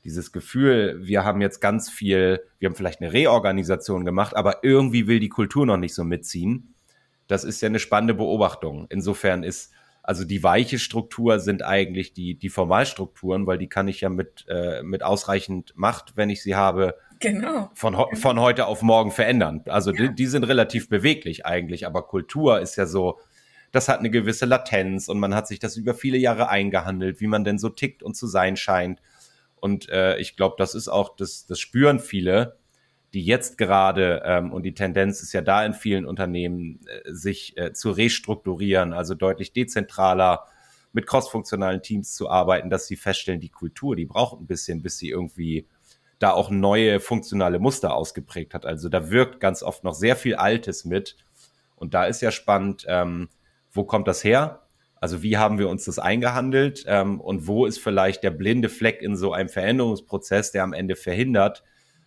dieses 0.04 0.32
Gefühl, 0.32 1.00
wir 1.02 1.24
haben 1.24 1.42
jetzt 1.42 1.60
ganz 1.60 1.90
viel, 1.90 2.42
wir 2.60 2.68
haben 2.68 2.76
vielleicht 2.76 3.02
eine 3.02 3.14
Reorganisation 3.14 4.06
gemacht, 4.06 4.36
aber 4.36 4.64
irgendwie 4.64 5.08
will 5.08 5.20
die 5.20 5.30
Kultur 5.30 5.66
noch 5.66 5.78
nicht 5.78 5.94
so 5.94 6.04
mitziehen. 6.04 6.74
Das 7.28 7.44
ist 7.44 7.62
ja 7.62 7.68
eine 7.68 7.80
spannende 7.80 8.16
Beobachtung. 8.16 8.88
Insofern 8.90 9.44
ist 9.44 9.72
also 10.04 10.26
die 10.26 10.42
weiche 10.42 10.80
Struktur 10.80 11.40
sind 11.40 11.64
eigentlich 11.64 12.14
die, 12.14 12.34
die 12.36 12.50
Formalstrukturen, 12.50 13.46
weil 13.46 13.60
die 13.60 13.70
kann 13.70 13.88
ich 13.88 14.02
ja 14.02 14.10
mit, 14.10 14.46
äh, 14.50 14.82
mit 14.82 15.04
ausreichend 15.04 15.74
Macht, 15.76 16.18
wenn 16.18 16.30
ich 16.30 16.42
sie 16.42 16.56
habe, 16.56 16.96
genau. 17.22 17.70
von, 17.74 17.96
von 18.16 18.40
heute 18.40 18.66
auf 18.66 18.82
morgen 18.82 19.12
verändern. 19.12 19.64
Also 19.68 19.92
ja. 19.92 20.08
die, 20.08 20.16
die 20.16 20.28
sind 20.28 20.44
relativ 20.44 20.90
beweglich 20.90 21.46
eigentlich, 21.46 21.86
aber 21.86 22.04
Kultur 22.04 22.60
ist 22.60 22.76
ja 22.76 22.86
so, 22.86 23.20
das 23.72 23.88
hat 23.88 24.00
eine 24.00 24.10
gewisse 24.10 24.46
Latenz 24.46 25.08
und 25.08 25.20
man 25.20 25.34
hat 25.34 25.48
sich 25.48 25.60
das 25.60 25.78
über 25.78 25.94
viele 25.94 26.18
Jahre 26.18 26.50
eingehandelt, 26.50 27.22
wie 27.22 27.28
man 27.28 27.44
denn 27.44 27.58
so 27.58 27.70
tickt 27.70 28.04
und 28.04 28.16
zu 28.16 28.28
sein 28.28 28.58
scheint. 28.58 29.02
Und 29.62 29.90
äh, 29.90 30.18
ich 30.18 30.36
glaube, 30.36 30.56
das 30.58 30.76
ist 30.76 30.90
auch, 30.90 31.16
das, 31.16 31.46
das 31.46 31.60
spüren 31.60 32.00
viele, 32.00 32.58
die 33.14 33.24
jetzt 33.24 33.58
gerade, 33.58 34.24
ähm, 34.26 34.52
und 34.52 34.64
die 34.64 34.74
Tendenz 34.74 35.22
ist 35.22 35.34
ja 35.34 35.42
da 35.42 35.66
in 35.66 35.74
vielen 35.74 36.06
Unternehmen, 36.06 36.80
äh, 36.88 37.12
sich 37.12 37.58
äh, 37.58 37.74
zu 37.74 37.92
restrukturieren, 37.92 38.94
also 38.94 39.16
deutlich 39.16 39.54
dezentraler 39.54 40.46
mit 40.94 41.08
crossfunktionalen 41.08 41.82
Teams 41.82 42.14
zu 42.16 42.30
arbeiten, 42.30 42.70
dass 42.70 42.88
sie 42.88 42.96
feststellen, 42.96 43.40
die 43.40 43.50
Kultur, 43.50 43.96
die 43.96 44.06
braucht 44.06 44.40
ein 44.42 44.48
bisschen, 44.48 44.82
bis 44.82 44.98
sie 44.98 45.10
irgendwie 45.10 45.68
da 46.22 46.32
auch 46.32 46.52
neue 46.52 47.00
funktionale 47.00 47.58
Muster 47.58 47.96
ausgeprägt 47.96 48.54
hat. 48.54 48.66
Also 48.66 48.90
da 48.90 49.10
wirkt 49.10 49.40
ganz 49.40 49.64
oft 49.64 49.84
noch 49.84 49.96
sehr 49.96 50.16
viel 50.16 50.36
Altes 50.36 50.86
mit. 50.86 51.18
Und 51.76 51.96
da 51.96 52.06
ist 52.06 52.22
ja 52.22 52.30
spannend, 52.30 52.86
ähm, 52.88 53.30
wo 53.72 53.84
kommt 53.84 54.08
das 54.08 54.24
her? 54.24 54.62
Also 54.98 55.24
wie 55.24 55.38
haben 55.38 55.58
wir 55.58 55.68
uns 55.68 55.86
das 55.86 55.98
eingehandelt? 55.98 56.84
Ähm, 56.88 57.20
und 57.20 57.48
wo 57.48 57.66
ist 57.66 57.80
vielleicht 57.80 58.22
der 58.22 58.30
blinde 58.30 58.70
Fleck 58.70 59.02
in 59.02 59.16
so 59.16 59.34
einem 59.34 59.50
Veränderungsprozess, 59.50 60.52
der 60.52 60.64
am 60.64 60.74
Ende 60.74 60.96
verhindert, 60.96 61.64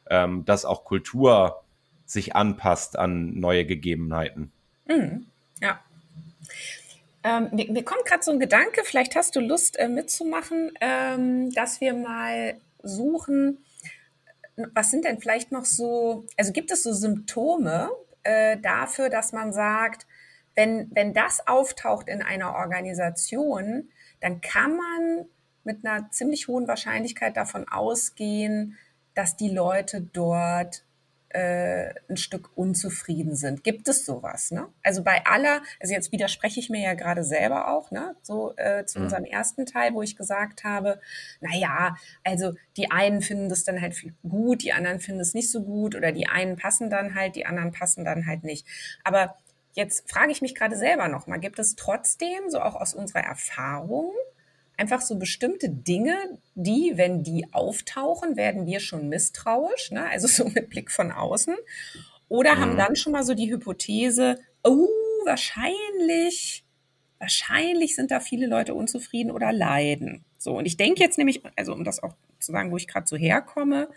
ähm, 0.09 0.45
dass 0.45 0.65
auch 0.65 0.85
Kultur 0.85 1.65
sich 2.07 2.37
anpasst 2.37 2.97
an 2.97 3.41
neue 3.41 3.67
Gegebenheiten? 3.67 4.53
Mhm. 4.87 5.27
Ja. 5.61 5.81
Ähm, 7.25 7.49
mir, 7.51 7.73
mir, 7.73 7.83
kommt 7.83 8.05
gerade 8.05 8.23
so 8.23 8.31
ein 8.31 8.39
Gedanke, 8.39 8.83
vielleicht 8.85 9.17
hast 9.17 9.35
du 9.35 9.41
Lust 9.41 9.77
äh, 9.77 9.89
mitzumachen, 9.89 10.71
ähm, 10.81 11.51
dass 11.53 11.81
wir 11.81 11.95
mal 11.95 12.55
suchen, 12.85 13.59
was 14.57 14.91
sind 14.91 15.05
denn 15.05 15.21
vielleicht 15.21 15.53
noch 15.53 15.65
so, 15.65 16.27
also 16.37 16.53
gibt 16.53 16.71
es 16.71 16.83
so 16.83 16.93
Symptome 16.93 17.91
äh, 18.23 18.57
dafür, 18.59 19.09
dass 19.11 19.33
man 19.33 19.53
sagt, 19.53 20.07
wenn, 20.55 20.91
wenn 20.95 21.15
das 21.15 21.47
auftaucht 21.47 22.09
in 22.09 22.23
einer 22.23 22.55
Organisation, 22.55 23.91
dann 24.21 24.41
kann 24.41 24.77
man 24.77 25.27
mit 25.65 25.85
einer 25.85 26.11
ziemlich 26.11 26.47
hohen 26.47 26.69
Wahrscheinlichkeit 26.69 27.37
davon 27.37 27.67
ausgehen, 27.69 28.77
dass 29.15 29.37
die 29.37 29.49
Leute 29.49 30.01
dort 30.01 30.84
äh, 31.35 31.93
ein 32.09 32.17
Stück 32.17 32.57
unzufrieden 32.57 33.35
sind. 33.35 33.65
Gibt 33.65 33.89
es 33.89 34.07
sowas? 34.07 34.53
Ne? 34.53 34.69
Also 34.85 35.03
bei 35.03 35.27
aller, 35.27 35.63
also 35.81 35.93
jetzt 35.93 36.13
widerspreche 36.13 36.61
ich 36.61 36.71
mir 36.71 36.81
ja 36.81 36.95
gerade 36.95 37.25
selber 37.25 37.75
auch, 37.75 37.91
ne? 37.91 38.15
so 38.23 38.55
äh, 38.57 38.87
zu 38.87 38.99
mhm. 38.99 39.05
unserem 39.05 39.25
ersten 39.25 39.67
Teil, 39.67 39.95
wo 39.95 40.03
ich 40.03 40.17
gesagt 40.17 40.63
habe, 40.63 41.01
na 41.41 41.55
ja, 41.55 41.97
also 42.23 42.55
die 42.77 42.93
einen 42.93 43.21
finden 43.21 43.49
das 43.49 43.65
dann 43.65 43.81
halt 43.81 43.97
gut, 44.23 44.63
die 44.63 44.73
anderen 44.73 45.01
finden 45.01 45.21
es 45.21 45.35
nicht 45.35 45.51
so 45.51 45.65
gut 45.65 45.97
oder 45.97 46.13
die 46.13 46.29
einen 46.29 46.57
passen 46.57 46.89
dann 46.89 47.17
halt, 47.17 47.35
die 47.35 47.47
anderen 47.47 47.73
passen 47.73 48.05
dann 48.05 48.27
halt 48.27 48.45
nicht. 48.45 48.65
Aber 49.03 49.37
jetzt 49.73 50.09
frage 50.09 50.31
ich 50.31 50.41
mich 50.41 50.55
gerade 50.55 50.77
selber 50.77 51.09
noch 51.09 51.27
mal, 51.27 51.39
gibt 51.39 51.59
es 51.59 51.75
trotzdem 51.75 52.49
so 52.49 52.61
auch 52.61 52.77
aus 52.77 52.95
unserer 52.95 53.25
Erfahrung 53.25 54.13
einfach 54.77 55.01
so 55.01 55.17
bestimmte 55.17 55.69
Dinge, 55.69 56.17
die, 56.55 56.93
wenn 56.97 57.23
die 57.23 57.47
auftauchen, 57.53 58.37
werden 58.37 58.67
wir 58.67 58.81
schon 58.81 59.09
misstrauisch, 59.09 59.91
ne? 59.91 60.09
also 60.09 60.27
so 60.27 60.49
mit 60.49 60.71
Blick 60.71 60.91
von 60.91 61.13
außen. 61.13 61.55
Oder 62.29 62.57
mhm. 62.57 62.61
haben 62.61 62.77
dann 62.77 62.97
schon 62.97 63.13
mal 63.13 63.25
so 63.25 63.35
die 63.35 63.51
Hypothese, 63.51 64.39
oh, 64.63 64.89
wahrscheinlich, 65.25 66.65
wahrscheinlich 67.19 67.95
sind 67.95 68.11
da 68.11 68.21
viele 68.21 68.47
Leute 68.47 68.75
unzufrieden 68.75 69.31
oder 69.31 69.53
leiden. 69.53 70.25
So, 70.39 70.59
und 70.59 70.67
ich 70.67 70.77
denke 70.77 71.01
jetzt 71.01 71.19
nämlich, 71.19 71.43
also 71.57 71.73
um 71.73 71.85
das 71.85 72.03
auch 72.03 72.15
zu 72.39 72.53
sagen, 72.53 72.71
wo 72.71 72.77
ich 72.77 72.89
gerade 72.89 73.07
so 73.07 73.17
herkomme, 73.17 73.89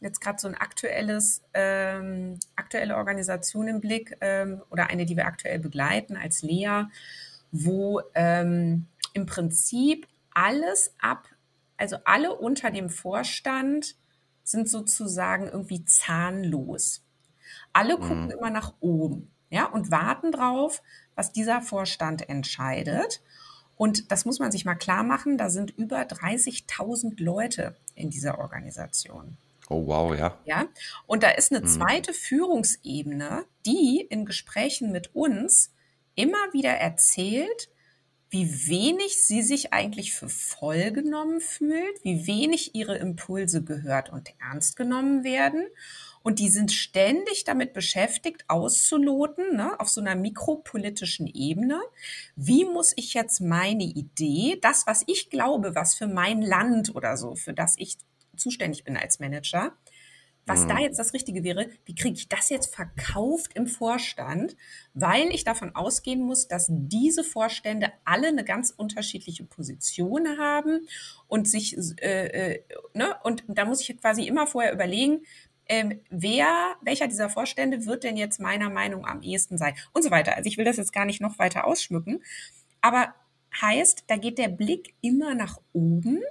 jetzt 0.00 0.20
gerade 0.20 0.38
so 0.38 0.48
ein 0.48 0.54
aktuelles, 0.54 1.42
ähm, 1.54 2.38
aktuelle 2.56 2.96
Organisation 2.96 3.68
im 3.68 3.80
Blick 3.80 4.16
ähm, 4.20 4.62
oder 4.70 4.88
eine, 4.88 5.04
die 5.04 5.16
wir 5.16 5.26
aktuell 5.26 5.58
begleiten 5.58 6.16
als 6.16 6.42
Lea, 6.42 6.84
wo 7.52 8.00
ähm, 8.14 8.86
im 9.12 9.26
Prinzip 9.26 10.06
alles 10.32 10.94
ab, 10.98 11.28
also 11.76 11.96
alle 12.04 12.36
unter 12.36 12.70
dem 12.70 12.90
Vorstand 12.90 13.96
sind 14.44 14.68
sozusagen 14.68 15.46
irgendwie 15.46 15.84
zahnlos. 15.84 17.02
Alle 17.72 17.96
mhm. 17.96 18.00
gucken 18.00 18.30
immer 18.30 18.50
nach 18.50 18.74
oben, 18.80 19.30
ja, 19.48 19.66
und 19.66 19.90
warten 19.90 20.32
drauf, 20.32 20.82
was 21.14 21.32
dieser 21.32 21.60
Vorstand 21.60 22.28
entscheidet. 22.28 23.22
Und 23.76 24.12
das 24.12 24.24
muss 24.24 24.38
man 24.38 24.52
sich 24.52 24.64
mal 24.64 24.74
klar 24.74 25.02
machen, 25.02 25.38
da 25.38 25.48
sind 25.48 25.70
über 25.70 26.02
30.000 26.02 27.22
Leute 27.22 27.76
in 27.94 28.10
dieser 28.10 28.38
Organisation. 28.38 29.36
Oh 29.70 29.86
wow, 29.86 30.14
ja. 30.14 30.36
Ja, 30.44 30.66
und 31.06 31.22
da 31.22 31.30
ist 31.30 31.52
eine 31.52 31.60
mhm. 31.60 31.68
zweite 31.68 32.12
Führungsebene, 32.12 33.44
die 33.64 34.00
in 34.00 34.26
Gesprächen 34.26 34.90
mit 34.90 35.14
uns 35.14 35.72
immer 36.16 36.52
wieder 36.52 36.72
erzählt, 36.72 37.70
wie 38.30 38.68
wenig 38.68 39.22
sie 39.22 39.42
sich 39.42 39.72
eigentlich 39.72 40.14
für 40.14 40.28
voll 40.28 40.92
genommen 40.92 41.40
fühlt, 41.40 42.02
wie 42.04 42.26
wenig 42.28 42.74
ihre 42.76 42.96
Impulse 42.96 43.64
gehört 43.64 44.10
und 44.10 44.32
ernst 44.40 44.76
genommen 44.76 45.24
werden. 45.24 45.66
Und 46.22 46.38
die 46.38 46.48
sind 46.48 46.70
ständig 46.70 47.44
damit 47.44 47.72
beschäftigt, 47.72 48.44
auszuloten, 48.46 49.56
ne, 49.56 49.78
auf 49.80 49.88
so 49.88 50.00
einer 50.00 50.14
mikropolitischen 50.14 51.26
Ebene. 51.26 51.80
Wie 52.36 52.64
muss 52.64 52.92
ich 52.96 53.14
jetzt 53.14 53.40
meine 53.40 53.84
Idee, 53.84 54.58
das, 54.60 54.86
was 54.86 55.02
ich 55.06 55.30
glaube, 55.30 55.74
was 55.74 55.94
für 55.94 56.06
mein 56.06 56.42
Land 56.42 56.94
oder 56.94 57.16
so, 57.16 57.34
für 57.34 57.54
das 57.54 57.74
ich 57.78 57.96
zuständig 58.36 58.84
bin 58.84 58.96
als 58.96 59.18
Manager, 59.18 59.72
was 60.46 60.64
mhm. 60.64 60.68
da 60.68 60.78
jetzt 60.78 60.98
das 60.98 61.12
Richtige 61.12 61.44
wäre, 61.44 61.68
wie 61.84 61.94
kriege 61.94 62.16
ich 62.16 62.28
das 62.28 62.48
jetzt 62.48 62.74
verkauft 62.74 63.52
im 63.54 63.66
Vorstand, 63.66 64.56
weil 64.94 65.28
ich 65.28 65.44
davon 65.44 65.74
ausgehen 65.74 66.22
muss, 66.22 66.48
dass 66.48 66.66
diese 66.70 67.24
Vorstände 67.24 67.92
alle 68.04 68.28
eine 68.28 68.44
ganz 68.44 68.70
unterschiedliche 68.70 69.44
Position 69.44 70.38
haben 70.38 70.88
und 71.28 71.48
sich, 71.48 71.76
äh, 72.00 72.54
äh, 72.54 72.62
ne, 72.94 73.16
und 73.22 73.44
da 73.48 73.64
muss 73.64 73.80
ich 73.88 74.00
quasi 74.00 74.26
immer 74.26 74.46
vorher 74.46 74.72
überlegen, 74.72 75.22
ähm, 75.68 76.00
wer, 76.10 76.74
welcher 76.82 77.06
dieser 77.06 77.30
Vorstände 77.30 77.86
wird 77.86 78.02
denn 78.02 78.16
jetzt 78.16 78.40
meiner 78.40 78.70
Meinung 78.70 79.06
am 79.06 79.22
ehesten 79.22 79.56
sein 79.56 79.74
und 79.92 80.02
so 80.02 80.10
weiter. 80.10 80.36
Also 80.36 80.48
ich 80.48 80.58
will 80.58 80.64
das 80.64 80.78
jetzt 80.78 80.92
gar 80.92 81.04
nicht 81.04 81.20
noch 81.20 81.38
weiter 81.38 81.64
ausschmücken, 81.64 82.24
aber 82.80 83.14
heißt, 83.60 84.04
da 84.08 84.16
geht 84.16 84.38
der 84.38 84.48
Blick 84.48 84.94
immer 85.00 85.34
nach 85.34 85.60
oben 85.72 86.22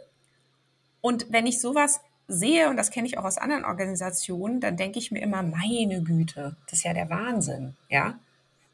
und 1.00 1.28
wenn 1.30 1.48
ich 1.48 1.62
sowas 1.62 2.02
sehe, 2.30 2.70
und 2.70 2.78
das 2.78 2.92
kenne 2.92 3.08
ich 3.08 3.18
auch 3.18 3.26
aus 3.26 3.38
anderen 3.38 3.66
Organisationen, 3.66 4.62
dann 4.62 4.78
denke 4.78 5.00
ich 5.00 5.12
mir 5.12 5.22
immer, 5.22 5.44
meine 5.44 6.02
Güte, 6.04 6.56
das 6.68 6.80
ist 6.80 6.86
ja 6.86 6.94
der 6.94 7.10
Wahnsinn, 7.10 7.76
ja. 7.90 8.18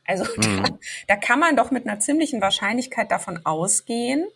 Also 0.06 0.26
mhm. 0.38 0.64
da, 0.64 0.70
da 1.08 1.16
kann 1.16 1.40
man 1.40 1.56
doch 1.56 1.72
mit 1.72 1.88
einer 1.88 2.00
ziemlichen 2.00 2.42
Wahrscheinlichkeit 2.42 3.10
davon 3.10 3.40
ausgehen, 3.46 4.28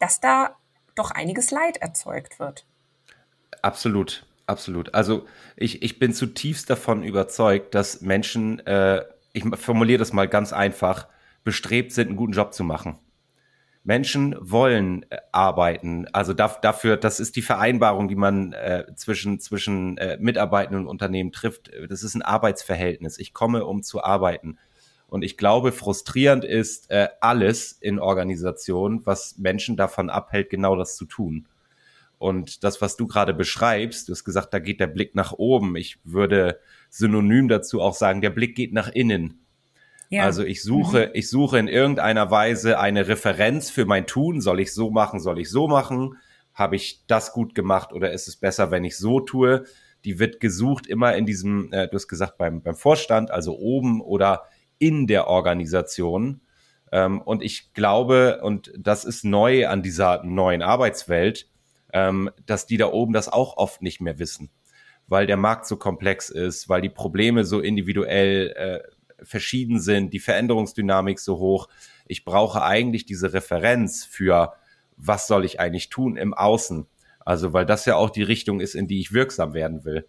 dass 0.00 0.20
da 0.20 0.56
doch 0.94 1.10
einiges 1.12 1.50
Leid 1.50 1.76
erzeugt 1.76 2.40
wird. 2.40 2.64
Absolut, 3.62 4.26
absolut. 4.46 4.94
Also 4.94 5.26
ich, 5.56 5.82
ich 5.82 5.98
bin 5.98 6.12
zutiefst 6.12 6.68
davon 6.68 7.04
überzeugt, 7.04 7.74
dass 7.74 8.00
Menschen, 8.00 8.66
äh, 8.66 9.04
ich 9.32 9.44
formuliere 9.54 9.98
das 9.98 10.12
mal 10.12 10.28
ganz 10.28 10.52
einfach, 10.52 11.06
bestrebt 11.44 11.92
sind, 11.92 12.08
einen 12.08 12.16
guten 12.16 12.32
Job 12.32 12.54
zu 12.54 12.64
machen. 12.64 12.98
Menschen 13.86 14.34
wollen 14.40 15.06
äh, 15.10 15.18
arbeiten. 15.30 16.06
Also 16.12 16.32
da, 16.32 16.48
dafür, 16.60 16.96
das 16.96 17.20
ist 17.20 17.36
die 17.36 17.42
Vereinbarung, 17.42 18.08
die 18.08 18.16
man 18.16 18.52
äh, 18.52 18.84
zwischen, 18.96 19.38
zwischen 19.38 19.96
äh, 19.96 20.18
Mitarbeitenden 20.20 20.82
und 20.82 20.88
Unternehmen 20.88 21.30
trifft. 21.30 21.70
Das 21.88 22.02
ist 22.02 22.14
ein 22.16 22.22
Arbeitsverhältnis. 22.22 23.18
Ich 23.18 23.32
komme, 23.32 23.64
um 23.64 23.84
zu 23.84 24.02
arbeiten. 24.02 24.58
Und 25.06 25.22
ich 25.22 25.36
glaube, 25.36 25.70
frustrierend 25.70 26.44
ist 26.44 26.90
äh, 26.90 27.08
alles 27.20 27.70
in 27.72 28.00
Organisationen, 28.00 29.06
was 29.06 29.38
Menschen 29.38 29.76
davon 29.76 30.10
abhält, 30.10 30.50
genau 30.50 30.74
das 30.74 30.96
zu 30.96 31.04
tun. 31.04 31.46
Und 32.18 32.64
das, 32.64 32.80
was 32.80 32.96
du 32.96 33.06
gerade 33.06 33.34
beschreibst, 33.34 34.08
du 34.08 34.12
hast 34.12 34.24
gesagt, 34.24 34.52
da 34.52 34.58
geht 34.58 34.80
der 34.80 34.88
Blick 34.88 35.14
nach 35.14 35.32
oben. 35.32 35.76
Ich 35.76 36.00
würde 36.02 36.58
synonym 36.90 37.46
dazu 37.46 37.80
auch 37.80 37.94
sagen, 37.94 38.20
der 38.20 38.30
Blick 38.30 38.56
geht 38.56 38.72
nach 38.72 38.88
innen. 38.88 39.45
Ja. 40.08 40.24
Also 40.24 40.44
ich 40.44 40.62
suche, 40.62 41.06
mhm. 41.06 41.10
ich 41.14 41.28
suche 41.28 41.58
in 41.58 41.68
irgendeiner 41.68 42.30
Weise 42.30 42.78
eine 42.78 43.08
Referenz 43.08 43.70
für 43.70 43.86
mein 43.86 44.06
Tun. 44.06 44.40
Soll 44.40 44.60
ich 44.60 44.72
so 44.72 44.90
machen? 44.90 45.20
Soll 45.20 45.40
ich 45.40 45.50
so 45.50 45.68
machen? 45.68 46.16
Habe 46.54 46.76
ich 46.76 47.04
das 47.06 47.32
gut 47.32 47.54
gemacht 47.54 47.92
oder 47.92 48.12
ist 48.12 48.28
es 48.28 48.36
besser, 48.36 48.70
wenn 48.70 48.84
ich 48.84 48.96
so 48.96 49.20
tue? 49.20 49.64
Die 50.04 50.18
wird 50.18 50.40
gesucht 50.40 50.86
immer 50.86 51.16
in 51.16 51.26
diesem, 51.26 51.72
äh, 51.72 51.88
du 51.88 51.94
hast 51.94 52.08
gesagt, 52.08 52.38
beim, 52.38 52.62
beim 52.62 52.76
Vorstand, 52.76 53.30
also 53.30 53.58
oben 53.58 54.00
oder 54.00 54.44
in 54.78 55.06
der 55.06 55.26
Organisation. 55.26 56.40
Ähm, 56.92 57.20
und 57.20 57.42
ich 57.42 57.72
glaube, 57.74 58.40
und 58.42 58.72
das 58.78 59.04
ist 59.04 59.24
neu 59.24 59.66
an 59.66 59.82
dieser 59.82 60.22
neuen 60.22 60.62
Arbeitswelt, 60.62 61.48
ähm, 61.92 62.30
dass 62.46 62.66
die 62.66 62.76
da 62.76 62.92
oben 62.92 63.12
das 63.12 63.28
auch 63.28 63.56
oft 63.56 63.82
nicht 63.82 64.00
mehr 64.00 64.18
wissen 64.18 64.50
weil 65.08 65.26
der 65.26 65.36
Markt 65.36 65.66
so 65.66 65.76
komplex 65.76 66.30
ist, 66.30 66.68
weil 66.68 66.80
die 66.80 66.88
Probleme 66.88 67.44
so 67.44 67.60
individuell 67.60 68.52
äh, 68.56 68.95
verschieden 69.22 69.80
sind, 69.80 70.12
die 70.12 70.18
Veränderungsdynamik 70.18 71.18
so 71.18 71.38
hoch. 71.38 71.68
Ich 72.06 72.24
brauche 72.24 72.62
eigentlich 72.62 73.06
diese 73.06 73.32
Referenz 73.32 74.04
für, 74.04 74.52
was 74.96 75.26
soll 75.26 75.44
ich 75.44 75.60
eigentlich 75.60 75.88
tun 75.88 76.16
im 76.16 76.34
Außen. 76.34 76.86
Also, 77.20 77.52
weil 77.52 77.66
das 77.66 77.86
ja 77.86 77.96
auch 77.96 78.10
die 78.10 78.22
Richtung 78.22 78.60
ist, 78.60 78.74
in 78.74 78.86
die 78.86 79.00
ich 79.00 79.12
wirksam 79.12 79.52
werden 79.52 79.84
will. 79.84 80.06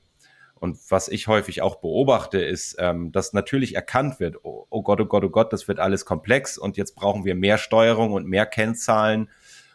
Und 0.59 0.79
was 0.89 1.07
ich 1.07 1.27
häufig 1.27 1.61
auch 1.61 1.75
beobachte, 1.77 2.39
ist, 2.39 2.75
ähm, 2.79 3.11
dass 3.11 3.33
natürlich 3.33 3.75
erkannt 3.75 4.19
wird, 4.19 4.43
oh, 4.43 4.65
oh 4.69 4.81
Gott, 4.81 4.99
oh 5.01 5.05
Gott, 5.05 5.23
oh 5.23 5.29
Gott, 5.29 5.53
das 5.53 5.67
wird 5.67 5.79
alles 5.79 6.05
komplex 6.05 6.57
und 6.57 6.77
jetzt 6.77 6.95
brauchen 6.95 7.25
wir 7.25 7.35
mehr 7.35 7.57
Steuerung 7.57 8.13
und 8.13 8.27
mehr 8.27 8.45
Kennzahlen 8.45 9.29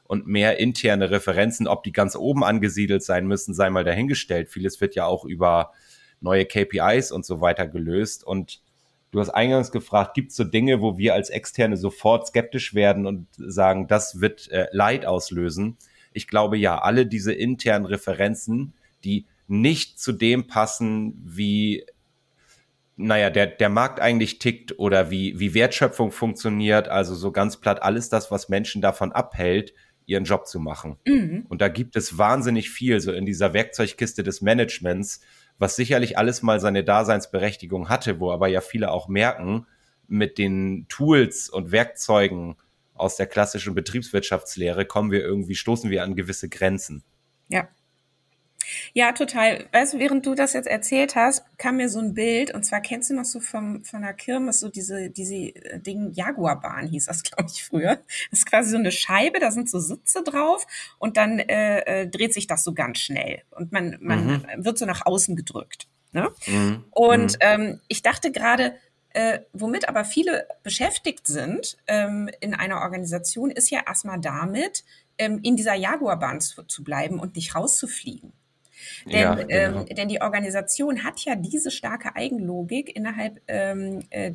und 0.04 0.26
mehr 0.26 0.58
interne 0.58 1.10
Referenzen. 1.10 1.68
Ob 1.68 1.84
die 1.84 1.92
ganz 1.92 2.16
oben 2.16 2.42
angesiedelt 2.42 3.02
sein 3.02 3.26
müssen, 3.26 3.54
sei 3.54 3.70
mal 3.70 3.84
dahingestellt. 3.84 4.48
Vieles 4.50 4.80
wird 4.80 4.94
ja 4.94 5.06
auch 5.06 5.24
über 5.24 5.72
neue 6.20 6.46
KPIs 6.46 7.12
und 7.12 7.24
so 7.24 7.40
weiter 7.40 7.66
gelöst. 7.66 8.24
Und 8.24 8.60
Du 9.12 9.20
hast 9.20 9.30
eingangs 9.30 9.70
gefragt, 9.70 10.14
gibt 10.14 10.30
es 10.30 10.36
so 10.36 10.44
Dinge, 10.44 10.80
wo 10.80 10.96
wir 10.96 11.12
als 11.12 11.28
Externe 11.28 11.76
sofort 11.76 12.26
skeptisch 12.26 12.74
werden 12.74 13.06
und 13.06 13.26
sagen, 13.36 13.86
das 13.86 14.20
wird 14.22 14.50
äh, 14.50 14.66
Leid 14.72 15.04
auslösen? 15.04 15.76
Ich 16.14 16.26
glaube 16.26 16.56
ja, 16.56 16.78
alle 16.80 17.06
diese 17.06 17.32
internen 17.32 17.84
Referenzen, 17.84 18.72
die 19.04 19.26
nicht 19.48 20.00
zu 20.00 20.12
dem 20.12 20.46
passen, 20.46 21.22
wie 21.24 21.84
naja, 22.96 23.30
der, 23.30 23.46
der 23.46 23.68
Markt 23.68 24.00
eigentlich 24.00 24.38
tickt 24.38 24.78
oder 24.78 25.10
wie, 25.10 25.38
wie 25.38 25.54
Wertschöpfung 25.54 26.10
funktioniert, 26.10 26.88
also 26.88 27.14
so 27.14 27.32
ganz 27.32 27.58
platt 27.58 27.82
alles 27.82 28.08
das, 28.08 28.30
was 28.30 28.48
Menschen 28.48 28.80
davon 28.80 29.12
abhält, 29.12 29.74
ihren 30.06 30.24
Job 30.24 30.46
zu 30.46 30.60
machen. 30.60 30.96
Mhm. 31.06 31.46
Und 31.48 31.60
da 31.60 31.68
gibt 31.68 31.96
es 31.96 32.18
wahnsinnig 32.18 32.70
viel, 32.70 33.00
so 33.00 33.12
in 33.12 33.26
dieser 33.26 33.54
Werkzeugkiste 33.54 34.22
des 34.22 34.40
Managements, 34.40 35.20
was 35.62 35.76
sicherlich 35.76 36.18
alles 36.18 36.42
mal 36.42 36.58
seine 36.58 36.82
Daseinsberechtigung 36.82 37.88
hatte, 37.88 38.18
wo 38.18 38.32
aber 38.32 38.48
ja 38.48 38.60
viele 38.60 38.90
auch 38.90 39.06
merken, 39.06 39.64
mit 40.08 40.36
den 40.36 40.86
Tools 40.88 41.48
und 41.48 41.70
Werkzeugen 41.70 42.56
aus 42.94 43.14
der 43.14 43.28
klassischen 43.28 43.72
Betriebswirtschaftslehre 43.72 44.84
kommen 44.84 45.12
wir 45.12 45.20
irgendwie, 45.20 45.54
stoßen 45.54 45.88
wir 45.88 46.02
an 46.02 46.16
gewisse 46.16 46.48
Grenzen. 46.48 47.04
Ja, 47.48 47.68
ja, 48.92 49.12
total. 49.12 49.66
Weißt 49.72 49.94
du, 49.94 49.98
während 49.98 50.26
du 50.26 50.34
das 50.34 50.52
jetzt 50.52 50.68
erzählt 50.68 51.16
hast, 51.16 51.44
kam 51.58 51.76
mir 51.76 51.88
so 51.88 51.98
ein 51.98 52.14
Bild, 52.14 52.54
und 52.54 52.64
zwar 52.64 52.80
kennst 52.80 53.10
du 53.10 53.14
noch 53.14 53.24
so 53.24 53.40
vom, 53.40 53.84
von 53.84 54.02
der 54.02 54.14
Kirmes 54.14 54.60
so 54.60 54.68
diese, 54.68 55.10
diese 55.10 55.34
äh, 55.34 55.80
Ding, 55.80 56.12
Jaguarbahn 56.12 56.86
hieß 56.86 57.06
das, 57.06 57.22
glaube 57.22 57.50
ich, 57.52 57.64
früher. 57.64 57.98
Das 58.30 58.40
ist 58.40 58.46
quasi 58.46 58.70
so 58.70 58.76
eine 58.76 58.92
Scheibe, 58.92 59.40
da 59.40 59.50
sind 59.50 59.70
so 59.70 59.78
Sitze 59.78 60.22
drauf 60.22 60.66
und 60.98 61.16
dann 61.16 61.38
äh, 61.38 62.02
äh, 62.02 62.08
dreht 62.08 62.34
sich 62.34 62.46
das 62.46 62.64
so 62.64 62.74
ganz 62.74 62.98
schnell 62.98 63.42
und 63.50 63.72
man, 63.72 63.96
man 64.00 64.26
mhm. 64.26 64.44
wird 64.56 64.78
so 64.78 64.86
nach 64.86 65.06
außen 65.06 65.36
gedrückt. 65.36 65.88
Ne? 66.12 66.30
Mhm. 66.46 66.84
Und 66.90 67.32
mhm. 67.32 67.38
ähm, 67.40 67.80
ich 67.88 68.02
dachte 68.02 68.32
gerade, 68.32 68.74
äh, 69.14 69.40
womit 69.52 69.88
aber 69.88 70.04
viele 70.04 70.46
beschäftigt 70.62 71.26
sind 71.26 71.76
ähm, 71.86 72.30
in 72.40 72.54
einer 72.54 72.80
Organisation, 72.80 73.50
ist 73.50 73.70
ja 73.70 73.82
erstmal 73.86 74.20
damit, 74.20 74.84
ähm, 75.18 75.40
in 75.42 75.56
dieser 75.56 75.74
Jaguarbahn 75.74 76.40
zu, 76.40 76.62
zu 76.64 76.82
bleiben 76.82 77.20
und 77.20 77.36
nicht 77.36 77.54
rauszufliegen. 77.54 78.32
Denn, 79.06 79.12
ja, 79.12 79.34
genau. 79.34 79.80
ähm, 79.80 79.86
denn 79.86 80.08
die 80.08 80.20
Organisation 80.20 81.04
hat 81.04 81.20
ja 81.24 81.34
diese 81.34 81.70
starke 81.70 82.16
Eigenlogik. 82.16 82.94
Innerhalb 82.94 83.40
ähm, 83.48 84.00
äh, 84.10 84.32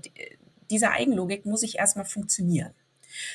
dieser 0.69 0.91
Eigenlogik 0.91 1.45
muss 1.45 1.63
ich 1.63 1.77
erstmal 1.77 2.05
funktionieren. 2.05 2.73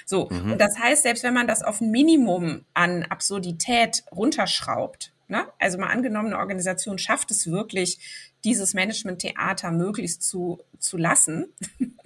So, 0.04 0.28
mhm. 0.30 0.52
und 0.52 0.60
das 0.60 0.78
heißt, 0.78 1.02
selbst 1.02 1.24
wenn 1.24 1.34
man 1.34 1.46
das 1.46 1.62
auf 1.62 1.80
ein 1.80 1.90
Minimum 1.90 2.64
an 2.74 3.04
Absurdität 3.04 4.04
runterschraubt, 4.12 5.12
ne? 5.28 5.46
also 5.58 5.78
mal 5.78 5.88
angenommen, 5.88 6.28
eine 6.28 6.38
Organisation 6.38 6.98
schafft 6.98 7.30
es 7.30 7.50
wirklich, 7.50 7.98
dieses 8.44 8.74
Management-Theater 8.74 9.70
möglichst 9.70 10.22
zu, 10.22 10.60
zu 10.78 10.96
lassen, 10.96 11.52
mhm. 11.78 11.96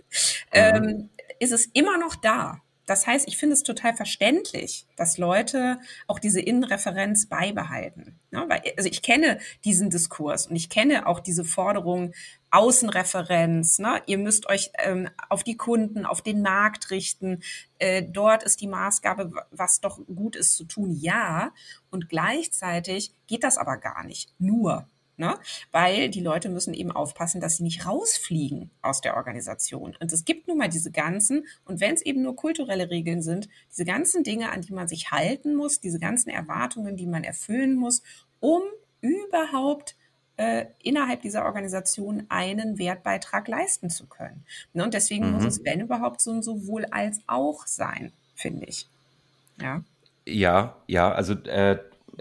ähm, 0.52 1.10
ist 1.38 1.52
es 1.52 1.66
immer 1.66 1.98
noch 1.98 2.16
da. 2.16 2.62
Das 2.86 3.06
heißt, 3.06 3.26
ich 3.26 3.36
finde 3.36 3.54
es 3.54 3.64
total 3.64 3.94
verständlich, 3.94 4.86
dass 4.96 5.18
Leute 5.18 5.78
auch 6.06 6.20
diese 6.20 6.40
Innenreferenz 6.40 7.26
beibehalten. 7.26 8.18
Ja, 8.30 8.48
weil, 8.48 8.62
also 8.76 8.88
ich 8.88 9.02
kenne 9.02 9.38
diesen 9.64 9.90
Diskurs 9.90 10.46
und 10.46 10.56
ich 10.56 10.70
kenne 10.70 11.06
auch 11.06 11.20
diese 11.20 11.44
Forderung 11.44 12.12
Außenreferenz. 12.52 13.80
Ne? 13.80 14.00
Ihr 14.06 14.18
müsst 14.18 14.46
euch 14.46 14.70
ähm, 14.78 15.10
auf 15.28 15.42
die 15.42 15.56
Kunden, 15.56 16.06
auf 16.06 16.22
den 16.22 16.42
Markt 16.42 16.90
richten. 16.90 17.42
Äh, 17.78 18.04
dort 18.04 18.44
ist 18.44 18.60
die 18.60 18.68
Maßgabe, 18.68 19.32
was 19.50 19.80
doch 19.80 19.98
gut 20.06 20.36
ist 20.36 20.54
zu 20.54 20.64
tun. 20.64 20.92
Ja. 20.92 21.52
Und 21.90 22.08
gleichzeitig 22.08 23.12
geht 23.26 23.42
das 23.42 23.58
aber 23.58 23.76
gar 23.78 24.04
nicht. 24.04 24.32
Nur 24.38 24.88
Ne? 25.18 25.38
Weil 25.72 26.10
die 26.10 26.20
Leute 26.20 26.50
müssen 26.50 26.74
eben 26.74 26.92
aufpassen, 26.92 27.40
dass 27.40 27.56
sie 27.56 27.62
nicht 27.62 27.86
rausfliegen 27.86 28.70
aus 28.82 29.00
der 29.00 29.16
Organisation. 29.16 29.96
Und 29.98 30.12
es 30.12 30.26
gibt 30.26 30.46
nun 30.46 30.58
mal 30.58 30.68
diese 30.68 30.90
ganzen, 30.90 31.46
und 31.64 31.80
wenn 31.80 31.94
es 31.94 32.02
eben 32.02 32.22
nur 32.22 32.36
kulturelle 32.36 32.90
Regeln 32.90 33.22
sind, 33.22 33.48
diese 33.70 33.86
ganzen 33.86 34.24
Dinge, 34.24 34.50
an 34.50 34.60
die 34.60 34.74
man 34.74 34.88
sich 34.88 35.10
halten 35.10 35.54
muss, 35.54 35.80
diese 35.80 35.98
ganzen 35.98 36.28
Erwartungen, 36.28 36.96
die 36.96 37.06
man 37.06 37.24
erfüllen 37.24 37.76
muss, 37.76 38.02
um 38.40 38.62
überhaupt 39.00 39.96
äh, 40.36 40.66
innerhalb 40.82 41.22
dieser 41.22 41.46
Organisation 41.46 42.26
einen 42.28 42.78
Wertbeitrag 42.78 43.48
leisten 43.48 43.88
zu 43.88 44.06
können. 44.06 44.44
Ne? 44.74 44.84
Und 44.84 44.92
deswegen 44.92 45.28
mhm. 45.28 45.32
muss 45.36 45.44
es, 45.44 45.64
wenn 45.64 45.80
überhaupt, 45.80 46.20
so 46.20 46.30
ein 46.32 46.42
sowohl 46.42 46.84
als 46.86 47.20
auch 47.26 47.66
sein, 47.66 48.12
finde 48.34 48.66
ich. 48.66 48.86
Ja. 49.60 49.82
Ja, 50.26 50.76
ja, 50.88 51.12
also 51.12 51.34
äh, 51.34 51.78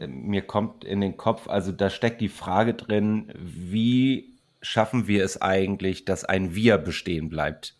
mir 0.07 0.41
kommt 0.41 0.83
in 0.83 1.01
den 1.01 1.17
Kopf, 1.17 1.47
also 1.47 1.71
da 1.71 1.89
steckt 1.89 2.21
die 2.21 2.29
Frage 2.29 2.73
drin, 2.73 3.31
wie 3.37 4.35
schaffen 4.61 5.07
wir 5.07 5.23
es 5.23 5.41
eigentlich, 5.41 6.05
dass 6.05 6.25
ein 6.25 6.55
Wir 6.55 6.77
bestehen 6.77 7.29
bleibt? 7.29 7.75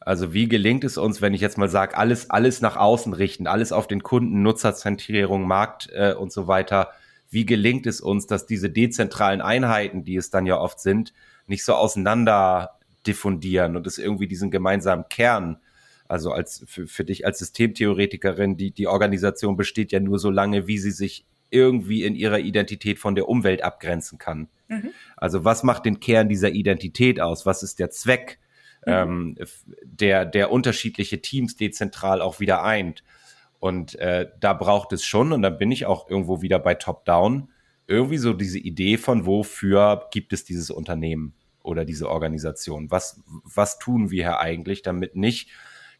Also 0.00 0.34
wie 0.34 0.48
gelingt 0.48 0.84
es 0.84 0.98
uns, 0.98 1.22
wenn 1.22 1.32
ich 1.32 1.40
jetzt 1.40 1.58
mal 1.58 1.68
sage, 1.68 1.96
alles, 1.96 2.28
alles 2.28 2.60
nach 2.60 2.76
außen 2.76 3.12
richten, 3.12 3.46
alles 3.46 3.72
auf 3.72 3.86
den 3.86 4.02
Kunden, 4.02 4.42
Nutzerzentrierung, 4.42 5.46
Markt 5.46 5.90
äh, 5.92 6.14
und 6.14 6.32
so 6.32 6.48
weiter. 6.48 6.90
Wie 7.30 7.46
gelingt 7.46 7.86
es 7.86 8.00
uns, 8.00 8.26
dass 8.26 8.46
diese 8.46 8.68
dezentralen 8.68 9.40
Einheiten, 9.40 10.04
die 10.04 10.16
es 10.16 10.30
dann 10.30 10.44
ja 10.44 10.58
oft 10.58 10.80
sind, 10.80 11.12
nicht 11.46 11.64
so 11.64 11.74
auseinander 11.74 12.78
diffundieren 13.06 13.76
und 13.76 13.86
es 13.86 13.98
irgendwie 13.98 14.26
diesen 14.26 14.50
gemeinsamen 14.50 15.08
Kern 15.08 15.58
also 16.12 16.30
als 16.30 16.62
für, 16.66 16.86
für 16.86 17.04
dich 17.04 17.24
als 17.24 17.38
Systemtheoretikerin, 17.38 18.58
die, 18.58 18.70
die 18.70 18.86
Organisation 18.86 19.56
besteht 19.56 19.92
ja 19.92 19.98
nur 20.00 20.18
so 20.18 20.28
lange, 20.28 20.66
wie 20.66 20.76
sie 20.76 20.90
sich 20.90 21.24
irgendwie 21.48 22.04
in 22.04 22.14
ihrer 22.14 22.38
Identität 22.38 22.98
von 22.98 23.14
der 23.14 23.30
Umwelt 23.30 23.64
abgrenzen 23.64 24.18
kann. 24.18 24.48
Mhm. 24.68 24.90
Also 25.16 25.46
was 25.46 25.62
macht 25.62 25.86
den 25.86 26.00
Kern 26.00 26.28
dieser 26.28 26.50
Identität 26.50 27.18
aus? 27.18 27.46
Was 27.46 27.62
ist 27.62 27.78
der 27.78 27.90
Zweck, 27.90 28.38
mhm. 28.84 28.92
ähm, 28.92 29.38
der, 29.84 30.26
der 30.26 30.52
unterschiedliche 30.52 31.22
Teams 31.22 31.56
dezentral 31.56 32.20
auch 32.20 32.40
wieder 32.40 32.62
eint? 32.62 33.02
Und 33.58 33.94
äh, 33.94 34.28
da 34.38 34.52
braucht 34.52 34.92
es 34.92 35.06
schon, 35.06 35.32
und 35.32 35.40
dann 35.40 35.56
bin 35.56 35.70
ich 35.70 35.86
auch 35.86 36.10
irgendwo 36.10 36.42
wieder 36.42 36.58
bei 36.58 36.74
Top-Down, 36.74 37.48
irgendwie 37.86 38.18
so 38.18 38.34
diese 38.34 38.58
Idee 38.58 38.98
von, 38.98 39.24
wofür 39.24 40.08
gibt 40.10 40.34
es 40.34 40.44
dieses 40.44 40.70
Unternehmen 40.70 41.32
oder 41.62 41.86
diese 41.86 42.10
Organisation? 42.10 42.90
Was, 42.90 43.22
was 43.44 43.78
tun 43.78 44.10
wir 44.10 44.24
hier 44.24 44.40
eigentlich, 44.40 44.82
damit 44.82 45.16
nicht 45.16 45.48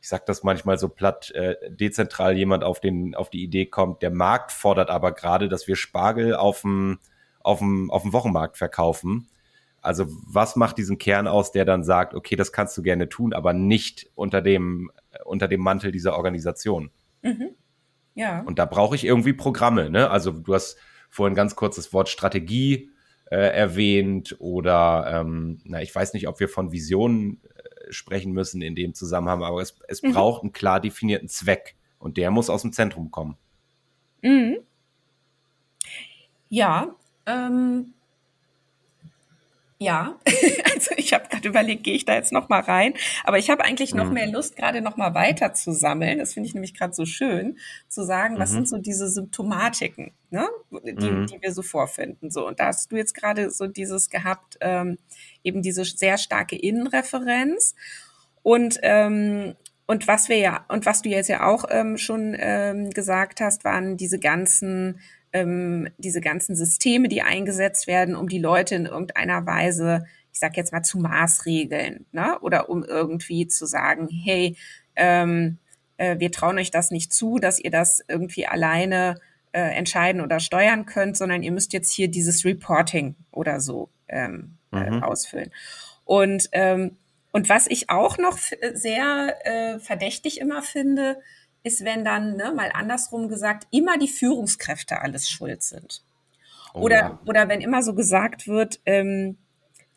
ich 0.03 0.09
sage 0.09 0.25
das 0.27 0.43
manchmal 0.43 0.79
so 0.79 0.89
platt, 0.89 1.31
äh, 1.31 1.55
dezentral 1.71 2.37
jemand 2.37 2.65
auf, 2.65 2.81
den, 2.81 3.15
auf 3.15 3.31
die 3.31 3.45
Idee 3.45 3.67
kommt, 3.67 4.03
der 4.03 4.11
Markt 4.11 4.51
fordert 4.51 4.91
aber 4.91 5.13
gerade, 5.13 5.49
dass 5.49 5.69
wir 5.69 5.77
Spargel 5.77 6.35
auf 6.35 6.63
dem, 6.63 6.99
auf 7.39 7.61
dem, 7.61 7.89
auf 7.89 8.03
dem 8.03 8.13
Wochenmarkt 8.13 8.57
verkaufen. 8.57 9.29
Also 9.81 10.07
was 10.27 10.57
macht 10.57 10.77
diesen 10.77 10.99
Kern 10.99 11.29
aus, 11.29 11.53
der 11.53 11.65
dann 11.65 11.85
sagt, 11.85 12.15
okay, 12.15 12.35
das 12.35 12.51
kannst 12.51 12.77
du 12.77 12.83
gerne 12.83 13.09
tun, 13.09 13.33
aber 13.33 13.53
nicht 13.53 14.11
unter 14.17 14.43
dem, 14.43 14.91
unter 15.25 15.47
dem 15.47 15.61
Mantel 15.61 15.93
dieser 15.93 16.17
Organisation. 16.17 16.91
Mhm. 17.23 17.51
Ja. 18.17 18.41
Und 18.41 18.59
da 18.59 18.65
brauche 18.65 18.97
ich 18.97 19.05
irgendwie 19.05 19.35
Programme. 19.35 19.89
Ne? 19.89 20.11
Also 20.11 20.33
du 20.33 20.53
hast 20.53 20.79
vorhin 21.11 21.37
ganz 21.37 21.55
kurz 21.55 21.77
das 21.77 21.93
Wort 21.93 22.09
Strategie 22.09 22.91
äh, 23.31 23.37
erwähnt 23.37 24.35
oder 24.41 25.21
ähm, 25.21 25.61
na, 25.65 25.81
ich 25.81 25.95
weiß 25.95 26.13
nicht, 26.13 26.27
ob 26.27 26.41
wir 26.41 26.49
von 26.49 26.73
Visionen 26.73 27.41
sprechen 27.93 28.33
müssen 28.33 28.63
in 28.63 28.75
dem 28.75 28.95
Zusammenhang, 28.95 29.43
aber 29.43 29.61
es, 29.61 29.77
es 29.89 30.03
mhm. 30.03 30.13
braucht 30.13 30.43
einen 30.43 30.53
klar 30.53 30.81
definierten 30.81 31.29
Zweck 31.29 31.77
und 31.99 32.17
der 32.17 32.31
muss 32.31 32.51
aus 32.51 32.63
dem 32.63 32.73
Zentrum 32.73 33.11
kommen. 33.11 33.37
Mhm. 34.23 34.59
Ja, 36.49 36.95
ähm, 37.27 37.95
ja, 39.83 40.19
also 40.75 40.93
ich 40.97 41.13
habe 41.13 41.29
gerade 41.29 41.49
überlegt, 41.49 41.85
gehe 41.85 41.95
ich 41.95 42.05
da 42.05 42.15
jetzt 42.15 42.33
noch 42.33 42.49
mal 42.49 42.61
rein, 42.61 42.95
aber 43.25 43.39
ich 43.39 43.51
habe 43.51 43.65
eigentlich 43.65 43.95
noch 43.95 44.07
mhm. 44.07 44.15
mehr 44.15 44.27
Lust, 44.27 44.57
gerade 44.57 44.81
noch 44.81 44.97
mal 44.97 45.15
weiter 45.15 45.53
zu 45.55 45.73
sammeln. 45.73 46.19
Das 46.19 46.35
finde 46.35 46.49
ich 46.49 46.55
nämlich 46.55 46.75
gerade 46.75 46.95
so 46.95 47.05
schön, 47.05 47.59
zu 47.89 48.05
sagen, 48.05 48.39
was 48.39 48.51
mhm. 48.51 48.55
sind 48.55 48.69
so 48.69 48.79
diese 48.79 49.09
Symptomatiken, 49.09 50.13
ne, 50.31 50.49
die, 50.71 51.11
mhm. 51.11 51.27
die 51.27 51.43
wir 51.43 51.53
so 51.53 51.63
vorfinden. 51.63 52.31
So 52.31 52.47
und 52.47 52.61
da 52.61 52.67
hast 52.67 52.91
du 52.91 52.97
jetzt 52.97 53.15
gerade 53.15 53.51
so 53.51 53.67
dieses 53.67 54.11
gehabt, 54.11 54.59
ähm, 54.61 54.99
eben 55.45 55.63
diese 55.63 55.85
sehr 55.85 56.19
starke 56.19 56.57
Innenreferenz 56.57 57.75
und 58.43 58.79
ähm, 58.83 59.55
und 59.87 60.09
was 60.09 60.29
wir 60.29 60.39
ja 60.39 60.65
und 60.69 60.87
was 60.87 61.03
du 61.03 61.09
jetzt 61.09 61.29
ja 61.29 61.45
auch 61.47 61.65
ähm, 61.69 61.99
schon 61.99 62.35
ähm, 62.39 62.91
gesagt 62.91 63.41
hast, 63.41 63.65
waren 63.65 63.97
diese 63.97 64.19
ganzen 64.19 65.01
ähm, 65.33 65.89
diese 65.99 66.21
ganzen 66.21 66.57
Systeme, 66.57 67.09
die 67.09 67.23
eingesetzt 67.23 67.87
werden, 67.87 68.15
um 68.15 68.29
die 68.29 68.39
Leute 68.39 68.75
in 68.75 68.87
irgendeiner 68.87 69.47
Weise, 69.47 70.05
ich 70.33 70.39
sag 70.39 70.57
jetzt 70.57 70.73
mal, 70.73 70.83
zu 70.83 70.99
maßregeln, 70.99 72.07
ne? 72.13 72.39
Oder 72.41 72.69
um 72.69 72.85
irgendwie 72.85 73.47
zu 73.47 73.67
sagen, 73.67 74.09
hey, 74.09 74.57
ähm, 74.97 75.59
äh, 75.97 76.19
wir 76.19 76.33
trauen 76.33 76.59
euch 76.59 76.71
das 76.71 76.91
nicht 76.91 77.13
zu, 77.13 77.39
dass 77.39 77.59
ihr 77.59 77.71
das 77.71 78.05
irgendwie 78.09 78.47
alleine 78.47 79.21
äh, 79.53 79.61
entscheiden 79.61 80.21
oder 80.21 80.41
steuern 80.41 80.87
könnt, 80.87 81.17
sondern 81.17 81.43
ihr 81.43 81.53
müsst 81.53 81.73
jetzt 81.73 81.93
hier 81.93 82.09
dieses 82.09 82.45
Reporting 82.45 83.15
oder 83.31 83.61
so 83.61 83.91
ähm, 84.09 84.57
äh, 84.73 84.91
mhm. 84.91 84.99
äh, 84.99 85.03
ausfüllen. 85.03 85.51
Und 86.05 86.49
ähm, 86.53 86.97
und 87.35 87.49
was 87.49 87.67
ich 87.67 87.89
auch 87.89 88.19
noch 88.19 88.39
sehr 88.75 89.37
äh, 89.45 89.79
verdächtig 89.79 90.39
immer 90.39 90.63
finde, 90.63 91.17
ist, 91.63 91.85
wenn 91.85 92.05
dann, 92.05 92.37
ne, 92.37 92.53
mal 92.53 92.71
andersrum 92.73 93.29
gesagt, 93.29 93.67
immer 93.71 93.99
die 93.99 94.09
Führungskräfte 94.09 95.01
alles 95.01 95.29
schuld 95.29 95.63
sind. 95.63 96.03
Oh, 96.75 96.81
oder, 96.81 96.97
ja. 96.97 97.21
oder 97.27 97.49
wenn 97.49 97.61
immer 97.61 97.83
so 97.83 97.95
gesagt 97.95 98.49
wird, 98.49 98.81
ähm, 98.87 99.37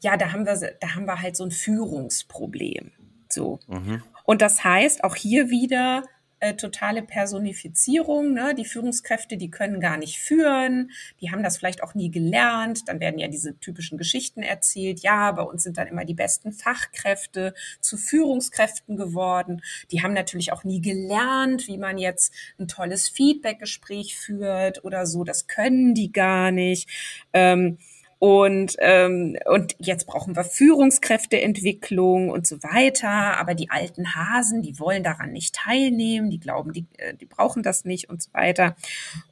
ja, 0.02 0.18
da 0.18 0.32
haben 0.32 0.46
wir, 0.46 0.56
da 0.80 0.96
haben 0.96 1.06
wir 1.06 1.22
halt 1.22 1.36
so 1.36 1.46
ein 1.46 1.52
Führungsproblem. 1.52 2.92
So. 3.30 3.60
Mhm. 3.68 4.04
Und 4.24 4.42
das 4.42 4.64
heißt 4.64 5.04
auch 5.04 5.16
hier 5.16 5.50
wieder, 5.50 6.04
äh, 6.40 6.54
totale 6.56 7.02
Personifizierung. 7.02 8.34
Ne? 8.34 8.56
Die 8.56 8.66
Führungskräfte, 8.66 9.38
die 9.38 9.50
können 9.50 9.80
gar 9.80 9.98
nicht 9.98 10.20
führen, 10.20 10.92
die 11.22 11.32
haben 11.32 11.44
das 11.44 11.58
vielleicht 11.58 11.84
auch 11.84 11.96
nie 11.96 12.12
gelernt. 12.12 12.88
Dann 12.88 13.00
werden 13.00 13.20
ja 13.20 13.28
diese 13.28 13.58
typischen 13.60 13.98
Geschichten 13.98 14.42
erzählt. 14.44 15.02
Ja, 15.02 15.32
bei 15.32 15.44
uns 15.44 15.64
sind 15.64 15.78
dann 15.78 15.88
immer 15.88 16.06
die 16.06 16.14
besten 16.14 16.52
Fachkräfte 16.52 17.54
zu 17.80 17.98
Führungskräften 17.98 18.98
geworden. 18.98 19.62
Die 19.92 20.02
haben 20.02 20.14
natürlich 20.14 20.52
auch 20.52 20.64
nie 20.64 20.82
gelernt, 20.82 21.68
wie 21.68 21.78
man 21.78 21.98
jetzt 21.98 22.34
ein 22.60 22.68
tolles 22.68 23.10
Feedbackgespräch 23.10 24.18
führt 24.18 24.84
oder 24.84 25.06
so. 25.06 25.24
Das 25.24 25.48
können 25.48 25.94
die 25.94 26.12
gar 26.12 26.52
nicht. 26.52 26.90
Ähm, 27.34 27.78
und, 28.18 28.78
ähm, 28.80 29.38
und 29.46 29.76
jetzt 29.78 30.08
brauchen 30.08 30.36
wir 30.36 30.46
Führungskräfteentwicklung 30.46 32.30
und 32.30 32.48
so 32.48 32.64
weiter. 32.64 33.38
Aber 33.38 33.56
die 33.56 33.70
alten 33.70 34.16
Hasen, 34.16 34.62
die 34.62 34.80
wollen 34.80 35.04
daran 35.04 35.32
nicht 35.32 35.56
teilnehmen, 35.56 36.30
die 36.30 36.40
glauben, 36.40 36.72
die, 36.72 36.86
äh, 36.98 37.14
die 37.14 37.26
brauchen 37.26 37.62
das 37.62 37.84
nicht 37.84 38.10
und 38.10 38.24
so 38.24 38.34
weiter. 38.34 38.76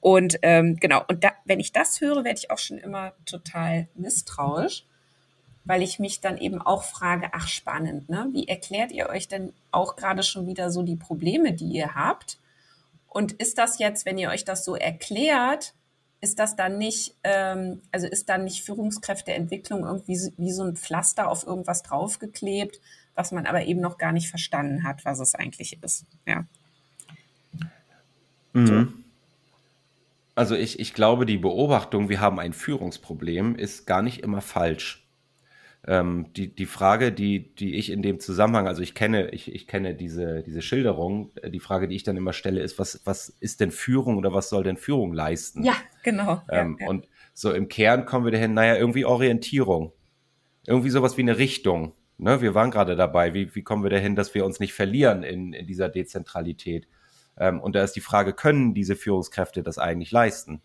Und 0.02 0.38
ähm, 0.42 0.78
genau, 0.78 1.02
und 1.08 1.24
da, 1.24 1.32
wenn 1.46 1.62
ich 1.62 1.72
das 1.72 2.02
höre, 2.02 2.24
werde 2.26 2.40
ich 2.40 2.52
auch 2.52 2.58
schon 2.58 2.78
immer 2.78 3.14
total 3.26 3.88
misstrauisch, 3.96 4.86
weil 5.64 5.82
ich 5.82 6.00
mich 6.00 6.20
dann 6.20 6.38
eben 6.38 6.62
auch 6.62 6.84
frage, 6.84 7.30
ach 7.32 7.48
spannend, 7.48 8.10
ne? 8.10 8.28
Wie 8.34 8.50
erklärt 8.50 8.92
ihr 8.92 9.08
euch 9.08 9.30
denn 9.30 9.54
auch 9.72 9.96
gerade 9.96 10.24
schon 10.24 10.46
wieder 10.46 10.70
so 10.70 10.84
die 10.84 10.98
Probleme, 10.98 11.54
die 11.54 11.70
ihr 11.70 11.96
habt? 11.96 12.38
Und 13.08 13.32
ist 13.32 13.58
das 13.58 13.80
jetzt, 13.80 14.06
wenn 14.06 14.18
ihr 14.18 14.30
euch 14.30 14.44
das 14.44 14.66
so 14.66 14.76
erklärt, 14.76 15.74
ist 16.24 16.40
das 16.40 16.56
dann 16.56 16.78
nicht, 16.78 17.16
ähm, 17.26 17.82
also 17.92 18.08
ist 18.08 18.30
dann 18.30 18.46
nicht 18.46 18.64
Führungskräfteentwicklung 18.64 19.84
irgendwie 19.84 20.18
wie 20.38 20.52
so 20.54 20.64
ein 20.64 20.78
Pflaster 20.78 21.28
auf 21.30 21.46
irgendwas 21.46 21.84
draufgeklebt, 21.84 22.80
was 23.14 23.34
man 23.34 23.46
aber 23.46 23.66
eben 23.66 23.82
noch 23.82 23.98
gar 23.98 24.14
nicht 24.14 24.30
verstanden 24.30 24.86
hat, 24.86 25.04
was 25.04 25.20
es 25.20 25.36
eigentlich 25.36 25.84
ist. 25.84 26.06
Ja. 26.26 26.46
Mhm. 28.54 28.68
So. 28.68 28.88
Also 30.34 30.56
ich, 30.56 30.80
ich 30.80 30.94
glaube, 30.94 31.26
die 31.26 31.38
Beobachtung, 31.38 32.08
wir 32.08 32.22
haben 32.22 32.40
ein 32.40 32.54
Führungsproblem, 32.54 33.56
ist 33.56 33.86
gar 33.86 34.02
nicht 34.02 34.24
immer 34.24 34.40
falsch. 34.40 35.03
Ähm, 35.86 36.28
die, 36.34 36.56
die 36.56 36.66
Frage, 36.66 37.12
die, 37.12 37.54
die 37.56 37.76
ich 37.76 37.92
in 37.92 38.02
dem 38.02 38.22
Zusammenhang, 38.22 38.68
also 38.68 38.82
ich 38.82 38.96
kenne, 38.96 39.32
ich, 39.32 39.54
ich 39.54 39.68
kenne 39.68 39.94
diese, 39.96 40.42
diese 40.42 40.62
Schilderung, 40.62 41.32
äh, 41.42 41.50
die 41.50 41.60
Frage, 41.60 41.90
die 41.90 41.96
ich 41.96 42.04
dann 42.04 42.16
immer 42.16 42.32
stelle, 42.32 42.62
ist, 42.62 42.80
was, 42.80 43.02
was 43.04 43.28
ist 43.28 43.60
denn 43.60 43.72
Führung 43.72 44.18
oder 44.18 44.34
was 44.34 44.48
soll 44.48 44.64
denn 44.64 44.78
Führung 44.78 45.14
leisten? 45.14 45.64
Ja, 45.64 45.76
genau. 46.02 46.42
Ähm, 46.50 46.78
ja, 46.80 46.86
ja. 46.86 46.90
Und 46.90 47.10
so 47.34 47.52
im 47.52 47.68
Kern 47.68 48.06
kommen 48.06 48.26
wir 48.26 48.32
dahin, 48.32 48.54
naja, 48.54 48.78
irgendwie 48.78 49.04
Orientierung. 49.04 49.92
Irgendwie 50.66 50.90
sowas 50.90 51.18
wie 51.18 51.22
eine 51.22 51.38
Richtung. 51.38 51.94
Ne? 52.18 52.42
Wir 52.42 52.56
waren 52.56 52.72
gerade 52.72 52.96
dabei, 52.96 53.34
wie, 53.34 53.54
wie 53.54 53.64
kommen 53.64 53.84
wir 53.84 53.90
dahin, 53.90 54.16
dass 54.16 54.34
wir 54.34 54.46
uns 54.46 54.62
nicht 54.62 54.74
verlieren 54.74 55.24
in, 55.24 55.52
in 55.52 55.68
dieser 55.68 55.90
Dezentralität? 55.90 56.88
Ähm, 57.38 57.60
und 57.60 57.76
da 57.76 57.84
ist 57.84 57.98
die 57.98 58.02
Frage, 58.02 58.32
können 58.32 58.74
diese 58.74 58.96
Führungskräfte 58.96 59.64
das 59.64 59.80
eigentlich 59.80 60.12
leisten? 60.12 60.62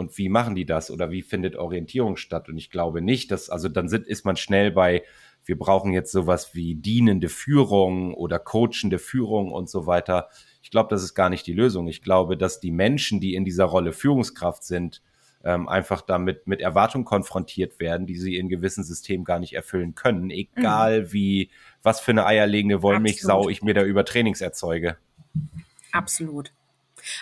Und 0.00 0.16
wie 0.16 0.30
machen 0.30 0.54
die 0.54 0.64
das 0.64 0.90
oder 0.90 1.10
wie 1.10 1.20
findet 1.20 1.56
Orientierung 1.56 2.16
statt? 2.16 2.48
Und 2.48 2.56
ich 2.56 2.70
glaube 2.70 3.02
nicht, 3.02 3.30
dass, 3.30 3.50
also 3.50 3.68
dann 3.68 3.90
sind, 3.90 4.06
ist 4.06 4.24
man 4.24 4.36
schnell 4.36 4.70
bei, 4.70 5.04
wir 5.44 5.58
brauchen 5.58 5.92
jetzt 5.92 6.10
sowas 6.10 6.54
wie 6.54 6.74
dienende 6.74 7.28
Führung 7.28 8.14
oder 8.14 8.38
coachende 8.38 8.98
Führung 8.98 9.52
und 9.52 9.68
so 9.68 9.86
weiter. 9.86 10.30
Ich 10.62 10.70
glaube, 10.70 10.88
das 10.88 11.02
ist 11.02 11.14
gar 11.14 11.28
nicht 11.28 11.46
die 11.46 11.52
Lösung. 11.52 11.86
Ich 11.86 12.00
glaube, 12.00 12.38
dass 12.38 12.60
die 12.60 12.70
Menschen, 12.70 13.20
die 13.20 13.34
in 13.34 13.44
dieser 13.44 13.66
Rolle 13.66 13.92
Führungskraft 13.92 14.64
sind, 14.64 15.02
ähm, 15.44 15.68
einfach 15.68 16.00
damit 16.00 16.46
mit 16.46 16.62
Erwartungen 16.62 17.04
konfrontiert 17.04 17.78
werden, 17.78 18.06
die 18.06 18.16
sie 18.16 18.36
in 18.36 18.48
gewissen 18.48 18.84
Systemen 18.84 19.26
gar 19.26 19.38
nicht 19.38 19.52
erfüllen 19.52 19.94
können, 19.94 20.30
egal 20.30 21.02
mhm. 21.02 21.12
wie, 21.12 21.50
was 21.82 22.00
für 22.00 22.12
eine 22.12 22.24
eierlegende 22.24 22.80
Wollmilchsau 22.80 23.50
ich 23.50 23.62
mir 23.62 23.74
da 23.74 23.82
über 23.84 24.06
Trainings 24.06 24.40
erzeuge. 24.40 24.96
Absolut. 25.92 26.52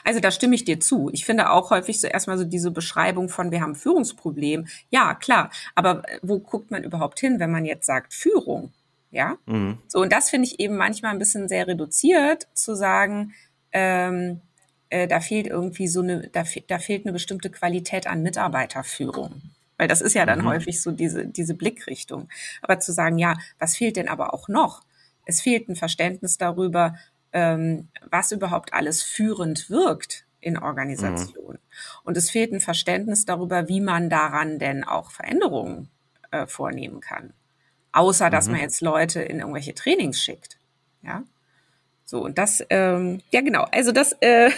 Also 0.05 0.21
da 0.21 0.31
stimme 0.31 0.55
ich 0.55 0.65
dir 0.65 0.81
zu. 0.81 1.11
Ich 1.13 1.25
finde 1.25 1.51
auch 1.51 1.71
häufig 1.71 2.01
so 2.01 2.07
erstmal 2.07 2.39
so 2.39 2.45
diese 2.45 2.71
Beschreibung 2.71 3.29
von, 3.29 3.51
wir 3.51 3.61
haben 3.61 3.75
Führungsproblem. 3.75 4.67
Ja, 4.91 5.15
klar. 5.15 5.51
Aber 5.75 6.03
äh, 6.09 6.19
wo 6.23 6.39
guckt 6.39 6.71
man 6.71 6.85
überhaupt 6.85 7.21
hin, 7.21 7.41
wenn 7.41 7.51
man 7.51 7.65
jetzt 7.65 7.87
sagt 7.87 8.15
Führung? 8.15 8.73
Ja. 9.11 9.39
Mhm. 9.47 9.79
So, 9.89 10.01
und 10.01 10.13
das 10.13 10.31
finde 10.31 10.49
ich 10.49 10.61
eben 10.61 10.77
manchmal 10.77 11.13
ein 11.13 11.19
bisschen 11.19 11.49
sehr 11.49 11.67
reduziert, 11.67 12.49
zu 12.53 12.75
sagen, 12.75 13.33
ähm, 13.73 14.41
äh, 14.91 15.07
da 15.07 15.21
fehlt 15.21 15.47
irgendwie 15.47 15.89
so 15.89 16.01
eine, 16.01 16.29
da, 16.29 16.45
da 16.67 16.79
fehlt 16.79 17.05
eine 17.05 17.13
bestimmte 17.13 17.51
Qualität 17.51 18.07
an 18.07 18.23
Mitarbeiterführung. 18.23 19.43
Weil 19.77 19.89
das 19.89 20.01
ist 20.01 20.15
ja 20.15 20.27
dann 20.27 20.41
mhm. 20.41 20.47
häufig 20.47 20.83
so 20.83 20.91
diese, 20.91 21.27
diese 21.27 21.55
Blickrichtung. 21.55 22.29
Aber 22.63 22.81
zu 22.81 22.93
sagen, 22.93 23.19
ja, 23.19 23.37
was 23.59 23.77
fehlt 23.77 23.97
denn 23.97 24.09
aber 24.09 24.35
auch 24.35 24.49
noch? 24.49 24.83
Es 25.25 25.41
fehlt 25.41 25.69
ein 25.69 25.77
Verständnis 25.77 26.39
darüber, 26.39 26.97
ähm, 27.33 27.89
was 28.11 28.33
überhaupt 28.33 28.73
alles 28.73 29.03
führend 29.03 29.71
wirkt 29.71 30.27
in 30.41 30.57
Organisationen. 30.59 31.59
Mhm. 31.59 32.01
Und 32.05 32.17
es 32.17 32.31
fehlt 32.31 32.53
ein 32.53 32.61
Verständnis 32.61 33.25
darüber, 33.25 33.69
wie 33.69 33.81
man 33.81 34.09
daran 34.09 34.59
denn 34.59 34.85
auch 34.85 35.11
Veränderungen 35.11 35.91
äh, 36.31 36.47
vornehmen 36.47 37.01
kann. 37.01 37.33
Außer, 37.93 38.31
dass 38.31 38.47
mhm. 38.47 38.53
man 38.53 38.61
jetzt 38.63 38.81
Leute 38.81 39.21
in 39.23 39.41
irgendwelche 39.41 39.75
Trainings 39.75 40.23
schickt. 40.23 40.59
Ja. 41.03 41.25
So, 42.05 42.23
und 42.23 42.39
das, 42.39 42.65
ähm, 42.71 43.21
ja 43.31 43.41
genau, 43.41 43.65
also 43.71 43.93
das, 43.93 44.13
äh, 44.21 44.51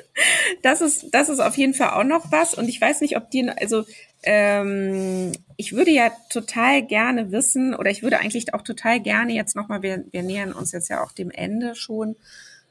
das 0.62 0.80
ist, 0.80 1.12
das 1.12 1.28
ist 1.28 1.40
auf 1.40 1.56
jeden 1.56 1.74
Fall 1.74 1.90
auch 1.90 2.04
noch 2.04 2.32
was. 2.32 2.54
Und 2.54 2.68
ich 2.68 2.80
weiß 2.80 3.00
nicht, 3.00 3.16
ob 3.16 3.30
die, 3.30 3.48
also 3.48 3.84
ähm, 4.26 5.32
ich 5.56 5.72
würde 5.72 5.92
ja 5.92 6.10
total 6.28 6.82
gerne 6.82 7.32
wissen, 7.32 7.74
oder 7.74 7.90
ich 7.90 8.02
würde 8.02 8.18
eigentlich 8.18 8.52
auch 8.52 8.62
total 8.62 9.00
gerne 9.00 9.32
jetzt 9.32 9.56
nochmal, 9.56 9.82
wir, 9.82 10.04
wir 10.10 10.22
nähern 10.22 10.52
uns 10.52 10.72
jetzt 10.72 10.88
ja 10.88 11.02
auch 11.02 11.12
dem 11.12 11.30
Ende 11.30 11.74
schon, 11.74 12.16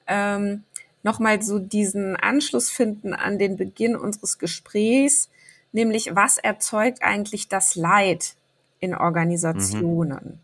ähm, 0.05 0.63
nochmal 1.01 1.41
so 1.41 1.57
diesen 1.59 2.15
Anschluss 2.15 2.69
finden 2.69 3.13
an 3.13 3.39
den 3.39 3.55
Beginn 3.55 3.95
unseres 3.95 4.37
Gesprächs, 4.37 5.29
nämlich 5.71 6.13
was 6.13 6.37
erzeugt 6.37 7.01
eigentlich 7.01 7.47
das 7.47 7.75
Leid 7.75 8.35
in 8.79 8.93
Organisationen? 8.93 10.23
Mhm. 10.23 10.39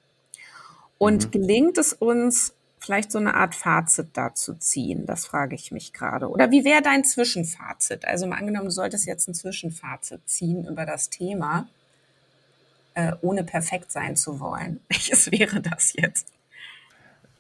Und 0.98 1.26
mhm. 1.26 1.32
gelingt 1.32 1.78
es 1.78 1.94
uns, 1.94 2.54
vielleicht 2.82 3.12
so 3.12 3.20
eine 3.20 3.36
Art 3.36 3.56
Fazit 3.56 4.10
dazu 4.14 4.56
ziehen? 4.56 5.06
Das 5.06 5.26
frage 5.26 5.56
ich 5.56 5.72
mich 5.72 5.94
gerade. 5.94 6.30
Oder 6.30 6.52
wie 6.52 6.66
wäre 6.66 6.82
dein 6.82 7.06
Zwischenfazit? 7.06 8.06
Also 8.06 8.28
mal 8.28 8.38
angenommen, 8.38 8.66
du 8.66 8.72
solltest 8.72 9.06
jetzt 9.06 9.28
ein 9.28 9.34
Zwischenfazit 9.34 10.22
ziehen 10.26 10.68
über 10.68 10.86
das 10.86 11.10
Thema, 11.10 11.70
äh, 12.96 13.14
ohne 13.22 13.44
perfekt 13.44 13.92
sein 13.92 14.16
zu 14.16 14.40
wollen. 14.40 14.82
Welches 14.90 15.32
wäre 15.32 15.62
das 15.62 15.94
jetzt? 15.94 16.28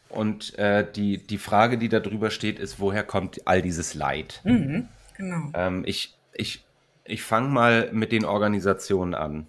Und 0.10 0.58
äh, 0.60 0.90
die, 0.92 1.18
die 1.18 1.38
Frage, 1.38 1.78
die 1.78 1.90
da 1.90 2.00
drüber 2.00 2.32
steht, 2.32 2.60
ist, 2.60 2.80
woher 2.80 3.04
kommt 3.04 3.48
all 3.48 3.62
dieses 3.62 3.94
Leid? 3.94 4.42
Mhm, 4.44 4.88
genau. 5.18 5.50
Ähm, 5.54 5.84
ich 5.86 6.18
ich, 6.34 6.64
ich 7.06 7.24
fange 7.24 7.50
mal 7.50 7.90
mit 7.92 8.12
den 8.12 8.26
Organisationen 8.26 9.14
an. 9.14 9.48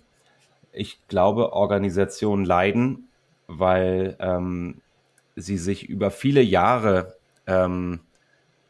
Ich 0.72 0.98
glaube, 1.08 1.52
Organisationen 1.52 2.44
leiden, 2.44 3.08
weil 3.46 4.16
ähm, 4.20 4.81
sie 5.36 5.58
sich 5.58 5.88
über 5.88 6.10
viele 6.10 6.42
Jahre 6.42 7.16
ähm, 7.46 8.00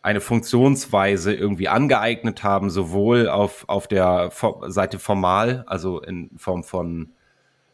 eine 0.03 0.21
Funktionsweise 0.21 1.33
irgendwie 1.33 1.69
angeeignet 1.69 2.43
haben, 2.43 2.71
sowohl 2.71 3.29
auf, 3.29 3.65
auf 3.69 3.87
der 3.87 4.31
Seite 4.67 4.99
formal, 4.99 5.65
also 5.67 6.01
in 6.01 6.31
Form 6.37 6.65
von 6.65 7.13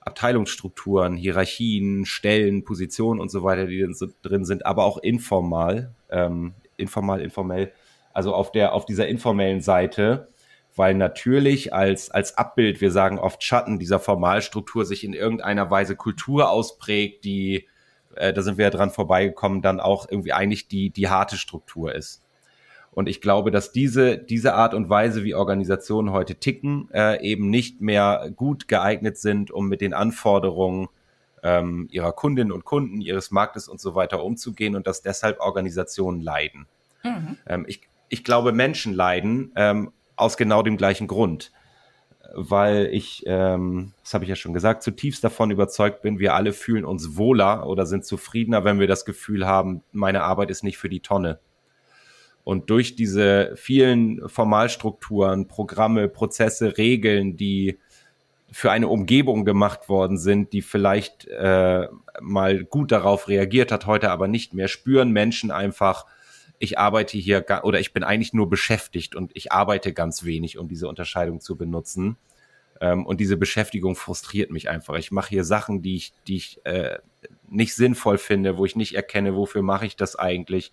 Abteilungsstrukturen, 0.01 1.17
Hierarchien, 1.17 2.05
Stellen, 2.05 2.65
Positionen 2.65 3.21
und 3.21 3.31
so 3.31 3.43
weiter, 3.43 3.67
die 3.67 3.87
drin 4.23 4.45
sind, 4.45 4.67
aber 4.67 4.85
auch 4.85 4.99
informal, 4.99 5.95
ähm, 6.11 6.55
informal, 6.77 7.21
informell, 7.21 7.73
also 8.13 8.35
auf 8.35 8.53
der, 8.53 8.75
auf 8.75 8.85
dieser 8.85 9.09
informellen 9.09 9.61
Seite, 9.61 10.29
weil 10.77 10.95
natürlich 10.95 11.73
als, 11.73 12.11
als 12.11 12.37
Abbild, 12.37 12.81
wir 12.81 12.91
sagen 12.91 13.19
oft 13.19 13.43
Schatten 13.43 13.79
dieser 13.79 14.01
Formalstruktur 14.01 14.85
sich 14.85 15.03
in 15.03 15.13
irgendeiner 15.13 15.71
Weise 15.71 15.97
Kultur 15.97 16.51
ausprägt, 16.51 17.25
die 17.25 17.69
äh, 18.19 18.33
da 18.33 18.43
sind 18.43 18.59
wir 18.59 18.65
ja 18.65 18.71
dran 18.71 18.91
vorbeigekommen, 18.91 19.63
dann 19.63 19.81
auch 19.81 20.07
irgendwie 20.11 20.33
eigentlich 20.33 20.69
die, 20.69 20.91
die 20.91 21.09
harte 21.09 21.37
Struktur 21.37 21.95
ist. 21.95 22.23
Und 22.91 23.09
ich 23.09 23.21
glaube, 23.21 23.51
dass 23.51 23.71
diese, 23.71 24.19
diese 24.19 24.55
Art 24.55 24.75
und 24.75 24.91
Weise, 24.91 25.23
wie 25.23 25.35
Organisationen 25.35 26.11
heute 26.11 26.35
ticken, 26.37 26.89
äh, 26.93 27.23
eben 27.23 27.49
nicht 27.49 27.81
mehr 27.81 28.31
gut 28.35 28.67
geeignet 28.67 29.19
sind, 29.19 29.51
um 29.51 29.69
mit 29.69 29.81
den 29.81 29.95
Anforderungen 29.95 30.89
ähm, 31.43 31.87
ihrer 31.91 32.13
Kundinnen 32.13 32.51
und 32.51 32.65
Kunden, 32.65 33.01
ihres 33.01 33.31
Marktes 33.31 33.69
und 33.69 33.81
so 33.81 33.95
weiter 33.95 34.25
umzugehen 34.25 34.75
und 34.75 34.87
dass 34.87 35.03
deshalb 35.03 35.39
Organisationen 35.41 36.21
leiden. 36.21 36.67
Mhm. 37.05 37.37
Ähm, 37.47 37.65
ich, 37.69 37.83
ich 38.09 38.25
glaube, 38.25 38.53
Menschen 38.53 38.95
leiden 38.95 39.53
ähm, 39.55 39.93
aus 40.17 40.37
genau 40.37 40.63
dem 40.63 40.77
gleichen 40.77 41.07
Grund 41.07 41.53
weil 42.35 42.89
ich, 42.93 43.23
ähm, 43.27 43.93
das 44.03 44.15
habe 44.15 44.25
ich 44.25 44.29
ja 44.29 44.37
schon 44.37 44.53
gesagt, 44.53 44.83
zutiefst 44.83 45.25
davon 45.25 45.51
überzeugt 45.51 46.03
bin, 46.03 46.19
wir 46.19 46.35
alle 46.35 46.53
fühlen 46.53 46.85
uns 46.85 47.17
wohler 47.17 47.67
oder 47.67 47.87
sind 47.87 48.05
zufriedener, 48.05 48.65
wenn 48.65 48.81
wir 48.81 48.87
das 48.87 49.05
Gefühl 49.05 49.47
haben, 49.47 49.83
meine 49.93 50.23
Arbeit 50.23 50.51
ist 50.51 50.63
nicht 50.63 50.79
für 50.79 50.89
die 50.89 51.01
Tonne. 51.01 51.41
Und 52.45 52.71
durch 52.71 52.97
diese 52.97 53.53
vielen 53.57 54.29
Formalstrukturen, 54.29 55.49
Programme, 55.49 56.09
Prozesse, 56.09 56.79
Regeln, 56.79 57.37
die 57.37 57.79
für 58.51 58.71
eine 58.71 58.89
Umgebung 58.89 59.45
gemacht 59.45 59.89
worden 59.89 60.17
sind, 60.17 60.53
die 60.55 60.63
vielleicht 60.63 61.27
äh, 61.27 61.89
mal 62.21 62.65
gut 62.65 62.93
darauf 62.93 63.29
reagiert 63.29 63.71
hat, 63.71 63.87
heute 63.87 64.11
aber 64.11 64.29
nicht 64.29 64.55
mehr, 64.55 64.69
spüren 64.69 65.11
Menschen 65.11 65.51
einfach, 65.51 66.07
ich 66.59 66.79
arbeite 66.79 67.17
hier 67.19 67.45
oder 67.63 67.81
ich 67.81 67.93
bin 67.93 68.03
eigentlich 68.03 68.33
nur 68.33 68.49
beschäftigt 68.49 69.15
und 69.15 69.31
ich 69.35 69.53
arbeite 69.53 69.93
ganz 69.93 70.25
wenig, 70.25 70.59
um 70.59 70.69
diese 70.69 70.89
Unterscheidung 70.89 71.41
zu 71.41 71.57
benutzen. 71.57 72.17
Ähm, 72.81 73.07
und 73.07 73.21
diese 73.21 73.37
Beschäftigung 73.37 73.97
frustriert 73.97 74.51
mich 74.51 74.69
einfach. 74.69 74.95
Ich 74.97 75.11
mache 75.11 75.31
hier 75.31 75.45
Sachen, 75.45 75.83
die 75.83 75.97
ich, 75.97 76.13
die 76.27 76.37
ich 76.37 76.65
äh, 76.65 76.99
nicht 77.49 77.75
sinnvoll 77.75 78.19
finde, 78.19 78.57
wo 78.57 78.65
ich 78.65 78.77
nicht 78.77 78.95
erkenne, 78.95 79.35
wofür 79.35 79.63
mache 79.63 79.87
ich 79.87 79.97
das 79.97 80.17
eigentlich. 80.17 80.73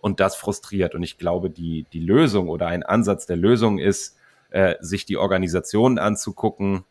Und 0.00 0.20
das 0.20 0.36
frustriert. 0.36 0.94
Und 0.94 1.02
ich 1.02 1.18
glaube, 1.18 1.50
die, 1.50 1.84
die 1.92 2.00
Lösung 2.00 2.48
oder 2.48 2.68
ein 2.68 2.82
Ansatz 2.82 3.26
der 3.26 3.36
Lösung 3.36 3.78
ist, 3.78 4.16
äh, 4.50 4.76
sich 4.80 5.04
die 5.04 5.16
Organisationen 5.16 5.98
anzugucken 5.98 6.84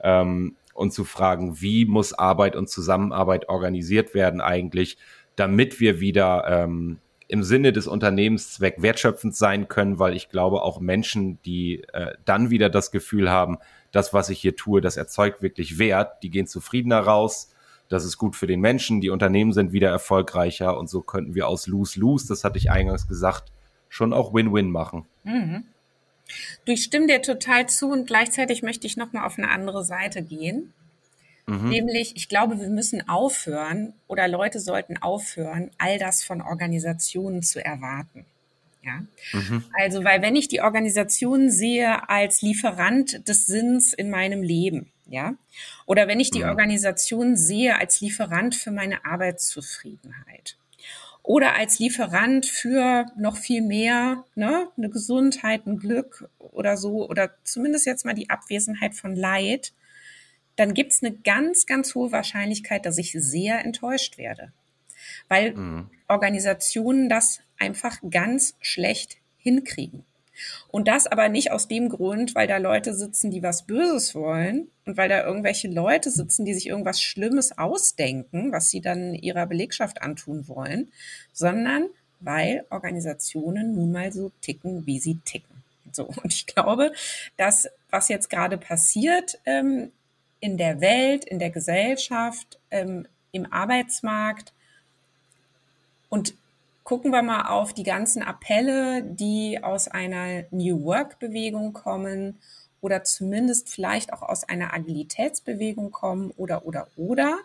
ähm, 0.00 0.56
und 0.74 0.92
zu 0.92 1.04
fragen, 1.04 1.60
wie 1.60 1.84
muss 1.84 2.14
Arbeit 2.14 2.56
und 2.56 2.68
Zusammenarbeit 2.68 3.48
organisiert 3.48 4.14
werden 4.14 4.40
eigentlich, 4.40 4.96
damit 5.36 5.80
wir 5.80 6.00
wieder 6.00 6.44
ähm, 6.48 6.98
im 7.30 7.44
Sinne 7.44 7.72
des 7.72 7.86
Unternehmenszweck 7.86 8.82
wertschöpfend 8.82 9.36
sein 9.36 9.68
können, 9.68 9.98
weil 9.98 10.14
ich 10.14 10.28
glaube, 10.28 10.62
auch 10.62 10.80
Menschen, 10.80 11.40
die 11.42 11.84
äh, 11.92 12.14
dann 12.24 12.50
wieder 12.50 12.68
das 12.68 12.90
Gefühl 12.90 13.30
haben, 13.30 13.58
das, 13.92 14.12
was 14.12 14.30
ich 14.30 14.40
hier 14.40 14.56
tue, 14.56 14.80
das 14.80 14.96
erzeugt 14.96 15.40
wirklich 15.40 15.78
Wert, 15.78 16.22
die 16.22 16.30
gehen 16.30 16.46
zufriedener 16.46 17.00
raus. 17.00 17.52
Das 17.88 18.04
ist 18.04 18.18
gut 18.18 18.36
für 18.36 18.46
den 18.46 18.60
Menschen, 18.60 19.00
die 19.00 19.10
Unternehmen 19.10 19.52
sind 19.52 19.72
wieder 19.72 19.90
erfolgreicher 19.90 20.76
und 20.76 20.88
so 20.88 21.02
könnten 21.02 21.34
wir 21.34 21.46
aus 21.46 21.66
Lose-Lose, 21.66 22.26
das 22.28 22.44
hatte 22.44 22.58
ich 22.58 22.70
eingangs 22.70 23.08
gesagt, 23.08 23.52
schon 23.88 24.12
auch 24.12 24.34
Win-Win 24.34 24.70
machen. 24.70 25.06
Mhm. 25.24 25.64
Du, 26.64 26.72
ich 26.72 26.84
stimme 26.84 27.06
dir 27.06 27.22
total 27.22 27.68
zu 27.68 27.90
und 27.90 28.06
gleichzeitig 28.06 28.62
möchte 28.62 28.86
ich 28.86 28.96
nochmal 28.96 29.24
auf 29.24 29.38
eine 29.38 29.50
andere 29.50 29.84
Seite 29.84 30.22
gehen. 30.22 30.72
Mhm. 31.50 31.68
Nämlich, 31.68 32.14
ich 32.14 32.28
glaube, 32.28 32.60
wir 32.60 32.68
müssen 32.68 33.08
aufhören 33.08 33.92
oder 34.06 34.28
Leute 34.28 34.60
sollten 34.60 34.98
aufhören, 34.98 35.70
all 35.78 35.98
das 35.98 36.22
von 36.22 36.42
Organisationen 36.42 37.42
zu 37.42 37.64
erwarten. 37.64 38.24
Ja. 38.82 39.02
Mhm. 39.32 39.64
Also, 39.78 40.04
weil 40.04 40.22
wenn 40.22 40.36
ich 40.36 40.46
die 40.46 40.60
Organisation 40.60 41.50
sehe 41.50 42.08
als 42.08 42.40
Lieferant 42.40 43.26
des 43.28 43.46
Sinns 43.46 43.92
in 43.92 44.10
meinem 44.10 44.42
Leben, 44.42 44.92
ja, 45.08 45.34
oder 45.86 46.06
wenn 46.06 46.20
ich 46.20 46.30
die 46.30 46.44
mhm. 46.44 46.50
Organisation 46.50 47.36
sehe 47.36 47.76
als 47.76 48.00
Lieferant 48.00 48.54
für 48.54 48.70
meine 48.70 49.04
Arbeitszufriedenheit 49.04 50.56
oder 51.24 51.56
als 51.56 51.80
Lieferant 51.80 52.46
für 52.46 53.06
noch 53.18 53.36
viel 53.36 53.60
mehr, 53.60 54.24
ne, 54.36 54.68
eine 54.78 54.88
Gesundheit, 54.88 55.66
ein 55.66 55.78
Glück 55.78 56.28
oder 56.38 56.76
so, 56.76 57.08
oder 57.08 57.32
zumindest 57.42 57.86
jetzt 57.86 58.04
mal 58.04 58.14
die 58.14 58.30
Abwesenheit 58.30 58.94
von 58.94 59.16
Leid, 59.16 59.72
dann 60.60 60.74
gibt 60.74 60.92
es 60.92 61.02
eine 61.02 61.16
ganz, 61.16 61.64
ganz 61.64 61.94
hohe 61.94 62.12
Wahrscheinlichkeit, 62.12 62.84
dass 62.84 62.98
ich 62.98 63.12
sehr 63.12 63.64
enttäuscht 63.64 64.18
werde. 64.18 64.52
Weil 65.26 65.54
mhm. 65.54 65.90
Organisationen 66.06 67.08
das 67.08 67.40
einfach 67.58 67.98
ganz 68.10 68.56
schlecht 68.60 69.16
hinkriegen. 69.38 70.04
Und 70.68 70.86
das 70.86 71.06
aber 71.06 71.30
nicht 71.30 71.50
aus 71.50 71.66
dem 71.66 71.88
Grund, 71.88 72.34
weil 72.34 72.46
da 72.46 72.58
Leute 72.58 72.94
sitzen, 72.94 73.30
die 73.30 73.42
was 73.42 73.62
Böses 73.62 74.14
wollen 74.14 74.68
und 74.84 74.98
weil 74.98 75.08
da 75.08 75.24
irgendwelche 75.24 75.68
Leute 75.68 76.10
sitzen, 76.10 76.44
die 76.44 76.52
sich 76.52 76.66
irgendwas 76.66 77.00
Schlimmes 77.00 77.56
ausdenken, 77.56 78.52
was 78.52 78.68
sie 78.68 78.82
dann 78.82 79.14
ihrer 79.14 79.46
Belegschaft 79.46 80.02
antun 80.02 80.46
wollen, 80.46 80.92
sondern 81.32 81.88
weil 82.20 82.66
Organisationen 82.68 83.74
nun 83.74 83.92
mal 83.92 84.12
so 84.12 84.30
ticken, 84.42 84.86
wie 84.86 84.98
sie 84.98 85.20
ticken. 85.24 85.62
So, 85.90 86.04
und 86.04 86.34
ich 86.34 86.44
glaube, 86.44 86.92
dass 87.38 87.66
was 87.88 88.08
jetzt 88.08 88.28
gerade 88.28 88.58
passiert 88.58 89.38
ähm, 89.46 89.90
in 90.40 90.56
der 90.56 90.80
Welt, 90.80 91.24
in 91.24 91.38
der 91.38 91.50
Gesellschaft, 91.50 92.58
ähm, 92.70 93.06
im 93.32 93.52
Arbeitsmarkt 93.52 94.52
und 96.08 96.34
gucken 96.84 97.12
wir 97.12 97.22
mal 97.22 97.48
auf 97.48 97.72
die 97.72 97.84
ganzen 97.84 98.22
Appelle, 98.22 99.02
die 99.04 99.62
aus 99.62 99.86
einer 99.86 100.44
New 100.50 100.82
Work-Bewegung 100.84 101.72
kommen 101.72 102.38
oder 102.80 103.04
zumindest 103.04 103.68
vielleicht 103.68 104.12
auch 104.12 104.22
aus 104.22 104.44
einer 104.44 104.74
Agilitätsbewegung 104.74 105.92
kommen 105.92 106.32
oder, 106.32 106.66
oder, 106.66 106.88
oder, 106.96 107.38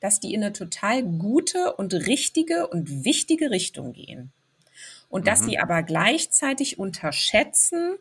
dass 0.00 0.20
die 0.20 0.32
in 0.32 0.44
eine 0.44 0.52
total 0.52 1.02
gute 1.02 1.74
und 1.74 1.92
richtige 1.92 2.68
und 2.68 3.04
wichtige 3.04 3.50
Richtung 3.50 3.92
gehen. 3.94 4.30
Und 5.08 5.22
mhm. 5.22 5.24
dass 5.24 5.40
sie 5.40 5.58
aber 5.58 5.82
gleichzeitig 5.82 6.78
unterschätzen, 6.78 7.96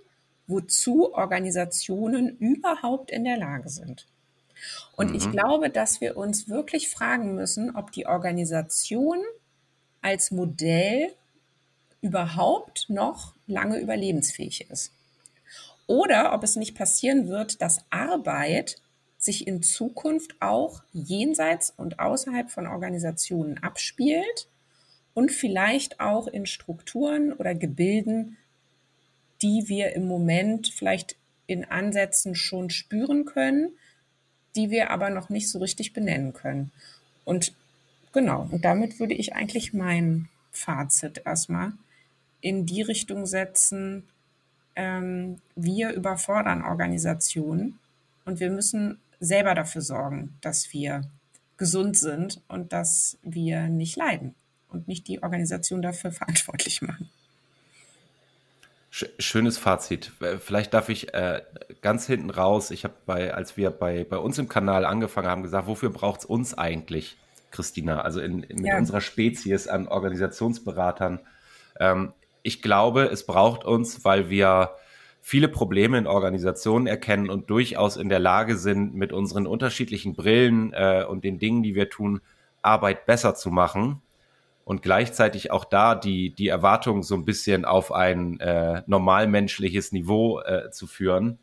wozu 0.46 1.14
Organisationen 1.14 2.38
überhaupt 2.38 3.10
in 3.10 3.24
der 3.24 3.38
Lage 3.38 3.70
sind. 3.70 4.06
Und 4.96 5.10
mhm. 5.10 5.16
ich 5.16 5.32
glaube, 5.32 5.70
dass 5.70 6.02
wir 6.02 6.18
uns 6.18 6.50
wirklich 6.50 6.90
fragen 6.90 7.36
müssen, 7.36 7.76
ob 7.76 7.92
die 7.92 8.08
Organisation 8.08 9.20
als 10.02 10.32
Modell 10.32 11.14
überhaupt 12.02 12.90
noch 12.90 13.34
lange 13.48 13.80
überlebensfähig 13.80 14.70
ist. 14.70 14.92
Oder 15.88 16.34
ob 16.34 16.44
es 16.44 16.56
nicht 16.56 16.76
passieren 16.76 17.28
wird, 17.28 17.62
dass 17.62 17.86
Arbeit 17.90 18.76
sich 19.18 19.48
in 19.48 19.64
Zukunft 19.64 20.36
auch 20.42 20.84
jenseits 20.94 21.72
und 21.76 22.00
außerhalb 22.00 22.52
von 22.52 22.68
Organisationen 22.68 23.58
abspielt 23.58 24.48
und 25.14 25.32
vielleicht 25.32 26.00
auch 26.00 26.28
in 26.28 26.46
Strukturen 26.46 27.34
oder 27.34 27.56
Gebilden, 27.56 28.38
die 29.42 29.68
wir 29.68 29.94
im 29.94 30.08
Moment 30.08 30.68
vielleicht 30.68 31.16
in 31.48 31.66
Ansätzen 31.66 32.36
schon 32.36 32.70
spüren 32.70 33.26
können, 33.26 33.72
die 34.56 34.70
wir 34.70 34.92
aber 34.92 35.10
noch 35.10 35.30
nicht 35.30 35.50
so 35.50 35.60
richtig 35.60 35.94
benennen 35.94 36.34
können. 36.34 36.72
Und 37.26 37.54
Genau, 38.18 38.48
und 38.50 38.66
damit 38.66 39.00
würde 39.00 39.14
ich 39.14 39.36
eigentlich 39.36 39.74
mein 39.74 40.28
Fazit 40.52 41.22
erstmal 41.24 41.74
in 42.42 42.66
die 42.66 42.82
Richtung 42.82 43.28
setzen, 43.28 44.08
ähm, 44.76 45.40
wir 45.56 45.92
überfordern 45.92 46.64
Organisationen 46.64 47.78
und 48.26 48.40
wir 48.40 48.50
müssen 48.50 48.98
selber 49.20 49.54
dafür 49.54 49.82
sorgen, 49.82 50.36
dass 50.42 50.74
wir 50.74 51.02
gesund 51.58 51.96
sind 51.96 52.42
und 52.48 52.74
dass 52.74 53.20
wir 53.22 53.68
nicht 53.68 53.96
leiden 53.98 54.34
und 54.70 54.88
nicht 54.88 55.08
die 55.08 55.22
Organisation 55.22 55.84
dafür 55.84 56.12
verantwortlich 56.22 56.82
machen. 56.82 57.12
Schönes 59.20 59.58
Fazit. 59.58 60.12
Vielleicht 60.40 60.74
darf 60.74 60.90
ich 60.90 61.14
äh, 61.14 61.42
ganz 61.82 62.08
hinten 62.08 62.30
raus, 62.30 62.72
ich 62.72 62.84
habe 62.84 62.96
bei, 63.06 63.34
als 63.34 63.56
wir 63.56 63.70
bei, 63.70 64.04
bei 64.04 64.18
uns 64.18 64.40
im 64.40 64.50
Kanal 64.50 64.86
angefangen 64.86 65.28
haben, 65.28 65.44
gesagt, 65.44 65.68
wofür 65.68 65.90
braucht 65.90 66.22
es 66.22 66.26
uns 66.26 66.58
eigentlich? 66.58 67.18
Christina, 67.52 68.02
also 68.02 68.20
in, 68.20 68.44
in 68.44 68.66
ja. 68.66 68.78
unserer 68.78 69.02
Spezies 69.02 69.68
an 69.68 69.88
Organisationsberatern. 69.88 71.20
Ähm, 71.80 72.14
ich 72.42 72.62
glaube, 72.62 73.04
es 73.04 73.26
braucht 73.26 73.66
uns, 73.66 74.04
weil 74.04 74.30
wir 74.30 74.72
viele 75.22 75.48
Probleme 75.48 75.98
in 75.98 76.08
Organisationen 76.08 76.88
erkennen 76.88 77.30
und 77.30 77.50
durchaus 77.50 77.98
in 77.98 78.10
der 78.10 78.20
Lage 78.20 78.58
sind, 78.58 78.96
mit 78.96 79.14
unseren 79.14 79.46
unterschiedlichen 79.46 80.16
Brillen 80.16 80.74
äh, 80.74 81.06
und 81.08 81.24
den 81.24 81.40
Dingen, 81.40 81.62
die 81.62 81.76
wir 81.76 81.90
tun, 81.90 82.22
Arbeit 82.64 83.06
besser 83.06 83.36
zu 83.36 83.52
machen 83.52 84.02
und 84.68 84.82
gleichzeitig 84.82 85.50
auch 85.50 85.64
da 85.64 85.96
die, 85.96 86.32
die 86.32 86.50
Erwartungen 86.50 87.02
so 87.02 87.16
ein 87.16 87.24
bisschen 87.24 87.64
auf 87.64 87.94
ein 87.94 88.38
äh, 88.42 88.84
normalmenschliches 88.86 89.94
Niveau 89.94 90.42
äh, 90.42 90.72
zu 90.72 90.88
führen. 90.88 91.40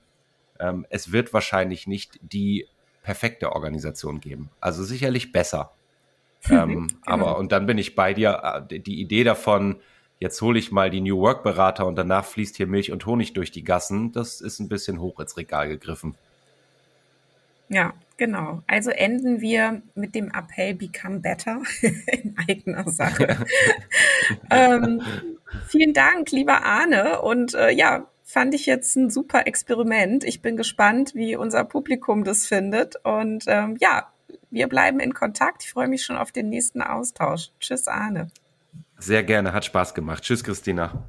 Ähm, 0.61 0.85
es 0.91 1.11
wird 1.11 1.33
wahrscheinlich 1.33 1.87
nicht 1.87 2.20
die 2.20 2.68
perfekte 3.03 3.53
Organisation 3.53 4.20
geben. 4.20 4.51
Also 4.61 4.85
sicherlich 4.85 5.33
besser. 5.33 5.72
ähm, 6.51 6.89
genau. 6.89 6.99
Aber 7.07 7.39
und 7.39 7.51
dann 7.51 7.64
bin 7.64 7.79
ich 7.79 7.95
bei 7.95 8.12
dir. 8.12 8.66
Äh, 8.68 8.79
die 8.79 9.01
Idee 9.01 9.25
davon, 9.25 9.77
jetzt 10.18 10.43
hole 10.43 10.59
ich 10.59 10.70
mal 10.70 10.91
die 10.91 11.01
New 11.01 11.18
Work 11.18 11.45
Berater 11.45 11.87
und 11.87 11.97
danach 11.97 12.27
fließt 12.27 12.59
hier 12.59 12.66
Milch 12.66 12.93
und 12.93 13.07
Honig 13.07 13.33
durch 13.33 13.51
die 13.51 13.64
Gassen, 13.64 14.12
das 14.12 14.43
ist 14.43 14.61
ein 14.61 14.68
bisschen 14.68 15.01
hoch 15.01 15.18
ins 15.18 15.39
Regal 15.39 15.68
gegriffen. 15.68 16.14
Ja, 17.69 17.95
genau. 18.17 18.62
Also 18.67 18.91
enden 18.91 19.41
wir 19.41 19.83
mit 19.95 20.15
dem 20.15 20.31
Appell 20.31 20.75
Become 20.75 21.21
Better 21.21 21.62
in 22.07 22.37
eigener 22.49 22.89
Sache. 22.91 23.45
ähm, 24.51 25.03
vielen 25.69 25.93
Dank, 25.93 26.31
lieber 26.31 26.65
Arne. 26.65 27.23
Und 27.23 27.55
äh, 27.55 27.71
ja, 27.71 28.07
fand 28.23 28.55
ich 28.55 28.67
jetzt 28.67 28.97
ein 28.97 29.11
super 29.11 29.47
Experiment. 29.47 30.25
Ich 30.25 30.43
bin 30.43 30.57
gespannt, 30.57 31.15
wie 31.15 31.37
unser 31.37 31.65
Publikum 31.65 32.25
das 32.25 32.47
findet. 32.47 32.97
Und 33.05 33.45
ähm, 33.47 33.77
ja, 33.81 34.11
wir 34.51 34.69
bleiben 34.69 35.01
in 35.01 35.15
Kontakt. 35.15 35.65
Ich 35.65 35.71
freue 35.71 35.89
mich 35.89 36.05
schon 36.05 36.17
auf 36.17 36.33
den 36.33 36.49
nächsten 36.49 36.83
Austausch. 36.83 37.51
Tschüss, 37.61 37.89
Arne. 37.89 38.29
Sehr 38.99 39.23
gerne, 39.23 39.53
hat 39.53 39.65
Spaß 39.65 39.95
gemacht. 39.95 40.23
Tschüss, 40.23 40.45
Christina. 40.45 41.09